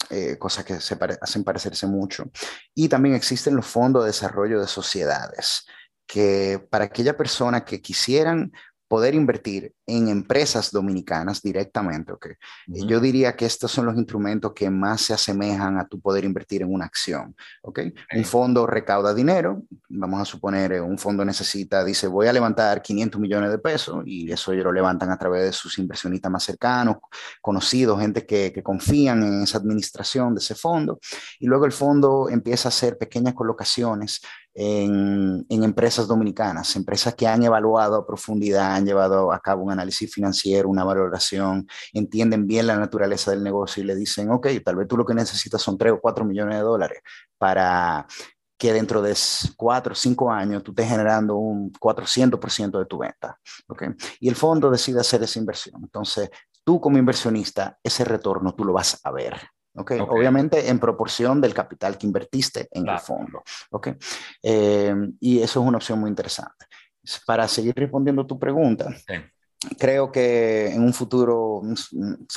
eh, 0.09 0.37
cosas 0.37 0.65
que 0.65 0.79
se 0.79 0.97
hacen 1.21 1.43
parecerse 1.43 1.87
mucho. 1.87 2.25
Y 2.73 2.87
también 2.89 3.15
existen 3.15 3.55
los 3.55 3.65
fondos 3.65 4.03
de 4.03 4.07
desarrollo 4.07 4.59
de 4.59 4.67
sociedades 4.67 5.65
que 6.09 6.65
para 6.71 6.85
aquella 6.85 7.15
persona 7.15 7.63
que 7.63 7.81
quisieran 7.81 8.51
poder 8.89 9.13
invertir 9.13 9.73
en 9.85 10.09
empresas 10.09 10.71
dominicanas 10.71 11.41
directamente. 11.41 12.11
¿okay? 12.11 12.33
Yo 12.67 12.99
diría 12.99 13.35
que 13.35 13.45
estos 13.45 13.71
son 13.71 13.85
los 13.85 13.95
instrumentos 13.95 14.51
que 14.53 14.69
más 14.69 15.01
se 15.01 15.13
asemejan 15.13 15.77
a 15.79 15.87
tu 15.87 16.01
poder 16.01 16.25
invertir 16.25 16.63
en 16.63 16.73
una 16.73 16.85
acción. 16.85 17.35
¿okay? 17.61 17.93
Un 18.15 18.25
fondo 18.25 18.65
recauda 18.65 19.13
dinero, 19.13 19.61
vamos 19.87 20.19
a 20.21 20.25
suponer 20.25 20.73
eh, 20.73 20.81
un 20.81 20.97
fondo 20.97 21.23
necesita, 21.23 21.83
dice 21.85 22.07
voy 22.07 22.27
a 22.27 22.33
levantar 22.33 22.81
500 22.81 23.21
millones 23.21 23.51
de 23.51 23.59
pesos 23.59 24.01
y 24.05 24.31
eso 24.31 24.51
ellos 24.51 24.65
lo 24.65 24.71
levantan 24.71 25.11
a 25.11 25.19
través 25.19 25.43
de 25.45 25.53
sus 25.53 25.77
inversionistas 25.77 26.31
más 26.31 26.43
cercanos, 26.43 26.97
conocidos, 27.41 28.01
gente 28.01 28.25
que, 28.25 28.51
que 28.51 28.63
confían 28.63 29.21
en 29.21 29.43
esa 29.43 29.59
administración 29.59 30.33
de 30.33 30.39
ese 30.39 30.55
fondo 30.55 30.99
y 31.39 31.45
luego 31.45 31.65
el 31.65 31.71
fondo 31.71 32.27
empieza 32.27 32.69
a 32.69 32.71
hacer 32.71 32.97
pequeñas 32.97 33.35
colocaciones 33.35 34.21
en, 34.61 35.45
en, 35.47 35.63
empresas 35.63 36.05
dominicanas, 36.05 36.75
empresas 36.75 37.15
que 37.15 37.25
han 37.25 37.41
evaluado 37.43 37.95
a 37.95 38.05
profundidad, 38.05 38.75
han 38.75 38.85
llevado 38.85 39.31
a 39.31 39.39
cabo 39.39 39.63
un 39.63 39.71
análisis 39.71 40.13
financiero, 40.13 40.67
una 40.67 40.83
valoración, 40.83 41.65
entienden 41.93 42.45
bien 42.45 42.67
la 42.67 42.75
naturaleza 42.75 43.31
del 43.31 43.41
negocio 43.41 43.81
y 43.81 43.85
le 43.85 43.95
dicen, 43.95 44.29
ok, 44.29 44.47
tal 44.65 44.75
vez 44.75 44.87
tú 44.89 44.97
lo 44.97 45.05
que 45.05 45.13
necesitas 45.13 45.61
son 45.61 45.77
3 45.77 45.93
o 45.93 46.01
4 46.01 46.25
millones 46.25 46.57
de 46.57 46.63
dólares 46.63 46.99
para 47.37 48.05
que 48.57 48.73
dentro 48.73 49.01
de 49.01 49.15
4 49.55 49.93
o 49.93 49.95
5 49.95 50.29
años 50.29 50.61
tú 50.61 50.71
estés 50.71 50.89
generando 50.89 51.37
un 51.37 51.71
400% 51.71 52.79
de 52.79 52.85
tu 52.85 52.97
venta. 52.97 53.39
¿okay? 53.65 53.87
Y 54.19 54.27
el 54.27 54.35
fondo 54.35 54.69
decide 54.69 54.99
hacer 54.99 55.23
esa 55.23 55.39
inversión. 55.39 55.79
Entonces, 55.81 56.29
tú 56.65 56.81
como 56.81 56.97
inversionista, 56.97 57.79
ese 57.81 58.03
retorno 58.03 58.53
tú 58.53 58.65
lo 58.65 58.73
vas 58.73 58.99
a 59.05 59.11
ver. 59.11 59.39
Okay. 59.75 59.99
Obviamente 59.99 60.67
en 60.67 60.79
proporción 60.79 61.39
del 61.39 61.53
capital 61.53 61.97
que 61.97 62.07
invertiste 62.07 62.67
en 62.71 62.87
el 62.87 62.99
fondo. 62.99 63.43
Okay. 63.69 63.95
Eh, 64.43 64.95
y 65.19 65.39
eso 65.41 65.61
es 65.61 65.67
una 65.67 65.77
opción 65.77 65.99
muy 65.99 66.09
interesante. 66.09 66.65
Para 67.25 67.47
seguir 67.47 67.73
respondiendo 67.75 68.25
tu 68.25 68.37
pregunta, 68.37 68.93
creo 69.77 70.11
que 70.11 70.67
en 70.67 70.83
un 70.83 70.93
futuro 70.93 71.61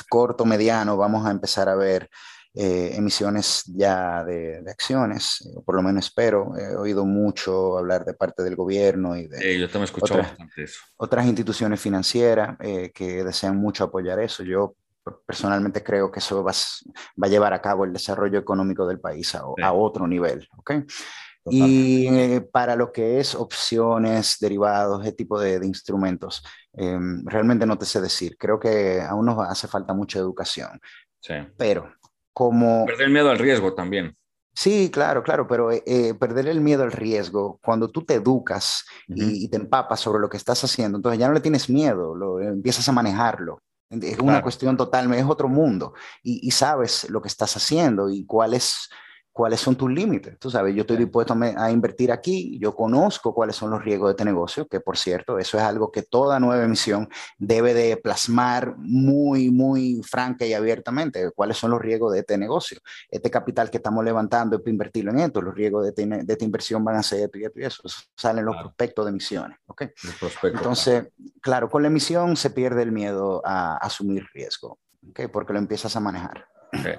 corto, 0.09 0.45
mediano, 0.45 0.95
vamos 0.97 1.25
a 1.25 1.31
empezar 1.31 1.69
a 1.69 1.75
ver 1.75 2.09
eh, 2.55 2.91
emisiones 2.95 3.63
ya 3.65 4.23
de, 4.23 4.63
acciones, 4.69 5.43
o 5.55 5.63
por 5.63 5.75
lo 5.75 5.81
menos 5.81 6.05
espero. 6.05 6.55
He 6.55 6.75
oído 6.75 7.03
mucho 7.03 7.77
hablar 7.79 8.05
de 8.05 8.13
parte 8.13 8.43
del 8.43 8.55
gobierno 8.55 9.17
y 9.17 9.27
de 9.27 9.59
yo 9.59 9.69
también 9.69 9.91
otras, 9.99 10.33
eso. 10.55 10.79
otras 10.97 11.25
instituciones 11.25 11.81
financieras 11.81 12.55
eh, 12.59 12.91
que 12.93 13.23
desean 13.23 13.57
mucho 13.57 13.85
apoyar 13.85 14.19
eso. 14.19 14.43
Yo 14.43 14.75
personalmente 15.25 15.83
creo 15.83 16.11
que 16.11 16.19
eso 16.19 16.43
va, 16.43 16.51
va, 16.51 17.27
a 17.27 17.29
llevar 17.29 17.53
a 17.53 17.61
cabo 17.61 17.85
el 17.85 17.93
desarrollo 17.93 18.39
económico 18.39 18.87
del 18.87 18.99
país 18.99 19.35
a, 19.35 19.43
a 19.61 19.73
otro 19.73 20.07
nivel. 20.07 20.47
¿okay? 20.57 20.83
Y 21.45 22.07
eh, 22.07 22.41
para 22.41 22.75
lo 22.75 22.91
que 22.91 23.19
es 23.19 23.35
opciones, 23.35 24.37
derivados, 24.39 25.01
ese 25.01 25.13
tipo 25.13 25.39
de, 25.39 25.59
de 25.59 25.67
instrumentos, 25.67 26.43
eh, 26.73 26.97
realmente 27.25 27.65
no 27.65 27.77
te 27.77 27.85
sé 27.85 27.99
decir. 27.99 28.37
Creo 28.37 28.59
que 28.59 29.01
aún 29.01 29.25
nos 29.25 29.39
hace 29.39 29.67
falta 29.67 29.93
mucha 29.93 30.19
educación. 30.19 30.79
Sí. 31.19 31.33
Pero 31.57 31.93
como... 32.31 32.85
Perder 32.85 33.07
el 33.07 33.13
miedo 33.13 33.29
al 33.29 33.39
riesgo 33.39 33.73
también. 33.73 34.15
Sí, 34.55 34.89
claro, 34.91 35.23
claro, 35.23 35.47
pero 35.47 35.71
eh, 35.71 36.13
perder 36.19 36.47
el 36.47 36.61
miedo 36.61 36.83
al 36.83 36.91
riesgo, 36.91 37.59
cuando 37.63 37.89
tú 37.89 38.05
te 38.05 38.15
educas 38.15 38.85
uh 39.07 39.13
-huh. 39.13 39.17
y, 39.17 39.45
y, 39.45 39.47
te 39.47 39.57
empapas 39.57 39.99
sobre 39.99 40.21
lo 40.21 40.29
que 40.29 40.37
estás 40.37 40.63
haciendo, 40.63 40.97
entonces 40.97 41.19
ya 41.19 41.27
no 41.27 41.33
le 41.33 41.39
tienes 41.39 41.69
miedo, 41.69 42.13
lo, 42.13 42.39
empiezas 42.39 42.87
a 42.87 42.91
manejarlo. 42.91 43.63
Es 44.01 44.19
una 44.19 44.33
claro. 44.33 44.43
cuestión 44.43 44.77
total, 44.77 45.13
es 45.13 45.25
otro 45.25 45.47
mundo 45.47 45.93
y, 46.23 46.47
y, 46.47 46.51
sabes 46.51 47.09
lo 47.09 47.21
que 47.21 47.27
estás 47.27 47.55
haciendo 47.55 48.09
y 48.09 48.25
cuál 48.25 48.53
es 48.53 48.89
cuáles 49.33 49.59
son 49.59 49.75
tus 49.75 49.91
límites. 49.91 50.37
Tú 50.37 50.49
sabes, 50.51 50.75
yo 50.75 50.81
estoy 50.81 50.95
dispuesto 50.95 51.33
a, 51.33 51.65
a, 51.65 51.71
invertir 51.71 52.11
aquí, 52.11 52.57
yo 52.59 52.75
conozco 52.75 53.33
cuáles 53.33 53.55
son 53.55 53.71
los 53.71 53.83
riesgos 53.83 54.09
de 54.09 54.11
este 54.11 54.25
negocio, 54.25 54.67
que 54.67 54.79
por 54.79 54.95
cierto, 54.95 55.39
eso 55.39 55.57
es 55.57 55.63
algo 55.63 55.91
que 55.91 56.03
toda 56.03 56.39
nueva 56.39 56.63
emisión 56.63 57.09
debe 57.39 57.73
de 57.73 57.97
plasmar 57.97 58.75
muy, 58.77 59.49
muy 59.49 60.01
franca 60.03 60.45
y 60.45 60.53
abiertamente, 60.53 61.31
cuáles 61.31 61.57
son 61.57 61.71
los 61.71 61.81
riesgos 61.81 62.13
de 62.13 62.19
este 62.19 62.37
negocio. 62.37 62.77
Este 63.09 63.31
capital 63.31 63.71
que 63.71 63.77
estamos 63.77 64.05
levantando 64.05 64.55
es 64.55 64.61
para 64.61 64.71
invertirlo 64.71 65.11
en 65.11 65.19
esto, 65.19 65.41
los 65.41 65.55
riesgos 65.55 65.83
de, 65.83 65.89
este, 65.89 66.05
de 66.05 66.33
esta 66.33 66.45
inversión 66.45 66.85
van 66.85 66.97
a 66.97 67.03
ser 67.03 67.21
esto 67.21 67.39
y 67.39 67.45
esto 67.45 67.59
y 67.59 67.63
eso. 67.63 67.81
eso 67.85 68.01
salen 68.15 68.45
los 68.45 68.53
claro. 68.53 68.67
prospectos 68.67 69.05
de 69.05 69.09
emisiones. 69.09 69.57
¿okay? 69.65 69.89
Entonces, 70.43 71.01
claro. 71.01 71.39
claro. 71.41 71.69
con 71.69 71.81
la 71.81 71.87
emisión 71.87 72.37
se 72.37 72.51
pierde 72.51 72.83
el 72.83 72.91
miedo 72.91 73.41
a 73.43 73.77
asumir 73.77 74.27
riesgo, 74.31 74.77
¿okay? 75.09 75.27
porque 75.27 75.53
lo 75.53 75.59
empiezas 75.59 75.95
a 75.95 75.99
manejar. 75.99 76.47
Okay. 76.79 76.97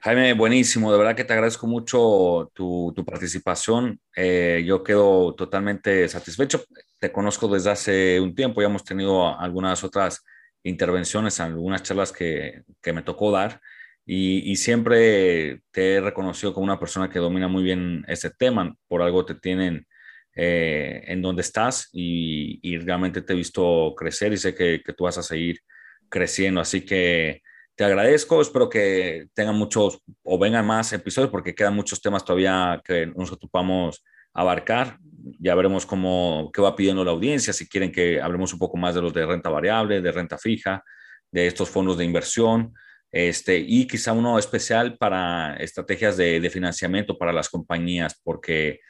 Jaime, 0.00 0.34
buenísimo, 0.34 0.92
de 0.92 0.98
verdad 0.98 1.16
que 1.16 1.24
te 1.24 1.32
agradezco 1.32 1.66
mucho 1.66 2.50
tu, 2.54 2.94
participación. 3.06 4.00
Eh, 4.14 4.62
yo 4.66 4.82
quedo 4.82 5.34
totalmente 5.34 6.08
satisfecho. 6.08 6.64
Te 6.98 7.12
conozco 7.12 7.48
desde 7.48 7.70
hace 7.70 8.20
un 8.20 8.34
tiempo, 8.34 8.60
ya 8.60 8.68
hemos 8.68 8.84
tenido 8.84 9.38
algunas 9.38 9.84
otras 9.84 10.24
intervenciones, 10.62 11.40
algunas 11.40 11.82
charlas 11.82 12.12
que, 12.12 12.62
que 12.82 12.92
me 12.92 13.02
tocó 13.02 13.30
dar. 13.30 13.60
Y, 14.04 14.54
siempre 14.56 15.62
te 15.72 15.94
he 15.94 16.00
reconocido 16.00 16.54
como 16.54 16.64
una 16.64 16.78
persona 16.78 17.10
que 17.10 17.18
domina 17.18 17.48
muy 17.48 17.64
bien 17.64 18.04
ese 18.06 18.30
tema, 18.30 18.76
por 18.88 19.02
algo 19.02 19.24
te 19.24 19.34
tienen 19.34 19.86
eh, 20.34 21.02
en 21.06 21.22
donde 21.22 21.42
estás 21.42 21.88
y, 21.92 22.60
y, 22.62 22.78
realmente 22.78 23.22
te 23.22 23.32
he 23.32 23.36
visto 23.36 23.94
crecer 23.96 24.32
y 24.32 24.36
sé 24.36 24.54
que, 24.54 24.82
que 24.84 24.92
tú 24.92 25.04
vas 25.04 25.18
a 25.18 25.22
seguir 25.22 25.60
creciendo, 26.08 26.60
así 26.60 26.82
que 26.82 27.42
te 27.76 27.84
agradezco, 27.84 28.40
espero 28.40 28.70
que 28.70 29.28
tengan 29.34 29.54
muchos 29.54 30.00
o 30.22 30.38
vengan 30.38 30.66
más 30.66 30.92
episodios 30.94 31.30
porque 31.30 31.54
quedan 31.54 31.74
muchos 31.74 32.00
temas 32.00 32.24
todavía 32.24 32.80
que 32.82 33.06
nos 33.06 33.30
ocupamos 33.30 34.02
abarcar. 34.32 34.98
Ya 35.38 35.54
veremos 35.54 35.84
cómo, 35.84 36.50
qué 36.54 36.62
va 36.62 36.74
pidiendo 36.74 37.04
la 37.04 37.10
audiencia, 37.10 37.52
si 37.52 37.68
quieren 37.68 37.92
que 37.92 38.20
hablemos 38.20 38.52
un 38.54 38.58
poco 38.58 38.78
más 38.78 38.94
de 38.94 39.02
los 39.02 39.12
de 39.12 39.26
renta 39.26 39.50
variable, 39.50 40.00
de 40.00 40.10
renta 40.10 40.38
fija, 40.38 40.82
de 41.30 41.46
estos 41.46 41.68
fondos 41.68 41.98
de 41.98 42.04
inversión, 42.04 42.72
este, 43.12 43.58
y 43.58 43.86
quizá 43.86 44.12
uno 44.12 44.38
especial 44.38 44.96
para 44.96 45.56
estrategias 45.56 46.16
de, 46.16 46.40
de 46.40 46.50
financiamiento 46.50 47.18
para 47.18 47.32
las 47.32 47.50
compañías, 47.50 48.18
porque 48.24 48.80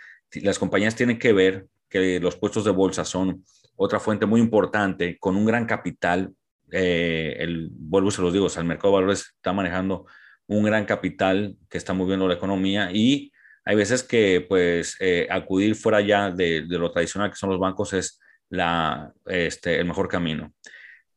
las 0.43 0.61
compañías 0.61 0.95
tienen 0.95 1.19
que 1.19 1.33
ver 1.33 1.67
que 1.89 2.21
los 2.21 2.37
puestos 2.37 2.65
de 2.65 2.71
bolsa 2.71 3.05
son 3.05 3.43
otra 3.75 3.99
fuente 3.99 4.27
muy 4.27 4.41
importante 4.41 5.19
con 5.19 5.37
un 5.37 5.45
gran 5.45 5.67
capital 5.67 6.33
eh, 6.71 7.37
el, 7.39 7.69
vuelvo 7.73 8.11
se 8.11 8.23
los 8.23 8.33
digo, 8.33 8.49
el 8.55 8.65
mercado 8.65 8.89
de 8.89 9.01
valores 9.01 9.33
está 9.37 9.53
manejando 9.53 10.07
un 10.47 10.65
gran 10.65 10.85
capital 10.85 11.57
que 11.69 11.79
está 11.79 11.93
moviendo 11.93 12.29
la 12.29 12.35
economía 12.35 12.91
y 12.93 13.33
hay 13.65 13.77
veces 13.77 14.03
que 14.03 14.45
pues 14.49 14.97
eh, 15.01 15.27
acudir 15.31 15.75
fuera 15.75 16.01
ya 16.01 16.31
de, 16.31 16.65
lo 16.69 16.91
tradicional 16.93 17.31
que 17.31 17.37
son 17.37 17.51
los 17.51 17.59
bancos 17.59 17.93
es 17.93 18.21
la, 18.49 19.13
este, 19.27 19.81
el 19.81 19.87
mejor 19.87 20.09
camino. 20.09 20.53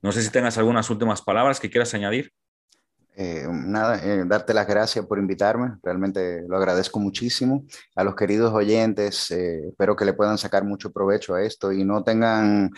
No 0.01 0.11
sé 0.11 0.23
si 0.23 0.31
tengas 0.31 0.57
algunas 0.57 0.89
últimas 0.89 1.21
palabras 1.21 1.59
que 1.59 1.69
quieras 1.69 1.93
añadir. 1.93 2.31
Eh, 3.15 3.45
nada, 3.49 3.99
darte 4.25 4.53
las 4.53 4.65
gracias 4.65 5.05
por 5.05 5.19
invitarme, 5.19 5.77
realmente 5.83 6.43
lo 6.47 6.55
agradezco 6.55 6.99
muchísimo. 6.99 7.65
A 7.95 8.03
los 8.03 8.15
queridos 8.15 8.53
oyentes, 8.53 9.29
espero 9.29 9.95
que 9.95 10.05
le 10.05 10.13
puedan 10.13 10.37
sacar 10.37 10.63
mucho 10.63 10.91
provecho 10.91 11.35
a 11.35 11.43
esto 11.43 11.73
y 11.73 11.83
no 11.83 12.03
tengan 12.03 12.71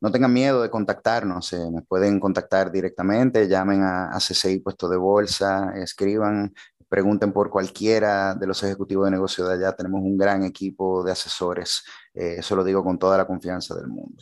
no 0.00 0.10
tengan 0.10 0.32
miedo 0.32 0.62
de 0.62 0.70
contactarnos, 0.70 1.52
eh, 1.52 1.70
me 1.72 1.82
pueden 1.82 2.20
contactar 2.20 2.70
directamente, 2.70 3.48
llamen 3.48 3.82
a, 3.82 4.10
a, 4.10 4.18
CCI 4.18 4.60
Puesto 4.60 4.88
de 4.88 4.96
Bolsa, 4.96 5.72
escriban, 5.76 6.54
pregunten 6.88 7.32
por 7.32 7.50
cualquiera 7.50 8.34
de 8.34 8.46
los 8.46 8.62
ejecutivos 8.62 9.06
de 9.06 9.10
negocio 9.10 9.46
de 9.46 9.54
allá, 9.54 9.74
tenemos 9.74 10.02
un 10.02 10.16
gran 10.16 10.44
equipo 10.44 11.02
de 11.02 11.12
asesores, 11.12 11.82
eh, 12.14 12.36
eso 12.38 12.54
lo 12.56 12.64
digo 12.64 12.84
con 12.84 12.98
toda 12.98 13.18
la 13.18 13.26
confianza 13.26 13.74
del 13.74 13.88
mundo. 13.88 14.16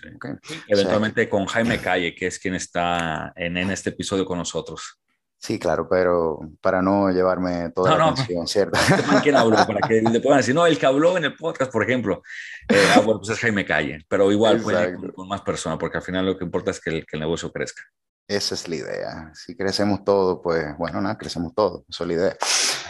Eventualmente 0.69 1.29
con 1.29 1.47
Jaime 1.47 1.79
Calle, 1.81 2.15
que 2.15 2.27
es 2.27 2.39
quien 2.39 2.55
está 2.55 3.33
en, 3.37 3.57
en 3.57 3.71
este 3.71 3.91
episodio 3.91 4.25
con 4.25 4.39
nosotros. 4.39 4.99
Sí, 5.45 5.59
claro, 5.59 5.87
pero 5.87 6.41
para 6.63 6.81
no 6.81 7.11
llevarme 7.11 7.69
toda 7.75 7.99
la 7.99 8.09
atención, 8.09 8.47
¿cierto? 8.47 8.79
¿Quién 9.23 9.37
habló? 9.37 9.57
Para 9.67 9.87
que 9.87 10.01
le 10.01 10.21
puedan 10.21 10.39
decir, 10.39 10.55
no, 10.55 10.65
el 10.65 10.79
que 10.79 10.87
habló 10.87 11.19
en 11.19 11.25
el 11.25 11.37
podcast, 11.37 11.71
por 11.71 11.83
ejemplo, 11.83 12.23
eh, 12.67 12.83
ah, 12.97 13.01
bueno, 13.01 13.21
pues 13.21 13.29
es 13.29 13.41
Jaime 13.41 13.67
Calle, 13.67 14.07
pero 14.09 14.33
igual 14.33 14.63
puede 14.63 14.97
con, 15.13 15.29
más 15.29 15.43
personas, 15.43 15.79
porque 15.79 15.99
al 15.99 16.03
final 16.03 16.25
lo 16.25 16.39
que 16.39 16.45
importa 16.45 16.71
es 16.71 16.81
que 16.81 16.89
el, 16.89 17.05
que 17.05 17.17
el 17.17 17.21
negocio 17.21 17.53
crezca. 17.53 17.83
Esa 18.27 18.55
es 18.55 18.67
la 18.69 18.77
idea. 18.77 19.33
Si 19.35 19.55
crecemos 19.55 20.03
todo, 20.03 20.41
pues 20.41 20.65
bueno, 20.79 21.03
nada, 21.03 21.19
crecemos 21.19 21.55
todo. 21.55 21.85
Esa 21.91 22.05
es 22.05 22.09
la 22.09 22.15
idea. 22.15 22.37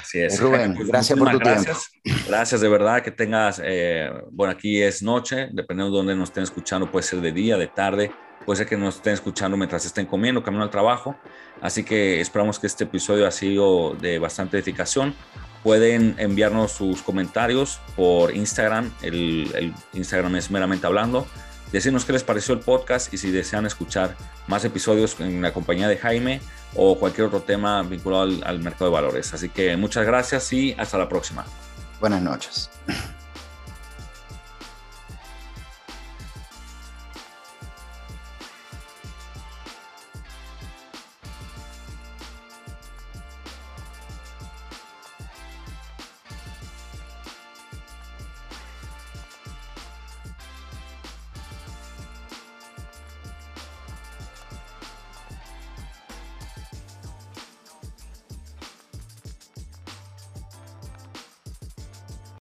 Así 0.01 0.21
es. 0.21 0.39
Rubén, 0.39 0.77
pues, 0.77 0.87
gracias 0.87 1.19
por 1.19 1.33
tu 1.33 1.39
gracias. 1.41 1.91
tiempo. 2.05 2.23
Gracias, 2.29 2.61
de 2.61 2.69
verdad, 2.69 3.03
que 3.03 3.11
tengas, 3.11 3.61
eh, 3.65 4.09
bueno, 4.31 4.53
aquí 4.53 4.81
es 4.81 5.03
noche, 5.03 5.49
dependiendo 5.53 5.91
de 5.91 5.97
dónde 5.97 6.15
nos 6.15 6.29
estén 6.29 6.45
escuchando, 6.45 6.89
puede 6.89 7.03
ser 7.03 7.21
de 7.21 7.33
día, 7.33 7.57
de 7.57 7.67
tarde, 7.67 8.13
puede 8.45 8.59
ser 8.59 8.67
que 8.67 8.77
nos 8.77 8.97
estén 8.97 9.15
escuchando 9.15 9.57
mientras 9.57 9.85
estén 9.85 10.07
comiendo, 10.07 10.43
camino 10.43 10.63
al 10.63 10.71
trabajo. 10.71 11.17
Así 11.61 11.85
que 11.85 12.21
esperamos 12.21 12.59
que 12.59 12.67
este 12.67 12.85
episodio 12.85 13.27
ha 13.27 13.31
sido 13.31 13.95
de 13.95 14.19
bastante 14.19 14.57
edificación. 14.57 15.15
Pueden 15.63 16.15
enviarnos 16.19 16.73
sus 16.73 17.03
comentarios 17.03 17.81
por 17.97 18.35
Instagram. 18.35 18.93
El, 19.03 19.75
Instagram 19.95 20.37
es 20.37 20.51
meramente 20.51 20.87
hablando. 20.87 21.27
Decirnos 21.73 22.05
qué 22.05 22.13
les 22.13 22.23
pareció 22.23 22.55
el 22.55 22.61
podcast 22.61 23.13
y 23.13 23.19
si 23.19 23.31
desean 23.31 23.67
escuchar 23.67 24.15
más 24.47 24.65
episodios 24.65 25.19
en 25.21 25.43
la 25.43 25.53
compañía 25.53 25.89
de 25.89 25.97
Jaime 25.97 26.41
o 26.77 26.99
cualquier 26.99 27.29
otro 27.29 27.41
tema 27.41 27.83
vinculado 27.83 28.31
al 28.45 28.61
mercado 28.61 28.87
de 28.87 28.91
valores. 28.91 29.33
Así 29.33 29.49
que 29.49 29.77
muchas 29.77 30.07
gracias 30.07 30.53
y 30.53 30.75
hasta 30.79 30.99
la 30.99 31.09
próxima. 31.09 31.45
Buenas 31.99 32.23
noches. 32.23 32.71